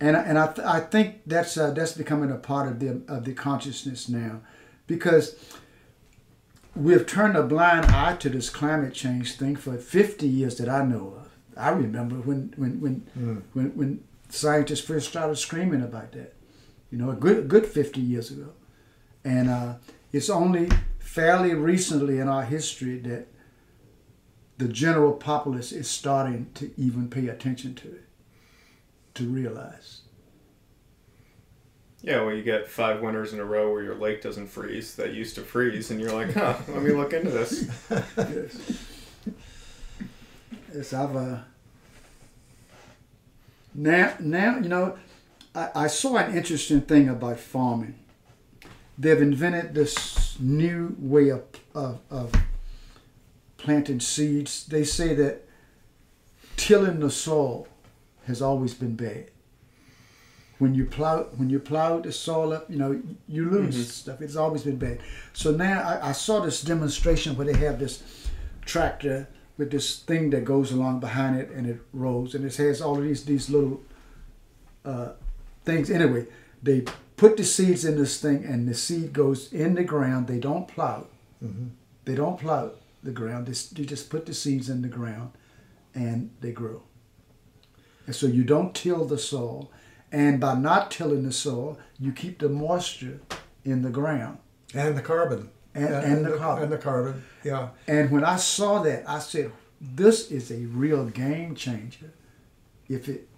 And, 0.00 0.16
I- 0.16 0.22
and 0.22 0.38
I, 0.38 0.46
th- 0.52 0.66
I 0.66 0.80
think 0.80 1.20
that's 1.26 1.56
uh, 1.56 1.70
that's 1.70 1.92
becoming 1.92 2.30
a 2.30 2.36
part 2.36 2.66
of 2.68 2.80
the 2.80 3.02
of 3.08 3.24
the 3.24 3.34
consciousness 3.34 4.08
now, 4.08 4.40
because 4.86 5.36
we've 6.74 7.06
turned 7.06 7.36
a 7.36 7.42
blind 7.42 7.86
eye 7.86 8.16
to 8.16 8.28
this 8.28 8.50
climate 8.50 8.94
change 8.94 9.36
thing 9.36 9.54
for 9.56 9.76
50 9.76 10.26
years 10.26 10.56
that 10.58 10.68
I 10.68 10.84
know 10.84 11.14
of. 11.20 11.28
I 11.56 11.70
remember 11.70 12.16
when 12.16 12.52
when 12.56 12.80
when 12.80 12.94
Mm. 13.18 13.42
when, 13.52 13.66
when 13.76 14.04
scientists 14.28 14.80
first 14.80 15.08
started 15.08 15.36
screaming 15.36 15.82
about 15.82 16.12
that, 16.12 16.34
you 16.90 16.98
know, 16.98 17.10
a 17.10 17.14
good 17.14 17.38
a 17.38 17.42
good 17.42 17.66
50 17.66 18.00
years 18.00 18.30
ago, 18.32 18.48
and 19.24 19.48
uh, 19.48 19.74
it's 20.12 20.30
only 20.30 20.68
fairly 21.02 21.54
recently 21.54 22.18
in 22.18 22.28
our 22.28 22.44
history 22.44 22.98
that 23.00 23.26
the 24.58 24.68
general 24.68 25.12
populace 25.12 25.72
is 25.72 25.90
starting 25.90 26.50
to 26.54 26.70
even 26.76 27.08
pay 27.08 27.28
attention 27.28 27.74
to 27.74 27.88
it, 27.88 28.04
to 29.14 29.24
realize. 29.24 30.02
Yeah, 32.00 32.22
well, 32.22 32.34
you 32.34 32.42
get 32.42 32.68
five 32.68 33.00
winters 33.00 33.32
in 33.32 33.40
a 33.40 33.44
row 33.44 33.72
where 33.72 33.82
your 33.82 33.94
lake 33.94 34.22
doesn't 34.22 34.48
freeze. 34.48 34.96
That 34.96 35.12
used 35.12 35.36
to 35.36 35.42
freeze, 35.42 35.90
and 35.90 36.00
you're 36.00 36.12
like, 36.12 36.34
huh, 36.34 36.56
let 36.68 36.82
me 36.82 36.90
look 36.92 37.12
into 37.12 37.30
this. 37.30 37.68
yes. 38.16 38.86
Yes, 40.74 40.92
I've 40.92 41.14
uh, 41.14 41.38
now 43.74 44.14
now 44.18 44.58
you 44.58 44.68
know 44.68 44.98
I, 45.54 45.70
I 45.74 45.86
saw 45.86 46.16
an 46.16 46.36
interesting 46.36 46.80
thing 46.80 47.08
about 47.08 47.38
farming. 47.38 47.94
They've 49.02 49.20
invented 49.20 49.74
this 49.74 50.38
new 50.38 50.94
way 51.00 51.30
of, 51.30 51.42
of, 51.74 51.98
of 52.08 52.32
planting 53.56 53.98
seeds. 53.98 54.64
They 54.66 54.84
say 54.84 55.12
that 55.16 55.42
tilling 56.56 57.00
the 57.00 57.10
soil 57.10 57.66
has 58.28 58.40
always 58.40 58.74
been 58.74 58.94
bad. 58.94 59.26
When 60.60 60.72
you 60.76 60.84
plow 60.86 61.24
when 61.36 61.50
you 61.50 61.58
plow 61.58 61.98
the 61.98 62.12
soil 62.12 62.52
up, 62.52 62.70
you 62.70 62.76
know 62.78 63.02
you 63.26 63.50
lose 63.50 63.74
Mhm. 63.76 63.90
stuff. 63.90 64.20
It's 64.22 64.36
always 64.36 64.62
been 64.62 64.76
bad. 64.78 65.00
So 65.32 65.50
now 65.50 65.80
I, 65.82 66.10
I 66.10 66.12
saw 66.12 66.38
this 66.38 66.62
demonstration 66.62 67.34
where 67.36 67.46
they 67.46 67.58
have 67.58 67.80
this 67.80 68.04
tractor 68.64 69.26
with 69.58 69.72
this 69.72 69.98
thing 69.98 70.30
that 70.30 70.44
goes 70.44 70.70
along 70.70 71.00
behind 71.00 71.40
it 71.40 71.50
and 71.50 71.66
it 71.66 71.80
rolls 71.92 72.36
and 72.36 72.44
it 72.44 72.54
has 72.54 72.80
all 72.80 72.96
of 72.96 73.02
these 73.02 73.24
these 73.24 73.50
little 73.50 73.82
uh, 74.84 75.08
things. 75.64 75.90
Anyway, 75.90 76.26
they 76.62 76.84
put 77.16 77.36
the 77.36 77.44
seeds 77.44 77.84
in 77.84 77.96
this 77.98 78.20
thing 78.20 78.44
and 78.44 78.68
the 78.68 78.74
seed 78.74 79.12
goes 79.12 79.52
in 79.52 79.74
the 79.74 79.84
ground. 79.84 80.26
They 80.26 80.38
don't 80.38 80.66
plow. 80.68 81.06
Mhm. 81.42 81.70
They 82.04 82.14
don't 82.14 82.38
plow 82.38 82.72
the 83.02 83.12
ground. 83.12 83.46
They, 83.46 83.52
they 83.74 83.86
just 83.86 84.10
put 84.10 84.26
the 84.26 84.34
seeds 84.34 84.68
in 84.68 84.82
the 84.82 84.88
ground 84.88 85.32
and 85.94 86.30
they 86.40 86.52
grow. 86.52 86.82
And 88.06 88.14
so 88.14 88.26
you 88.26 88.44
don't 88.44 88.74
till 88.74 89.04
the 89.04 89.18
soil. 89.18 89.70
And 90.10 90.40
by 90.40 90.54
not 90.54 90.90
tilling 90.90 91.22
the 91.24 91.32
soil, 91.32 91.78
you 91.98 92.12
keep 92.12 92.38
the 92.38 92.48
moisture 92.48 93.20
in 93.64 93.82
the 93.82 93.90
ground. 93.90 94.38
And 94.74 94.96
the 94.96 95.02
carbon. 95.02 95.50
And, 95.74 95.88
and, 95.88 96.26
the 96.26 96.36
carbon. 96.36 96.64
And 96.64 96.72
the 96.72 96.78
carbon. 96.78 97.24
Yeah. 97.44 97.68
And 97.86 98.10
when 98.10 98.24
I 98.24 98.36
saw 98.36 98.82
that, 98.82 99.08
I 99.08 99.20
said, 99.20 99.52
this 99.80 100.30
is 100.30 100.50
a 100.50 100.66
real 100.66 101.06
game 101.06 101.54
changer 101.54 102.12
if 102.88 103.08
it 103.08 103.28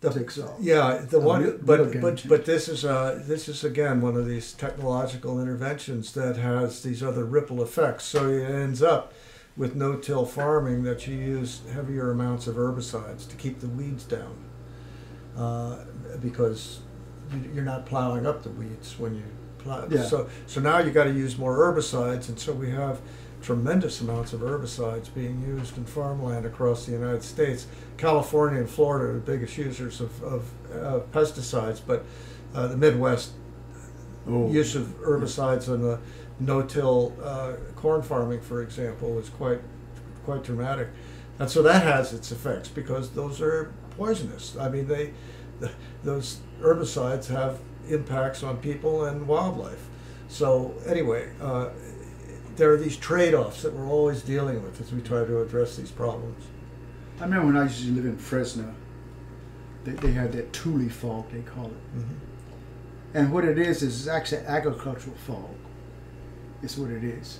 The- 0.00 0.10
takes 0.10 0.38
off. 0.38 0.56
Yeah, 0.60 0.98
the 1.08 1.18
one, 1.20 1.42
real- 1.42 1.58
but 1.62 2.00
but 2.00 2.24
but 2.28 2.44
this 2.44 2.68
is 2.68 2.84
uh 2.84 3.22
this 3.26 3.48
is 3.48 3.64
again 3.64 4.00
one 4.00 4.16
of 4.16 4.26
these 4.26 4.52
technological 4.52 5.40
interventions 5.40 6.12
that 6.12 6.36
has 6.36 6.82
these 6.82 7.02
other 7.02 7.24
ripple 7.24 7.62
effects. 7.62 8.04
So 8.04 8.28
it 8.28 8.44
ends 8.44 8.82
up 8.82 9.12
with 9.56 9.74
no-till 9.74 10.26
farming 10.26 10.82
that 10.82 11.06
you 11.06 11.16
use 11.16 11.62
heavier 11.72 12.10
amounts 12.10 12.46
of 12.46 12.56
herbicides 12.56 13.26
to 13.30 13.36
keep 13.36 13.60
the 13.60 13.68
weeds 13.68 14.04
down, 14.04 14.36
uh, 15.36 15.76
because 16.20 16.80
you- 17.32 17.50
you're 17.54 17.64
not 17.64 17.86
plowing 17.86 18.26
up 18.26 18.42
the 18.42 18.50
weeds 18.50 18.96
when 18.98 19.14
you 19.16 19.22
plow. 19.58 19.86
Yeah. 19.88 20.04
So 20.04 20.28
so 20.46 20.60
now 20.60 20.78
you 20.78 20.90
got 20.90 21.04
to 21.04 21.12
use 21.12 21.38
more 21.38 21.56
herbicides, 21.56 22.28
and 22.28 22.38
so 22.38 22.52
we 22.52 22.70
have 22.70 23.00
tremendous 23.46 24.00
amounts 24.00 24.32
of 24.32 24.40
herbicides 24.40 25.14
being 25.14 25.40
used 25.40 25.78
in 25.78 25.84
farmland 25.84 26.44
across 26.44 26.84
the 26.84 26.90
United 26.92 27.22
States. 27.22 27.68
California 27.96 28.58
and 28.58 28.68
Florida 28.68 29.10
are 29.10 29.14
the 29.14 29.20
biggest 29.20 29.56
users 29.56 30.00
of, 30.00 30.22
of 30.24 30.50
uh, 30.74 31.00
pesticides, 31.12 31.80
but 31.86 32.04
uh, 32.54 32.66
the 32.66 32.76
Midwest 32.76 33.30
Oh. 34.28 34.50
use 34.50 34.74
of 34.74 34.86
herbicides 35.02 35.72
on 35.72 35.80
the 35.82 36.00
no-till 36.40 37.12
uh, 37.22 37.52
corn 37.76 38.02
farming, 38.02 38.40
for 38.40 38.60
example, 38.60 39.20
is 39.20 39.28
quite 39.28 39.60
quite 40.24 40.42
dramatic, 40.42 40.88
and 41.38 41.48
so 41.48 41.62
that 41.62 41.84
has 41.84 42.12
its 42.12 42.32
effects 42.32 42.68
because 42.68 43.10
those 43.10 43.40
are 43.40 43.72
poisonous. 43.96 44.56
I 44.58 44.68
mean, 44.68 44.88
they 44.88 45.12
th 45.60 45.70
those 46.02 46.40
herbicides 46.60 47.28
have 47.28 47.60
impacts 47.88 48.42
on 48.42 48.56
people 48.56 49.04
and 49.04 49.28
wildlife. 49.28 49.86
So 50.28 50.74
anyway, 50.86 51.30
uh, 51.40 51.68
there 52.56 52.70
are 52.72 52.76
these 52.76 52.96
trade-offs 52.96 53.62
that 53.62 53.72
we're 53.74 53.86
always 53.88 54.22
dealing 54.22 54.62
with 54.62 54.80
as 54.80 54.92
we 54.92 55.00
try 55.02 55.24
to 55.24 55.40
address 55.42 55.76
these 55.76 55.90
problems. 55.90 56.44
I 57.20 57.24
remember 57.24 57.46
when 57.46 57.56
I 57.56 57.64
used 57.64 57.84
to 57.84 57.92
live 57.92 58.04
in 58.06 58.16
Fresno, 58.16 58.74
they, 59.84 59.92
they 59.92 60.12
had 60.12 60.32
that 60.32 60.52
tule 60.52 60.88
fog, 60.88 61.30
they 61.30 61.40
call 61.42 61.66
it. 61.66 62.04
And 63.14 63.32
what 63.32 63.44
it 63.44 63.58
is, 63.58 63.82
is 63.82 64.00
it's 64.00 64.08
actually 64.08 64.42
agricultural 64.46 65.16
fog. 65.16 65.48
It's 66.62 66.76
what 66.76 66.90
it 66.90 67.04
is. 67.04 67.38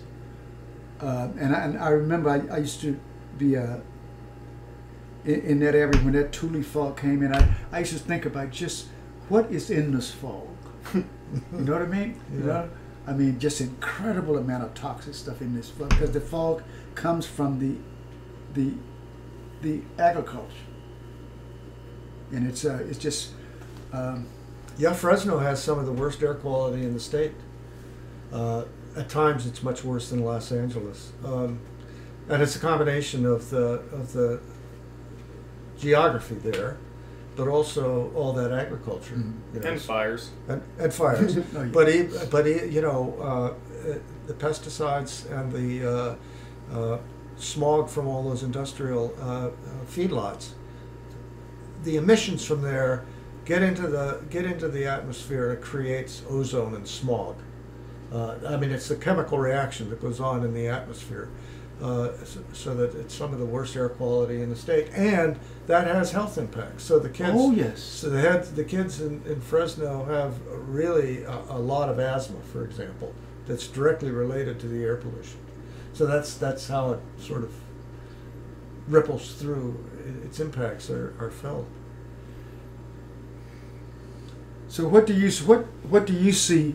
Uh, 1.01 1.29
and, 1.39 1.55
I, 1.55 1.61
and 1.64 1.79
I 1.79 1.89
remember 1.89 2.31
I, 2.31 2.55
I 2.55 2.59
used 2.59 2.81
to 2.83 2.99
be 3.37 3.57
uh, 3.57 3.79
in, 5.25 5.41
in 5.43 5.61
that 5.61 5.75
area 5.75 5.99
when 6.03 6.12
that 6.14 6.33
tule 6.33 6.62
fog 6.62 6.99
came 6.99 7.23
in. 7.23 7.35
I, 7.35 7.55
I 7.73 7.81
used 7.81 7.93
to 7.93 7.99
think 7.99 8.25
about 8.25 8.51
just 8.51 8.87
what 9.29 9.51
is 9.51 9.71
in 9.71 9.93
this 9.93 10.11
fog. 10.11 10.47
you 10.95 11.05
know 11.53 11.73
what 11.73 11.83
I 11.83 11.87
mean? 11.87 12.21
You 12.33 12.39
Yeah. 12.41 12.45
know, 12.47 12.71
I 13.07 13.13
mean, 13.13 13.39
just 13.39 13.61
incredible 13.61 14.37
amount 14.37 14.65
of 14.65 14.75
toxic 14.75 15.15
stuff 15.15 15.41
in 15.41 15.55
this 15.55 15.71
fog 15.71 15.91
because 15.91 16.11
the 16.11 16.21
fog 16.21 16.63
comes 16.95 17.27
from 17.27 17.59
the 17.59 17.77
the 18.55 18.75
the 19.63 19.83
agriculture, 19.99 20.67
and 22.33 22.47
it's 22.49 22.65
uh, 22.65 22.85
it's 22.89 22.99
just. 22.99 23.33
Um, 23.93 24.27
Yeah, 24.79 24.93
Fresno 24.93 25.39
has 25.39 25.63
some 25.63 25.79
of 25.79 25.87
the 25.87 25.93
worst 25.93 26.23
air 26.23 26.35
quality 26.35 26.83
in 26.85 26.93
the 26.93 27.01
state. 27.01 27.33
Uh, 28.31 28.65
at 28.95 29.09
times, 29.09 29.47
it's 29.47 29.63
much 29.63 29.83
worse 29.85 30.11
than 30.11 30.21
Los 30.23 30.53
Angeles, 30.53 31.13
um, 31.25 31.61
and 32.29 32.43
it's 32.43 32.57
a 32.57 32.59
combination 32.59 33.25
of 33.25 33.49
the 33.49 33.81
of 33.91 34.13
the 34.13 34.41
geography 35.79 36.35
there, 36.35 36.77
but 37.37 37.49
also 37.49 38.11
all 38.14 38.32
that 38.32 38.51
agriculture 38.51 39.14
you 39.14 39.61
know, 39.61 39.68
and 39.68 39.80
fires. 39.80 40.30
and, 40.49 40.62
and 40.78 40.93
fires. 40.93 41.37
Oh, 41.55 41.62
yeah. 41.62 41.64
but 41.66 41.93
he, 41.93 42.09
but 42.30 42.47
he, 42.47 42.64
you 42.66 42.80
know, 42.80 43.14
uh, 43.20 43.91
uh, 43.91 43.99
the 44.26 44.34
pesticides 44.34 45.30
and 45.30 45.53
the 45.53 46.16
uh, 46.72 46.74
uh, 46.74 46.99
smog 47.37 47.89
from 47.89 48.09
all 48.09 48.22
those 48.22 48.43
industrial 48.43 49.14
uh, 49.20 49.49
uh, 49.49 49.51
feedlots, 49.87 50.51
the 51.84 51.97
emissions 51.97 52.45
from 52.45 52.62
there 52.62 53.05
get 53.45 53.62
into 53.62 53.87
the 53.87 54.22
get 54.30 54.45
into 54.45 54.68
the 54.68 54.87
atmosphere. 54.87 55.53
It 55.53 55.61
creates 55.61 56.22
ozone 56.28 56.74
and 56.74 56.89
smog. 56.89 57.37
Uh, 58.12 58.37
I 58.49 58.57
mean, 58.57 58.70
it's 58.70 58.89
the 58.89 58.97
chemical 58.97 59.39
reaction 59.39 59.91
that 59.91 60.01
goes 60.01 60.20
on 60.20 60.45
in 60.45 60.55
the 60.55 60.68
atmosphere. 60.68 61.28
Uh, 61.83 62.11
so, 62.24 62.41
so 62.55 62.74
that 62.74 62.95
it's 62.95 63.14
some 63.14 63.35
of 63.35 63.39
the 63.39 63.45
worst 63.45 63.77
air 63.77 63.91
quality 63.91 64.41
in 64.41 64.49
the 64.49 64.57
state, 64.57 64.89
and 64.95 65.39
that 65.66 65.87
has 65.87 66.11
health 66.11 66.39
impacts. 66.39 66.83
So 66.85 66.99
the 66.99 67.11
kids, 67.11 67.33
Oh, 67.35 67.51
yes. 67.53 67.83
so 67.83 68.09
the 68.09 68.49
the 68.55 68.64
kids 68.64 69.03
in, 69.03 69.22
in 69.27 69.43
Fresno 69.43 70.05
have 70.07 70.41
really 70.49 71.24
a, 71.24 71.39
a 71.51 71.59
lot 71.59 71.91
of 71.91 71.99
asthma, 71.99 72.41
for 72.51 72.64
example, 72.64 73.14
that's 73.47 73.66
directly 73.66 74.11
related 74.11 74.59
to 74.61 74.68
the 74.68 74.83
air 74.83 74.97
pollution. 74.97 75.39
So 75.93 76.07
that's 76.07 76.35
that's 76.39 76.66
how 76.68 76.93
it 76.93 77.01
sort 77.18 77.43
of 77.45 77.53
ripples 78.89 79.35
through. 79.35 79.77
Its 80.24 80.41
impacts 80.41 80.89
are, 80.89 81.12
are 81.20 81.31
felt. 81.31 81.66
So 84.68 84.89
what 84.89 85.07
do 85.07 85.12
you 85.12 85.31
what 85.47 85.64
what 85.89 86.07
do 86.07 86.12
you 86.12 86.33
see 86.33 86.74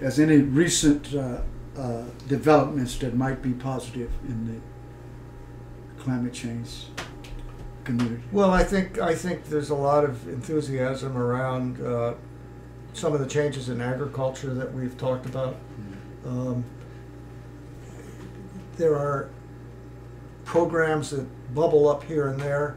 as 0.00 0.18
any 0.18 0.38
recent 0.38 1.14
uh, 1.14 1.40
uh, 1.76 2.04
developments 2.28 2.96
that 2.98 3.14
might 3.14 3.42
be 3.42 3.52
positive 3.52 4.10
in 4.28 4.46
the 4.46 6.02
climate 6.02 6.32
change 6.32 6.86
community? 7.84 8.22
Well, 8.32 8.50
I 8.50 8.64
think 8.64 8.98
I 8.98 9.14
think 9.14 9.44
there's 9.44 9.70
a 9.70 9.74
lot 9.74 10.04
of 10.04 10.28
enthusiasm 10.28 11.16
around 11.16 11.80
uh, 11.80 12.14
some 12.92 13.12
of 13.12 13.20
the 13.20 13.26
changes 13.26 13.68
in 13.68 13.80
agriculture 13.80 14.54
that 14.54 14.72
we've 14.72 14.96
talked 14.96 15.26
about. 15.26 15.56
Um, 16.26 16.64
there 18.76 18.94
are 18.94 19.30
programs 20.44 21.10
that 21.10 21.26
bubble 21.54 21.88
up 21.88 22.04
here 22.04 22.28
and 22.28 22.40
there 22.40 22.76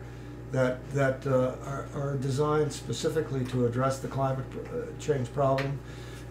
that 0.52 0.90
that 0.92 1.26
uh, 1.28 1.56
are, 1.66 1.88
are 1.96 2.18
designed 2.18 2.72
specifically 2.72 3.46
to 3.46 3.66
address 3.66 4.00
the 4.00 4.08
climate 4.08 4.46
uh, 4.56 4.86
change 5.00 5.34
problem. 5.34 5.80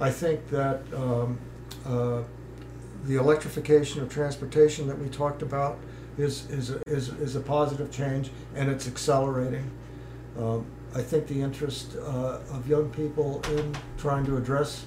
I 0.00 0.10
think 0.10 0.48
that 0.48 0.82
um, 0.94 1.38
uh, 1.86 2.22
the 3.06 3.16
electrification 3.16 4.02
of 4.02 4.12
transportation 4.12 4.86
that 4.88 4.98
we 4.98 5.08
talked 5.08 5.42
about 5.42 5.78
is 6.18 6.48
is 6.50 6.70
a, 6.70 6.80
is, 6.86 7.08
is 7.08 7.36
a 7.36 7.40
positive 7.40 7.90
change, 7.90 8.30
and 8.54 8.70
it's 8.70 8.86
accelerating. 8.86 9.70
Um, 10.38 10.66
I 10.94 11.02
think 11.02 11.26
the 11.26 11.40
interest 11.40 11.96
uh, 11.96 12.38
of 12.50 12.68
young 12.68 12.90
people 12.90 13.42
in 13.50 13.76
trying 13.98 14.24
to 14.26 14.36
address 14.36 14.86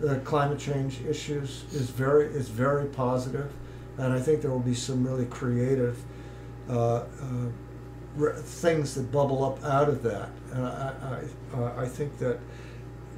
the 0.00 0.16
climate 0.20 0.58
change 0.58 1.00
issues 1.02 1.64
is 1.72 1.90
very 1.90 2.26
is 2.26 2.48
very 2.48 2.86
positive, 2.86 3.52
and 3.96 4.12
I 4.12 4.20
think 4.20 4.42
there 4.42 4.50
will 4.50 4.60
be 4.60 4.74
some 4.74 5.06
really 5.06 5.26
creative 5.26 5.98
uh, 6.68 6.74
uh, 6.76 8.32
things 8.36 8.94
that 8.94 9.10
bubble 9.10 9.44
up 9.44 9.64
out 9.64 9.88
of 9.88 10.02
that. 10.02 10.28
And 10.52 10.66
I 10.66 11.22
I, 11.54 11.82
I 11.82 11.88
think 11.88 12.18
that 12.18 12.38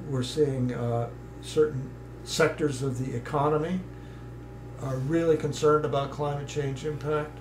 we're 0.09 0.23
seeing 0.23 0.73
uh, 0.73 1.11
certain 1.43 1.91
sectors 2.25 2.83
of 2.83 3.05
the 3.05 3.17
economy 3.17 3.81
are 4.83 4.97
really 4.97 5.37
concerned 5.37 5.85
about 5.85 6.11
climate 6.11 6.49
change 6.49 6.85
impact. 6.85 7.37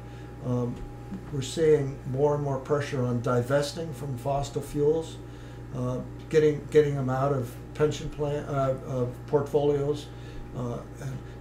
Um, 0.46 0.76
we're 1.34 1.42
seeing 1.42 1.98
more 2.12 2.36
and 2.36 2.44
more 2.44 2.60
pressure 2.60 3.04
on 3.04 3.22
divesting 3.22 3.94
from 3.94 4.18
fossil 4.18 4.62
fuels, 4.62 5.18
uh, 5.76 6.00
getting 6.30 6.66
getting 6.72 6.96
them 6.96 7.10
out 7.10 7.34
of 7.34 7.54
pension 7.74 8.10
plan 8.10 8.44
uh, 8.46 8.78
of 8.86 9.16
portfolios. 9.28 10.08
Uh, 10.56 10.80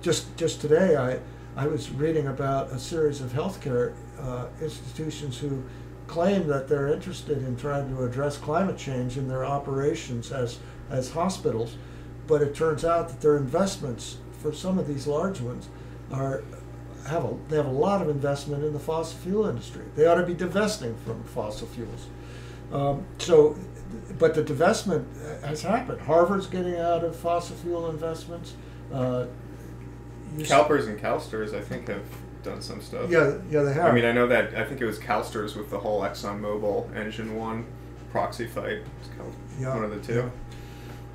just 0.00 0.34
just 0.36 0.60
today, 0.60 0.96
I 0.96 1.20
I 1.56 1.66
was 1.66 1.90
reading 1.90 2.28
about 2.28 2.70
a 2.70 2.78
series 2.78 3.20
of 3.20 3.32
healthcare 3.32 3.94
uh, 4.20 4.46
institutions 4.60 5.38
who 5.38 5.62
claim 6.06 6.46
that 6.46 6.68
they're 6.68 6.88
interested 6.88 7.38
in 7.38 7.56
trying 7.56 7.94
to 7.94 8.04
address 8.04 8.38
climate 8.38 8.78
change 8.78 9.18
in 9.18 9.28
their 9.28 9.44
operations 9.44 10.32
as 10.32 10.58
as 10.88 11.10
hospitals, 11.10 11.76
but 12.26 12.40
it 12.40 12.54
turns 12.54 12.84
out 12.84 13.08
that 13.08 13.20
their 13.20 13.36
investments 13.36 14.16
for 14.38 14.52
some 14.52 14.78
of 14.78 14.86
these 14.86 15.06
large 15.06 15.40
ones 15.40 15.68
are 16.12 16.42
have 17.06 17.24
a 17.24 17.34
they 17.48 17.56
have 17.56 17.66
a 17.66 17.70
lot 17.70 18.02
of 18.02 18.08
investment 18.08 18.64
in 18.64 18.72
the 18.72 18.78
fossil 18.78 19.18
fuel 19.20 19.46
industry. 19.48 19.84
They 19.96 20.06
ought 20.06 20.16
to 20.16 20.26
be 20.26 20.34
divesting 20.34 20.96
from 21.04 21.22
fossil 21.24 21.66
fuels. 21.68 22.06
Um, 22.72 23.04
so, 23.18 23.56
but 24.18 24.34
the 24.34 24.42
divestment 24.42 25.04
has 25.42 25.62
happened. 25.62 26.02
Harvard's 26.02 26.46
getting 26.46 26.76
out 26.76 27.02
of 27.04 27.16
fossil 27.16 27.56
fuel 27.56 27.88
investments. 27.90 28.54
Uh, 28.92 29.26
CalPERS 30.38 30.86
and 30.88 30.98
CalSTRS, 30.98 31.54
I 31.54 31.60
think, 31.62 31.88
have 31.88 32.04
done 32.42 32.60
some 32.60 32.80
stuff. 32.82 33.10
Yeah, 33.10 33.38
yeah, 33.50 33.62
they 33.62 33.72
have. 33.72 33.86
I 33.86 33.92
mean, 33.92 34.04
I 34.04 34.12
know 34.12 34.26
that 34.26 34.54
I 34.54 34.64
think 34.64 34.80
it 34.80 34.86
was 34.86 34.98
CalSTRS 34.98 35.56
with 35.56 35.70
the 35.70 35.78
whole 35.78 36.02
ExxonMobil 36.02 36.94
Engine 36.94 37.34
One 37.36 37.64
proxy 38.10 38.46
fight. 38.46 38.80
It's 39.00 39.10
called 39.16 39.32
Yeah, 39.58 39.74
one 39.74 39.84
of 39.84 39.90
the 39.90 40.00
two. 40.00 40.18
yeah. 40.20 40.28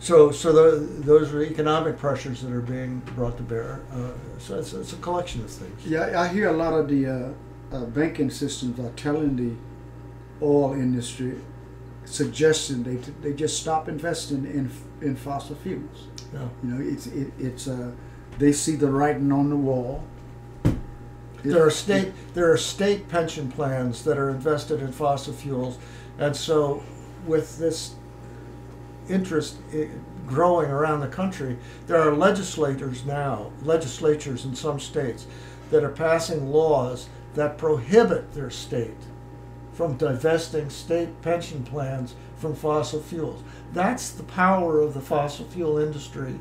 So, 0.03 0.31
so 0.31 0.51
the, 0.51 0.85
those 1.01 1.33
are 1.33 1.41
economic 1.41 1.97
pressures 1.97 2.41
that 2.41 2.51
are 2.51 2.59
being 2.59 2.99
brought 3.15 3.37
to 3.37 3.43
bear. 3.43 3.79
Uh, 3.89 4.09
so 4.37 4.59
it's, 4.59 4.73
it's 4.73 4.91
a 4.91 4.97
collection 4.97 5.41
of 5.45 5.49
things. 5.49 5.87
Yeah, 5.87 6.19
I 6.19 6.27
hear 6.27 6.49
a 6.49 6.51
lot 6.51 6.73
of 6.73 6.89
the 6.89 7.07
uh, 7.07 7.29
uh, 7.73 7.85
banking 7.85 8.29
systems 8.29 8.77
are 8.81 8.91
telling 8.97 9.37
the 9.37 9.55
oil 10.45 10.73
industry, 10.73 11.39
suggesting 12.03 12.83
they 12.83 12.97
they 13.21 13.33
just 13.33 13.61
stop 13.61 13.87
investing 13.87 14.43
in 14.45 14.69
in 15.01 15.15
fossil 15.15 15.55
fuels. 15.55 16.09
Yeah. 16.33 16.49
You 16.61 16.69
know, 16.69 16.91
it's 16.91 17.07
it, 17.07 17.31
it's 17.39 17.69
uh, 17.69 17.91
they 18.39 18.51
see 18.51 18.75
the 18.75 18.91
writing 18.91 19.31
on 19.31 19.49
the 19.49 19.55
wall. 19.55 20.03
There 21.43 21.65
are 21.65 21.71
state 21.71 22.11
there 22.33 22.51
are 22.51 22.57
state 22.57 23.07
pension 23.07 23.49
plans 23.49 24.03
that 24.03 24.17
are 24.17 24.31
invested 24.31 24.81
in 24.81 24.91
fossil 24.91 25.33
fuels, 25.33 25.77
and 26.19 26.35
so 26.35 26.83
with 27.25 27.57
this 27.57 27.95
interest 29.09 29.57
growing 30.27 30.69
around 30.69 31.01
the 31.01 31.07
country, 31.07 31.57
there 31.87 31.99
are 31.99 32.13
legislators 32.15 33.05
now, 33.05 33.51
legislatures 33.63 34.45
in 34.45 34.55
some 34.55 34.79
states, 34.79 35.25
that 35.69 35.83
are 35.83 35.89
passing 35.89 36.51
laws 36.51 37.09
that 37.35 37.57
prohibit 37.57 38.33
their 38.33 38.49
state 38.49 38.95
from 39.73 39.97
divesting 39.97 40.69
state 40.69 41.21
pension 41.21 41.63
plans 41.63 42.15
from 42.37 42.53
fossil 42.55 43.01
fuels. 43.01 43.41
That's 43.73 44.11
the 44.11 44.23
power 44.23 44.79
of 44.79 44.93
the 44.93 45.01
fossil 45.01 45.45
fuel 45.45 45.79
industry 45.79 46.39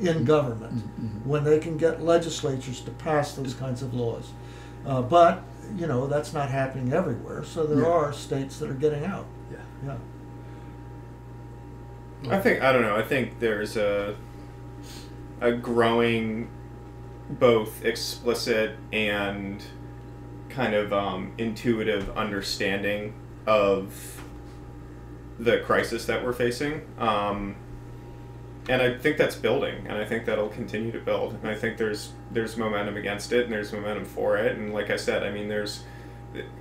in 0.00 0.24
government 0.24 0.82
when 1.26 1.44
they 1.44 1.58
can 1.58 1.76
get 1.76 2.02
legislatures 2.02 2.80
to 2.80 2.90
pass 2.92 3.34
those 3.34 3.52
kinds 3.52 3.82
of 3.82 3.92
laws. 3.92 4.30
Uh, 4.86 5.02
but 5.02 5.42
you 5.76 5.86
know 5.86 6.06
that's 6.06 6.32
not 6.32 6.48
happening 6.48 6.92
everywhere, 6.92 7.44
so 7.44 7.64
there 7.66 7.80
Yeah. 7.82 7.86
are 7.88 8.12
states 8.14 8.58
that 8.58 8.70
are 8.70 8.74
getting 8.74 9.04
out. 9.04 9.26
Yeah. 9.52 9.58
Yeah. 9.86 9.96
I 12.28 12.38
think 12.38 12.62
I 12.62 12.72
don't 12.72 12.82
know. 12.82 12.96
I 12.96 13.02
think 13.02 13.38
there's 13.38 13.76
a 13.76 14.16
a 15.40 15.52
growing 15.52 16.50
both 17.30 17.84
explicit 17.84 18.76
and 18.92 19.62
kind 20.48 20.74
of 20.74 20.92
um, 20.92 21.32
intuitive 21.38 22.10
understanding 22.16 23.14
of 23.46 24.22
the 25.38 25.60
crisis 25.60 26.04
that 26.06 26.24
we're 26.24 26.32
facing. 26.32 26.82
Um, 26.98 27.56
and 28.68 28.82
I 28.82 28.98
think 28.98 29.16
that's 29.16 29.36
building, 29.36 29.86
and 29.88 29.96
I 29.96 30.04
think 30.04 30.26
that'll 30.26 30.50
continue 30.50 30.92
to 30.92 31.00
build. 31.00 31.34
And 31.34 31.48
I 31.48 31.54
think 31.54 31.78
there's 31.78 32.12
there's 32.30 32.56
momentum 32.56 32.96
against 32.96 33.32
it, 33.32 33.44
and 33.44 33.52
there's 33.52 33.72
momentum 33.72 34.04
for 34.04 34.36
it. 34.36 34.58
And 34.58 34.74
like 34.74 34.90
I 34.90 34.96
said, 34.96 35.22
I 35.22 35.30
mean, 35.30 35.48
there's 35.48 35.84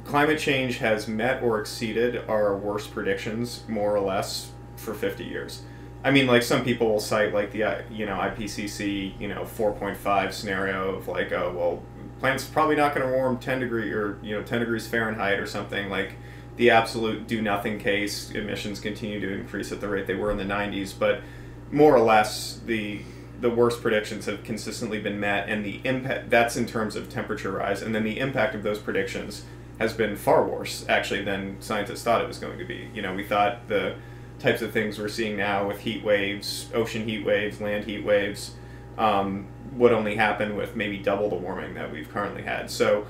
climate 0.06 0.40
change 0.40 0.78
has 0.78 1.08
met 1.08 1.44
or 1.44 1.60
exceeded 1.60 2.28
our 2.30 2.56
worst 2.56 2.92
predictions 2.92 3.64
more 3.68 3.96
or 3.96 4.00
less 4.00 4.52
for 4.80 4.94
50 4.94 5.24
years. 5.24 5.62
I 6.04 6.12
mean, 6.12 6.28
like 6.28 6.44
some 6.44 6.64
people 6.64 6.90
will 6.90 7.00
cite 7.00 7.34
like 7.34 7.52
the 7.52 7.64
uh, 7.64 7.82
you 7.92 8.06
know 8.06 8.16
IPCC 8.16 9.20
you 9.20 9.28
know 9.28 9.44
4.5 9.44 10.34
scenario 10.34 10.96
of 10.96 11.08
like 11.08 11.32
oh 11.32 11.54
well 11.56 11.84
planet's 12.20 12.46
probably 12.46 12.76
not 12.76 12.94
going 12.94 13.08
to 13.08 13.14
warm 13.14 13.38
10 13.38 13.60
degree 13.60 13.92
or 13.92 14.18
you 14.22 14.36
know 14.36 14.44
10 14.44 14.60
degrees 14.60 14.88
Fahrenheit 14.88 15.40
or 15.40 15.46
something 15.46 15.90
like 15.90 16.16
the 16.58 16.70
absolute 16.70 17.28
do 17.28 17.42
nothing 17.42 17.80
case 17.80 18.32
emissions 18.32 18.80
continue 18.80 19.20
to 19.20 19.34
increase 19.34 19.72
at 19.72 19.82
the 19.82 19.88
rate 19.88 20.08
they 20.08 20.16
were 20.16 20.32
in 20.32 20.38
the 20.38 20.44
90s 20.44 20.94
but 20.98 21.22
more 21.72 21.96
or 21.96 22.02
less 22.02 22.60
the 22.66 23.02
the 23.40 23.50
worst 23.50 23.82
predictions 23.82 24.26
have 24.26 24.44
consistently 24.44 25.00
been 25.00 25.20
met 25.20 25.48
and 25.48 25.66
the 25.66 25.80
impact 25.86 26.30
that's 26.30 26.58
in 26.58 26.66
terms 26.66 26.96
of 26.96 27.10
temperature 27.10 27.52
rise 27.52 27.82
and 27.82 27.96
then 27.96 28.04
the 28.04 28.20
impact 28.20 28.54
of 28.54 28.64
those 28.64 28.80
predictions 28.80 29.46
has 29.80 29.94
been 29.94 30.18
far 30.18 30.46
worse 30.46 30.86
actually 30.90 31.24
than 31.24 31.56
scientists 31.62 32.04
thought 32.04 32.22
it 32.22 32.28
was 32.28 32.38
going 32.38 32.58
to 32.58 32.66
be 32.66 32.90
you 32.94 33.02
know 33.02 33.14
we 33.14 33.24
thought 33.24 33.68
the 33.70 33.96
types 34.40 34.62
of 34.62 34.72
things 34.72 34.98
we're 34.98 35.08
seeing 35.08 35.36
now 35.36 35.68
with 35.68 35.82
heat 35.82 36.04
waves 36.04 36.70
ocean 36.74 37.08
heat 37.08 37.26
waves 37.26 37.60
land 37.60 37.84
heat 37.84 38.04
waves 38.04 38.56
um, 39.00 39.48
would 39.74 39.94
only 39.94 40.16
happen 40.16 40.56
with 40.56 40.76
maybe 40.76 40.98
double 40.98 41.30
the 41.30 41.36
warming 41.36 41.74
that 41.74 41.92
we've 41.92 42.10
currently 42.12 42.44
had. 42.44 42.70
So 42.70 43.08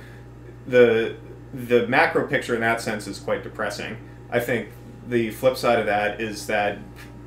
the 0.68 1.18
the 1.52 1.88
macro 1.88 2.28
picture 2.28 2.54
in 2.54 2.62
that 2.62 2.80
sense 2.80 3.08
is 3.08 3.20
quite 3.20 3.44
depressing. 3.44 3.98
I 4.30 4.40
think 4.40 4.70
the 5.08 5.32
flip 5.32 5.58
side 5.58 5.80
of 5.80 5.88
that 5.88 6.22
is 6.22 6.46
that 6.48 6.78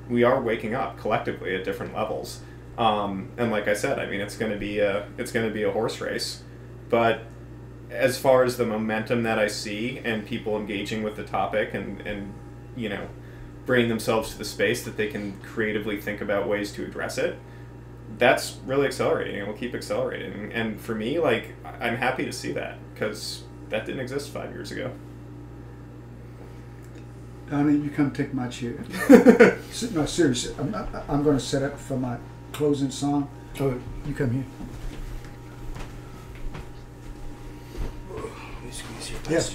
we 0.08 0.22
are 0.22 0.40
waking 0.40 0.74
up 0.74 0.96
collectively 0.98 1.56
at 1.56 1.64
different 1.64 1.94
levels. 1.94 2.40
Um, 2.78 3.30
and 3.36 3.50
like 3.50 3.66
I 3.66 3.74
said, 3.74 3.98
I 3.98 4.06
mean, 4.06 4.20
it's 4.20 4.36
going 4.36 4.52
to 4.52 4.58
be 4.58 4.78
a 4.78 5.08
it's 5.18 5.32
going 5.32 5.46
to 5.46 5.52
be 5.52 5.64
a 5.64 5.72
horse 5.72 6.00
race, 6.00 6.42
but 6.88 7.24
as 7.90 8.18
far 8.18 8.44
as 8.44 8.56
the 8.56 8.64
momentum 8.64 9.24
that 9.24 9.38
I 9.38 9.48
see 9.48 9.98
and 9.98 10.24
people 10.24 10.56
engaging 10.56 11.02
with 11.02 11.16
the 11.16 11.24
topic 11.24 11.74
and 11.74 12.00
and 12.02 12.32
you 12.76 12.88
know 12.88 13.08
bringing 13.66 13.88
themselves 13.88 14.30
to 14.32 14.38
the 14.38 14.44
space 14.44 14.84
that 14.84 14.96
they 14.96 15.08
can 15.08 15.38
creatively 15.42 16.00
think 16.00 16.20
about 16.20 16.48
ways 16.48 16.72
to 16.72 16.84
address 16.84 17.18
it, 17.18 17.38
that's 18.18 18.58
really 18.66 18.86
accelerating 18.86 19.36
and 19.38 19.46
will 19.48 19.54
keep 19.56 19.74
accelerating. 19.74 20.52
And 20.52 20.80
for 20.80 20.94
me, 20.94 21.18
like 21.18 21.54
I'm 21.80 21.96
happy 21.96 22.24
to 22.24 22.32
see 22.32 22.52
that 22.52 22.78
because 22.92 23.44
that 23.70 23.86
didn't 23.86 24.00
exist 24.00 24.30
five 24.30 24.50
years 24.50 24.70
ago. 24.72 24.90
Donnie, 27.50 27.76
you 27.78 27.90
come 27.90 28.10
take 28.12 28.32
my 28.34 28.48
chair. 28.48 28.74
No, 29.92 30.04
seriously, 30.06 30.54
I'm, 30.58 30.74
I- 30.74 31.02
I'm 31.08 31.22
going 31.22 31.36
to 31.38 31.42
set 31.42 31.62
up 31.62 31.78
for 31.78 31.96
my 31.96 32.16
closing 32.52 32.90
song. 32.90 33.28
Oh, 33.60 33.78
You 34.06 34.14
come 34.14 34.30
here. 34.30 34.44
Yes. 39.30 39.54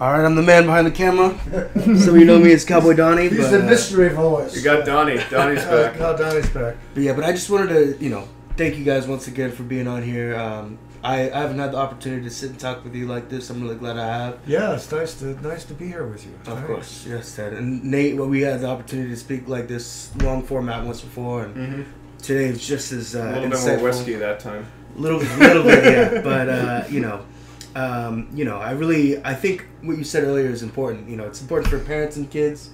All 0.00 0.12
right, 0.12 0.24
I'm 0.24 0.34
the 0.34 0.42
man 0.42 0.64
behind 0.66 0.86
the 0.86 0.90
camera. 0.90 1.38
so 1.98 2.14
you 2.14 2.24
know 2.24 2.38
me 2.38 2.52
as 2.52 2.64
Cowboy 2.64 2.94
Donnie. 2.94 3.28
He's 3.28 3.38
but, 3.38 3.50
the 3.52 3.62
uh, 3.62 3.66
mystery 3.66 4.08
voice. 4.08 4.56
You 4.56 4.62
got 4.62 4.84
Donnie. 4.84 5.18
Donnie's 5.30 5.64
back. 5.64 5.98
now 5.98 6.14
Donnie's 6.14 6.48
back. 6.50 6.74
But 6.94 7.02
yeah, 7.04 7.12
but 7.12 7.24
I 7.24 7.30
just 7.32 7.48
wanted 7.48 7.68
to, 7.68 8.04
you 8.04 8.10
know, 8.10 8.28
thank 8.56 8.76
you 8.76 8.84
guys 8.84 9.06
once 9.06 9.28
again 9.28 9.52
for 9.52 9.62
being 9.62 9.86
on 9.86 10.02
here. 10.02 10.34
Um, 10.36 10.78
I, 11.04 11.30
I 11.30 11.38
haven't 11.42 11.58
had 11.58 11.72
the 11.72 11.76
opportunity 11.76 12.24
to 12.24 12.30
sit 12.30 12.50
and 12.50 12.58
talk 12.58 12.82
with 12.82 12.94
you 12.96 13.06
like 13.06 13.28
this. 13.28 13.50
I'm 13.50 13.62
really 13.62 13.76
glad 13.76 13.96
I 13.96 14.06
have. 14.06 14.38
Yeah, 14.46 14.74
it's 14.74 14.90
nice 14.90 15.14
to 15.20 15.26
nice 15.46 15.64
to 15.66 15.74
be 15.74 15.86
here 15.86 16.06
with 16.06 16.24
you. 16.26 16.32
Of 16.32 16.46
Thanks. 16.46 16.66
course, 16.66 17.06
yes, 17.06 17.36
Ted. 17.36 17.52
And 17.52 17.84
Nate, 17.84 18.16
well, 18.16 18.26
we 18.26 18.40
had 18.40 18.62
the 18.62 18.68
opportunity 18.68 19.10
to 19.10 19.16
speak 19.16 19.46
like 19.46 19.68
this 19.68 20.10
long 20.16 20.42
format 20.42 20.84
once 20.84 21.02
before, 21.02 21.44
and 21.44 21.54
Mm-hmm. 21.54 21.82
today 22.22 22.50
was 22.50 22.66
just 22.66 22.90
as 22.90 23.14
uh, 23.14 23.18
A 23.20 23.40
little 23.40 23.50
bit 23.50 23.60
more 23.78 23.78
whiskey 23.90 24.14
that 24.14 24.40
time. 24.40 24.66
little 24.96 25.18
little 25.20 25.62
bit 25.62 25.84
yeah 25.84 26.20
but 26.24 26.48
uh, 26.48 26.84
you 26.88 27.00
know 27.00 27.24
um, 27.74 28.28
you 28.32 28.44
know 28.44 28.58
i 28.58 28.70
really 28.70 29.22
i 29.24 29.34
think 29.34 29.66
what 29.82 29.98
you 29.98 30.04
said 30.04 30.24
earlier 30.24 30.46
is 30.46 30.62
important. 30.62 31.08
You 31.08 31.16
know 31.16 31.24
it's 31.24 31.40
important 31.40 31.70
for 31.70 31.78
parents 31.78 32.16
and 32.16 32.30
kids 32.30 32.70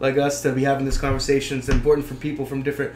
like 0.00 0.18
us 0.18 0.42
to 0.42 0.52
be 0.52 0.64
having 0.64 0.84
this 0.84 0.98
conversation. 0.98 1.58
It's 1.58 1.68
important 1.68 2.06
for 2.06 2.14
people 2.14 2.44
from 2.44 2.62
different 2.62 2.92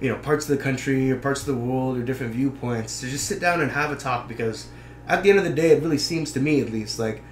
you 0.00 0.10
know 0.10 0.16
parts 0.18 0.48
of 0.48 0.56
the 0.56 0.62
country 0.62 1.10
or 1.10 1.16
parts 1.16 1.40
of 1.40 1.46
the 1.46 1.54
world 1.54 1.96
or 1.96 2.02
different 2.02 2.32
viewpoints 2.34 3.00
to 3.00 3.08
just 3.08 3.26
sit 3.26 3.40
down 3.40 3.60
and 3.60 3.70
have 3.70 3.90
a 3.90 3.96
talk 3.96 4.28
because 4.28 4.68
at 5.08 5.22
the 5.22 5.30
end 5.30 5.38
of 5.38 5.44
the 5.44 5.52
day 5.52 5.70
it 5.70 5.82
really 5.82 5.98
seems 5.98 6.32
to 6.32 6.40
me 6.40 6.60
at 6.60 6.70
least 6.70 6.98
like 6.98 7.22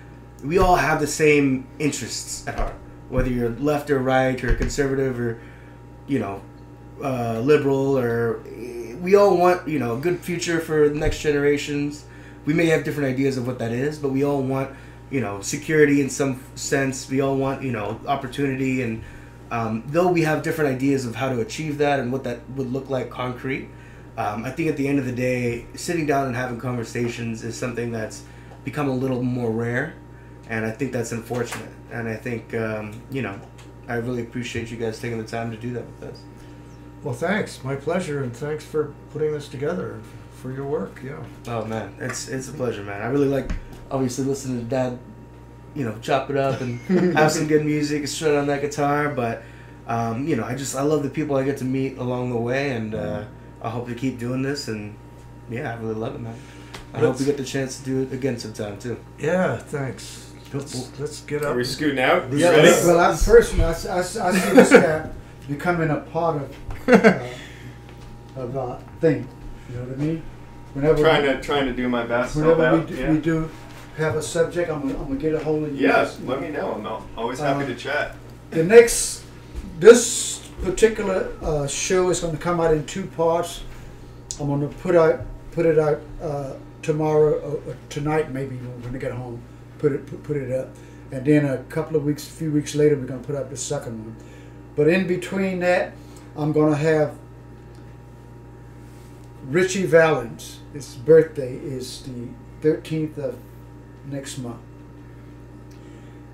we 0.43 0.59
all 0.59 0.77
have 0.77 1.01
the 1.01 1.07
same 1.07 1.67
interests 1.79 2.47
at 2.49 2.59
heart 2.59 2.75
whether 3.11 3.29
you're 3.29 3.51
left 3.51 3.91
or 3.91 3.99
right 3.99 4.43
or 4.43 4.55
conservative 4.55 5.21
or 5.21 5.41
you 6.07 6.19
know 6.19 6.41
uh, 7.03 7.39
liberal 7.41 7.99
or 7.99 8.43
we 9.01 9.15
all 9.15 9.37
want 9.37 9.69
you 9.69 9.79
know 9.79 9.97
a 9.97 10.01
good 10.01 10.19
future 10.19 10.59
for 10.59 10.89
the 10.89 10.95
next 10.95 11.21
generations 11.21 12.07
we 12.45 12.55
may 12.55 12.67
have 12.67 12.85
different 12.85 13.09
ideas 13.09 13.37
of 13.37 13.47
what 13.47 13.59
that 13.59 13.73
is 13.73 13.99
but 13.99 14.11
we 14.11 14.25
all 14.25 14.43
want 14.43 14.71
you 15.11 15.21
know 15.21 15.41
security 15.41 16.01
in 16.01 16.11
some 16.11 16.43
sense. 16.55 17.09
We 17.09 17.21
all 17.21 17.37
want 17.37 17.63
you 17.63 17.73
know 17.73 18.01
opportunity 18.07 18.83
and 18.83 19.03
um, 19.51 19.85
though 19.87 20.09
we 20.09 20.23
have 20.23 20.43
different 20.43 20.75
ideas 20.75 21.07
of 21.07 21.15
how 21.15 21.29
to 21.29 21.41
achieve 21.41 21.79
that 21.79 22.01
and 22.01 22.11
what 22.11 22.25
that 22.25 22.41
would 22.57 22.73
look 22.73 22.91
like 22.91 23.11
concrete 23.11 23.69
um, 24.17 24.45
i 24.45 24.51
think 24.51 24.69
at 24.71 24.77
the 24.77 24.89
end 24.89 24.99
of 24.99 25.05
the 25.05 25.13
day 25.13 25.67
sitting 25.75 26.07
down 26.07 26.27
and 26.27 26.35
having 26.35 26.59
conversations 26.59 27.45
is 27.45 27.57
something 27.57 27.93
that's 27.93 28.25
become 28.65 28.89
a 28.89 28.95
little 28.95 29.23
more 29.23 29.51
rare 29.51 29.95
and 30.49 30.65
i 30.65 30.71
think 30.71 30.93
that's 30.93 31.13
unfortunate. 31.13 31.71
And 31.93 32.09
i 32.09 32.17
think 32.17 32.55
um, 32.55 33.01
you 33.11 33.23
know 33.23 33.39
i 33.87 33.95
really 33.95 34.23
appreciate 34.23 34.71
you 34.71 34.77
guys 34.77 34.99
taking 34.99 35.19
the 35.19 35.29
time 35.29 35.51
to 35.51 35.57
do 35.57 35.73
that 35.75 35.87
with 35.87 36.11
us. 36.11 36.21
Well, 37.03 37.15
thanks. 37.15 37.63
My 37.63 37.77
pleasure, 37.77 38.23
and 38.23 38.35
thanks 38.35 38.65
for 38.65 38.95
putting 39.13 39.33
this 39.33 39.47
together 39.47 40.01
for 40.45 40.53
your 40.53 40.67
work. 40.67 41.01
Yeah. 41.03 41.17
Oh 41.49 41.65
man, 41.65 41.95
it's 41.99 42.29
it's 42.29 42.49
a 42.49 42.53
pleasure, 42.53 42.83
man. 42.83 43.01
I 43.01 43.07
really 43.07 43.29
like 43.29 43.51
obviously 43.91 44.27
listening 44.27 44.59
to 44.59 44.65
Dad, 44.67 44.99
you 45.75 45.85
know, 45.87 45.97
chop 46.03 46.29
it 46.29 46.37
up 46.37 46.61
and 46.61 46.79
have 47.17 47.33
some 47.33 47.47
good 47.49 47.65
music, 47.65 48.07
shred 48.07 48.35
on 48.35 48.47
that 48.49 48.61
guitar. 48.61 49.09
But 49.09 49.43
um, 49.89 50.29
you 50.29 50.37
know, 50.37 50.45
I 50.45 50.55
just 50.55 50.77
I 50.77 50.83
love 50.83 51.03
the 51.03 51.09
people 51.09 51.37
I 51.37 51.45
get 51.45 51.57
to 51.59 51.65
meet 51.65 51.97
along 51.97 52.29
the 52.31 52.37
way, 52.37 52.73
and 52.73 52.95
uh, 52.95 53.25
I 53.63 53.71
hope 53.71 53.89
to 53.89 53.95
keep 53.95 54.19
doing 54.19 54.43
this. 54.43 54.69
And 54.69 54.95
yeah, 55.51 55.73
I 55.73 55.77
really 55.81 55.95
love 55.95 56.15
it, 56.15 56.21
man. 56.21 56.37
I 56.93 56.99
hope 56.99 57.19
we 57.19 57.25
get 57.25 57.39
the 57.39 57.45
chance 57.45 57.79
to 57.79 57.85
do 57.85 58.03
it 58.03 58.13
again 58.13 58.39
sometime 58.39 58.79
too. 58.79 58.99
Yeah. 59.19 59.57
Thanks. 59.57 60.21
Let's, 60.53 61.01
let's 61.01 61.21
get 61.23 61.43
up. 61.43 61.55
Are 61.55 61.57
we 61.57 61.65
scooting 61.65 61.99
out? 61.99 62.31
You 62.31 62.39
Yeah, 62.39 62.51
ready? 62.51 62.69
well, 62.87 63.01
I'm 63.01 63.17
personally, 63.19 63.65
I, 63.65 63.71
s- 63.71 63.87
I 63.87 63.99
s- 63.99 64.17
I 64.17 64.31
see 64.31 64.55
this 64.55 64.71
guy 64.85 65.11
becoming 65.49 65.91
a 65.91 65.97
part 65.97 66.43
of, 66.43 66.89
uh, 66.89 67.21
of 68.37 68.57
uh, 68.57 68.77
thing. 69.01 69.27
You 69.71 69.77
know 69.77 69.83
what 69.87 69.93
I 69.95 69.97
mean? 69.97 70.23
Whenever 70.75 71.03
trying 71.03 71.23
we, 71.23 71.29
to 71.29 71.41
trying 71.41 71.67
to 71.67 71.73
do 71.73 71.89
my 71.89 72.05
best. 72.05 72.37
Whenever 72.37 72.79
we 72.79 72.85
do, 72.85 72.95
yeah. 72.95 73.11
we 73.11 73.19
do 73.19 73.51
have 73.97 74.17
a 74.17 74.23
subject, 74.23 74.71
I'm 74.71 74.83
gonna, 74.83 74.99
I'm 74.99 75.07
gonna 75.07 75.21
get 75.21 75.35
a 75.35 75.39
hold 75.39 75.65
of 75.65 75.75
you. 75.75 75.87
Yes, 75.87 76.19
let 76.25 76.41
me 76.41 76.49
know. 76.49 76.73
I'm 76.75 76.87
always 77.17 77.39
happy 77.39 77.65
Uh, 77.65 77.69
to 77.69 77.75
chat. 77.77 78.17
The 78.51 78.65
next, 78.65 79.25
this 79.79 80.49
particular 80.63 81.33
uh, 81.43 81.67
show 81.67 82.11
is 82.11 82.21
going 82.21 82.37
to 82.37 82.43
come 82.43 82.61
out 82.61 82.73
in 82.73 82.85
two 82.87 83.07
parts. 83.07 83.63
I'm 84.41 84.49
going 84.49 84.69
to 84.69 84.77
put 84.79 84.97
out, 84.97 85.21
put 85.53 85.65
it 85.67 85.79
out 85.79 86.01
uh, 86.21 86.55
tomorrow, 86.83 87.39
uh, 87.39 87.71
uh, 87.71 87.75
tonight 87.89 88.33
maybe 88.33 88.57
when 88.57 88.95
I 88.95 88.99
get 88.99 89.13
home. 89.13 89.41
Put 89.79 89.93
it, 89.93 90.07
put, 90.07 90.23
put 90.23 90.37
it 90.37 90.51
up, 90.51 90.71
and 91.13 91.25
then 91.25 91.45
a 91.45 91.59
couple 91.65 91.97
of 91.97 92.05
weeks, 92.05 92.27
a 92.27 92.31
few 92.31 92.51
weeks 92.51 92.75
later, 92.75 92.97
we're 92.97 93.07
going 93.07 93.21
to 93.21 93.27
put 93.27 93.37
up 93.37 93.51
the 93.51 93.57
second 93.57 94.03
one. 94.03 94.17
But 94.77 94.89
in 94.89 95.07
between 95.07 95.61
that, 95.61 95.93
I'm 96.37 96.53
going 96.53 96.73
to 96.73 96.79
have 96.79 97.17
Ritchie 99.47 99.87
Valens. 99.87 100.61
His 100.75 100.97
birthday 100.97 101.55
is 101.55 102.03
the 102.03 102.29
13th 102.61 103.17
of 103.17 103.39
next 104.07 104.39
month. 104.39 104.61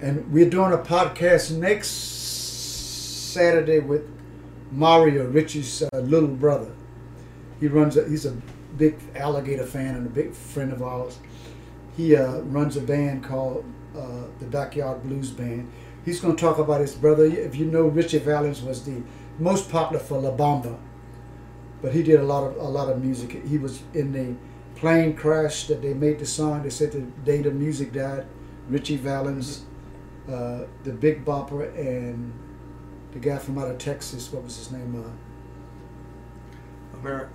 And 0.01 0.33
we're 0.33 0.49
doing 0.49 0.73
a 0.73 0.79
podcast 0.79 1.51
next 1.51 1.91
Saturday 1.91 3.81
with 3.81 4.09
Mario, 4.73 5.27
Ritchie's 5.27 5.83
uh, 5.83 5.99
little 5.99 6.29
brother. 6.29 6.73
He 7.61 7.69
runs. 7.69 7.99
A, 7.99 8.09
he's 8.09 8.25
a 8.25 8.33
big 8.79 8.97
alligator 9.15 9.67
fan 9.67 9.95
and 9.95 10.07
a 10.07 10.11
big 10.11 10.33
friend 10.33 10.73
of 10.73 10.83
ours. 10.83 11.19
He 11.95 12.17
uh, 12.17 12.39
runs 12.41 12.79
a 12.79 12.81
band 12.81 13.23
called 13.23 13.63
uh, 13.95 14.23
the 14.39 14.47
Backyard 14.47 15.03
Blues 15.03 15.31
Band. 15.31 15.71
He's 16.07 16.19
going 16.19 16.35
to 16.35 16.41
talk 16.41 16.57
about 16.57 16.81
his 16.81 16.95
brother. 16.95 17.27
If 17.27 17.57
you 17.57 17.67
know, 17.67 17.83
Ritchie 17.83 18.21
Valens 18.21 18.63
was 18.63 18.87
the 18.87 19.03
most 19.39 19.71
popular 19.71 20.03
for 20.03 20.19
La 20.19 20.31
Bamba, 20.31 20.79
but 21.83 21.93
he 21.93 22.03
did 22.03 22.21
a 22.21 22.25
lot 22.25 22.45
of 22.45 22.57
a 22.57 22.69
lot 22.69 22.89
of 22.89 23.03
music. 23.03 23.45
He 23.47 23.59
was 23.59 23.83
in 23.95 24.13
the 24.13 24.35
plane 24.79 25.15
crash 25.15 25.67
that 25.67 25.83
they 25.83 25.95
made 25.95 26.19
the 26.19 26.27
song. 26.27 26.63
They 26.63 26.71
said 26.71 26.93
the 26.93 27.01
day 27.01 27.43
the 27.43 27.51
music 27.51 27.93
died. 27.93 28.27
Ritchie 28.69 28.97
Valens, 28.97 29.65
uh, 30.29 30.61
the 30.85 30.93
Big 30.93 31.25
Bopper, 31.25 31.77
and 31.77 32.33
the 33.13 33.19
guy 33.19 33.39
from 33.39 33.59
out 33.59 33.69
of 33.69 33.79
Texas. 33.79 34.33
What 34.33 34.45
was 34.45 34.57
his 34.57 34.71
name? 34.71 35.05
Uh, 37.05 37.09
uh, 37.09 37.27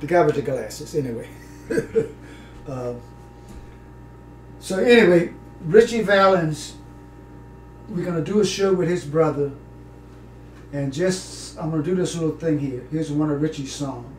the 0.00 0.06
guy 0.06 0.24
with 0.24 0.36
the 0.36 0.42
glasses. 0.42 0.94
Anyway. 0.94 1.28
uh, 2.68 2.94
so 4.60 4.78
anyway, 4.78 5.32
Ritchie 5.60 6.02
Valens. 6.02 6.74
We're 7.88 8.04
gonna 8.04 8.20
do 8.20 8.40
a 8.40 8.44
show 8.44 8.74
with 8.74 8.88
his 8.88 9.04
brother, 9.04 9.52
and 10.76 10.92
just 10.92 11.58
I'm 11.58 11.70
gonna 11.70 11.82
do 11.82 11.94
this 11.94 12.14
little 12.14 12.36
thing 12.36 12.58
here. 12.58 12.82
Here's 12.90 13.10
one 13.10 13.30
of 13.30 13.40
Ritchie's 13.40 13.72
songs. 13.72 14.15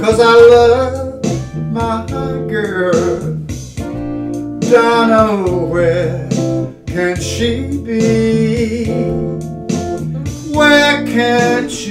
Cause 0.00 0.20
I 0.20 0.34
love 0.34 1.24
my 1.72 2.06
girl. 2.48 2.92
Donna, 4.60 5.46
where 5.66 6.28
can 6.86 7.20
she 7.20 7.78
be? 7.78 8.86
Where 10.54 11.04
can 11.06 11.68
she 11.68 11.83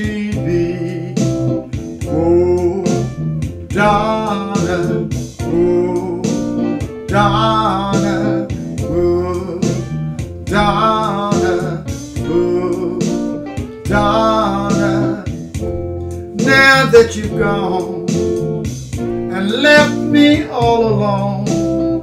that 16.93 17.15
you've 17.15 17.39
gone 17.39 18.05
and 18.99 19.49
left 19.49 19.97
me 19.97 20.43
all 20.47 20.85
alone, 20.89 22.01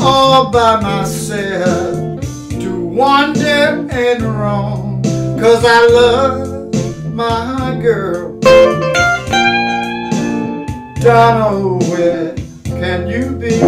all 0.00 0.48
by 0.52 0.80
myself 0.80 2.20
to 2.50 2.86
wander 2.86 3.88
and 3.90 4.22
roam, 4.22 5.02
cause 5.40 5.64
I 5.64 5.86
love 5.88 6.72
my 7.12 7.76
girl. 7.82 8.38
Donna, 11.00 11.76
where 11.90 12.36
can 12.64 13.08
you 13.08 13.34
be? 13.34 13.60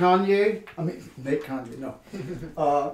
Kanye. 0.00 0.62
I 0.78 0.82
mean 0.82 1.10
Nate 1.18 1.44
Kanye, 1.44 1.78
no. 1.78 1.94
uh, 2.56 2.90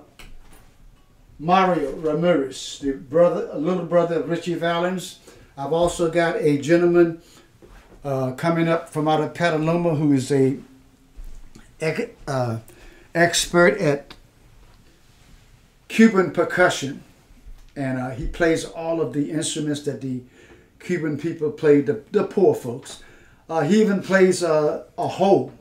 Mario 1.39 1.93
Ramirez, 1.97 2.81
the 2.83 2.93
brother, 2.93 3.55
little 3.55 3.85
brother 3.85 4.21
of 4.21 4.29
Ritchie 4.29 4.55
Valens. 4.55 5.21
I've 5.57 5.73
also 5.73 6.11
got 6.11 6.37
a 6.37 6.59
gentleman 6.59 7.23
uh, 8.05 8.33
coming 8.33 8.69
up 8.69 8.89
from 8.89 9.07
out 9.09 9.21
of 9.21 9.35
Petaluma 9.35 9.95
who 9.95 10.13
is 10.13 10.33
a 10.33 10.59
uh, 12.27 12.59
expert 13.15 13.79
at 13.79 14.15
Cuban 15.89 16.33
percussion, 16.33 17.03
and 17.77 17.99
uh, 17.99 18.11
he 18.11 18.27
plays 18.27 18.65
all 18.65 19.01
of 19.01 19.13
the 19.13 19.31
instruments 19.31 19.83
that 19.83 20.01
the 20.01 20.23
Cuban 20.81 21.19
people 21.19 21.51
play, 21.51 21.81
the, 21.81 22.03
the 22.13 22.25
poor 22.25 22.55
folks. 22.55 23.03
Uh, 23.49 23.61
he 23.61 23.81
even 23.81 24.03
plays 24.03 24.43
uh, 24.43 24.85
a 24.99 25.09
hoe. 25.09 25.53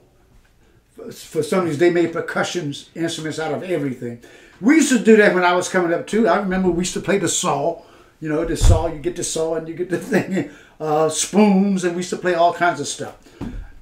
For, 1.12 1.44
some 1.44 1.66
reason 1.66 1.80
they 1.80 1.90
made 1.90 2.14
percussion 2.14 2.74
instruments 2.96 3.40
out 3.40 3.54
of 3.54 3.64
everything. 3.64 4.22
We 4.62 4.76
used 4.76 4.90
to 4.90 5.00
do 5.00 5.18
that 5.18 5.34
when 5.36 5.44
I 5.44 5.54
was 5.54 5.68
coming 5.68 5.94
up 5.94 6.08
too. 6.08 6.28
I 6.28 6.38
remember 6.38 6.72
we 6.72 6.82
used 6.82 6.94
to 6.94 7.02
play 7.02 7.18
the 7.18 7.28
saw. 7.28 7.82
You 8.22 8.30
know, 8.30 8.46
the 8.46 8.56
saw, 8.56 8.88
you 8.88 9.00
get 9.00 9.18
the 9.18 9.24
saw 9.24 9.56
and 9.56 9.68
you 9.68 9.74
get 9.74 9.90
the 9.90 10.00
thing, 10.12 10.52
uh, 10.80 11.10
spoons, 11.10 11.84
and 11.84 11.96
we 11.96 12.00
used 12.00 12.10
to 12.12 12.18
play 12.18 12.34
all 12.34 12.54
kinds 12.54 12.80
of 12.80 12.88
stuff. 12.88 13.18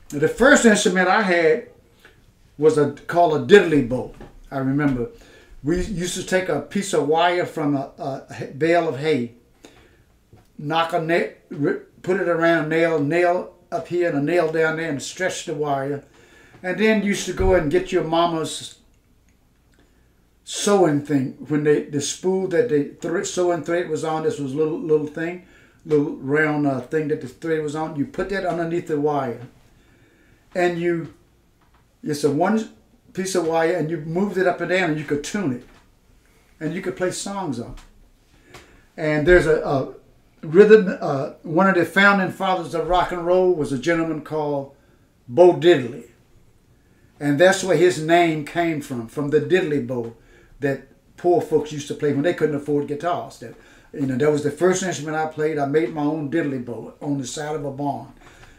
The 0.09 0.28
first 0.28 0.66
instrument 0.66 1.07
I 1.07 1.22
had 1.22 1.70
was 2.57 2.78
a 2.78 2.91
called 2.91 3.41
a 3.41 3.53
diddly 3.53 3.88
bow. 3.88 4.14
I 4.51 4.57
remember 4.59 5.09
we 5.64 5.84
used 5.84 6.16
to 6.16 6.24
take 6.24 6.49
a 6.49 6.61
piece 6.61 6.93
of 6.93 7.07
wire 7.07 7.45
from 7.45 7.76
a, 7.76 7.91
a 7.97 8.45
bale 8.47 8.89
of 8.89 8.99
hay, 8.99 9.34
knock 10.57 10.93
a 10.93 11.01
nail, 11.01 11.32
put 12.01 12.20
it 12.20 12.28
around 12.28 12.66
a 12.66 12.68
nail, 12.68 12.99
nail 12.99 13.53
up 13.72 13.88
here 13.88 14.09
and 14.09 14.18
a 14.18 14.22
nail 14.22 14.51
down 14.51 14.78
there, 14.78 14.89
and 14.89 15.01
stretch 15.01 15.45
the 15.45 15.53
wire, 15.53 16.03
and 16.64 16.80
then 16.80 17.01
you 17.01 17.09
used 17.09 17.26
to 17.26 17.34
go 17.34 17.53
and 17.53 17.70
get 17.70 17.91
your 17.91 18.05
mama's 18.05 18.80
sewing 20.45 21.01
thing 21.01 21.34
when 21.47 21.64
they 21.64 21.84
the 21.84 22.01
spool 22.01 22.47
that 22.47 22.70
the 22.70 22.95
thread, 23.01 23.28
sewing 23.28 23.64
thread 23.64 23.89
was 23.89 24.03
on. 24.03 24.24
This 24.24 24.39
was 24.39 24.53
a 24.53 24.57
little 24.57 24.80
little 24.80 25.07
thing, 25.07 25.45
little 25.86 26.16
round 26.16 26.66
uh, 26.66 26.80
thing 26.80 27.09
that 27.09 27.22
the 27.22 27.28
thread 27.28 27.61
was 27.61 27.76
on. 27.76 27.97
You 27.97 28.05
put 28.05 28.30
that 28.30 28.45
underneath 28.45 28.88
the 28.88 28.99
wire, 28.99 29.41
and 30.55 30.80
you 30.80 31.14
it's 32.01 32.24
a 32.24 32.32
one 32.32 32.70
piece 33.11 33.36
of 33.36 33.45
wire, 33.45 33.76
and 33.76 33.89
you 33.91 33.97
moved 33.97 34.38
it 34.38 34.47
up 34.47 34.61
and 34.61 34.70
down, 34.70 34.91
and 34.91 34.99
you 34.99 35.05
could 35.05 35.24
tune 35.24 35.53
it, 35.53 35.66
and 36.59 36.74
you 36.74 36.82
could 36.82 36.95
play 36.95 37.11
songs 37.11 37.59
on. 37.59 37.74
it. 37.74 38.59
And 38.95 39.28
there's 39.28 39.47
a, 39.47 39.61
a 39.61 39.93
rhythm. 40.41 40.97
Uh, 41.01 41.32
one 41.43 41.68
of 41.68 41.76
the 41.76 41.86
founding 41.86 42.32
fathers 42.32 42.74
of 42.74 42.88
rock 42.88 43.11
and 43.11 43.26
roll 43.26 43.53
was 43.53 43.74
a 43.74 43.78
gentleman 43.78 44.22
called 44.22 44.76
Bo 45.28 45.53
Diddley. 45.53 46.12
And 47.20 47.39
that's 47.39 47.64
where 47.64 47.78
his 47.78 48.01
name 48.01 48.45
came 48.45 48.82
from, 48.82 49.07
from 49.07 49.30
the 49.30 49.39
diddly 49.39 49.86
bow 49.86 50.16
that 50.59 50.88
poor 51.18 51.41
folks 51.41 51.72
used 51.72 51.88
to 51.88 51.93
play 51.93 52.14
when 52.14 52.24
they 52.24 52.34
couldn't 52.34 52.55
afford 52.55 52.88
guitars. 52.88 53.39
That 53.39 53.55
you 53.93 54.07
know, 54.07 54.18
that 54.18 54.32
was 54.32 54.43
the 54.43 54.51
first 54.51 54.84
instrument 54.84 55.16
I 55.16 55.28
played. 55.28 55.57
I 55.57 55.66
made 55.66 55.93
my 55.93 56.03
own 56.03 56.32
diddly 56.32 56.64
bow 56.64 56.95
on 57.01 57.18
the 57.18 57.28
side 57.28 57.55
of 57.55 57.64
a 57.64 57.72
barn. 57.72 58.14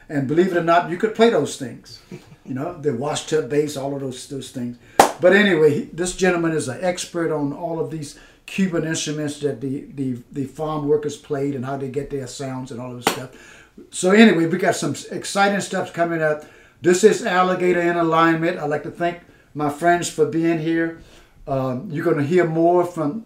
And 0.08 0.28
believe 0.28 0.48
it 0.48 0.58
or 0.58 0.62
not, 0.62 0.90
you 0.90 0.96
could 0.96 1.14
play 1.14 1.30
those 1.30 1.56
things. 1.56 2.00
You 2.44 2.54
know, 2.54 2.78
the 2.78 2.94
washtub 2.94 3.48
bass, 3.48 3.76
all 3.76 3.94
of 3.94 4.00
those 4.00 4.28
those 4.28 4.50
things. 4.50 4.76
But 5.20 5.32
anyway, 5.32 5.86
this 5.86 6.14
gentleman 6.14 6.52
is 6.52 6.68
an 6.68 6.78
expert 6.82 7.32
on 7.32 7.52
all 7.52 7.80
of 7.80 7.90
these 7.90 8.18
Cuban 8.46 8.84
instruments 8.84 9.40
that 9.40 9.60
the, 9.60 9.86
the, 9.94 10.18
the 10.30 10.44
farm 10.44 10.86
workers 10.86 11.16
played 11.16 11.54
and 11.54 11.64
how 11.64 11.76
they 11.76 11.88
get 11.88 12.10
their 12.10 12.26
sounds 12.26 12.70
and 12.70 12.80
all 12.80 12.90
of 12.94 13.02
this 13.02 13.14
stuff. 13.14 13.70
So 13.90 14.10
anyway, 14.10 14.46
we 14.46 14.58
got 14.58 14.76
some 14.76 14.94
exciting 15.10 15.60
stuff 15.60 15.92
coming 15.92 16.22
up. 16.22 16.44
This 16.84 17.02
is 17.02 17.24
Alligator 17.24 17.80
in 17.80 17.96
Alignment. 17.96 18.58
I'd 18.58 18.68
like 18.68 18.82
to 18.82 18.90
thank 18.90 19.20
my 19.54 19.70
friends 19.70 20.10
for 20.10 20.26
being 20.26 20.58
here. 20.58 21.00
Um, 21.48 21.88
you're 21.90 22.04
going 22.04 22.18
to 22.18 22.22
hear 22.22 22.46
more 22.46 22.84
from 22.84 23.24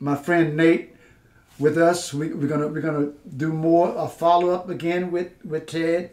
my 0.00 0.16
friend 0.16 0.56
Nate 0.56 0.96
with 1.58 1.76
us. 1.76 2.14
We, 2.14 2.32
we're 2.32 2.48
gonna 2.48 2.68
we're 2.68 2.80
gonna 2.80 3.10
do 3.36 3.52
more 3.52 3.94
a 3.94 4.08
follow 4.08 4.48
up 4.48 4.70
again 4.70 5.10
with 5.10 5.32
with 5.44 5.66
Ted. 5.66 6.12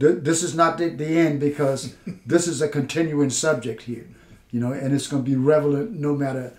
Th- 0.00 0.18
This 0.22 0.42
is 0.42 0.56
not 0.56 0.76
the, 0.76 0.88
the 0.88 1.06
end 1.06 1.38
because 1.38 1.94
this 2.26 2.48
is 2.48 2.60
a 2.60 2.66
continuing 2.68 3.30
subject 3.30 3.82
here, 3.82 4.08
you 4.50 4.58
know, 4.58 4.72
and 4.72 4.92
it's 4.92 5.06
going 5.06 5.24
to 5.24 5.30
be 5.30 5.36
relevant 5.36 5.92
no 5.92 6.16
matter 6.16 6.52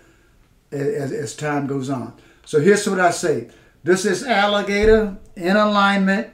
as, 0.72 1.12
as 1.12 1.36
time 1.36 1.66
goes 1.66 1.90
on. 1.90 2.14
So 2.46 2.60
here's 2.60 2.88
what 2.88 2.98
I 2.98 3.10
say: 3.10 3.50
This 3.84 4.06
is 4.06 4.24
Alligator 4.24 5.18
in 5.36 5.54
alignment. 5.58 6.28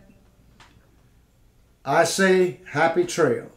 I 1.84 2.04
say 2.04 2.60
happy 2.70 3.04
trails. 3.04 3.51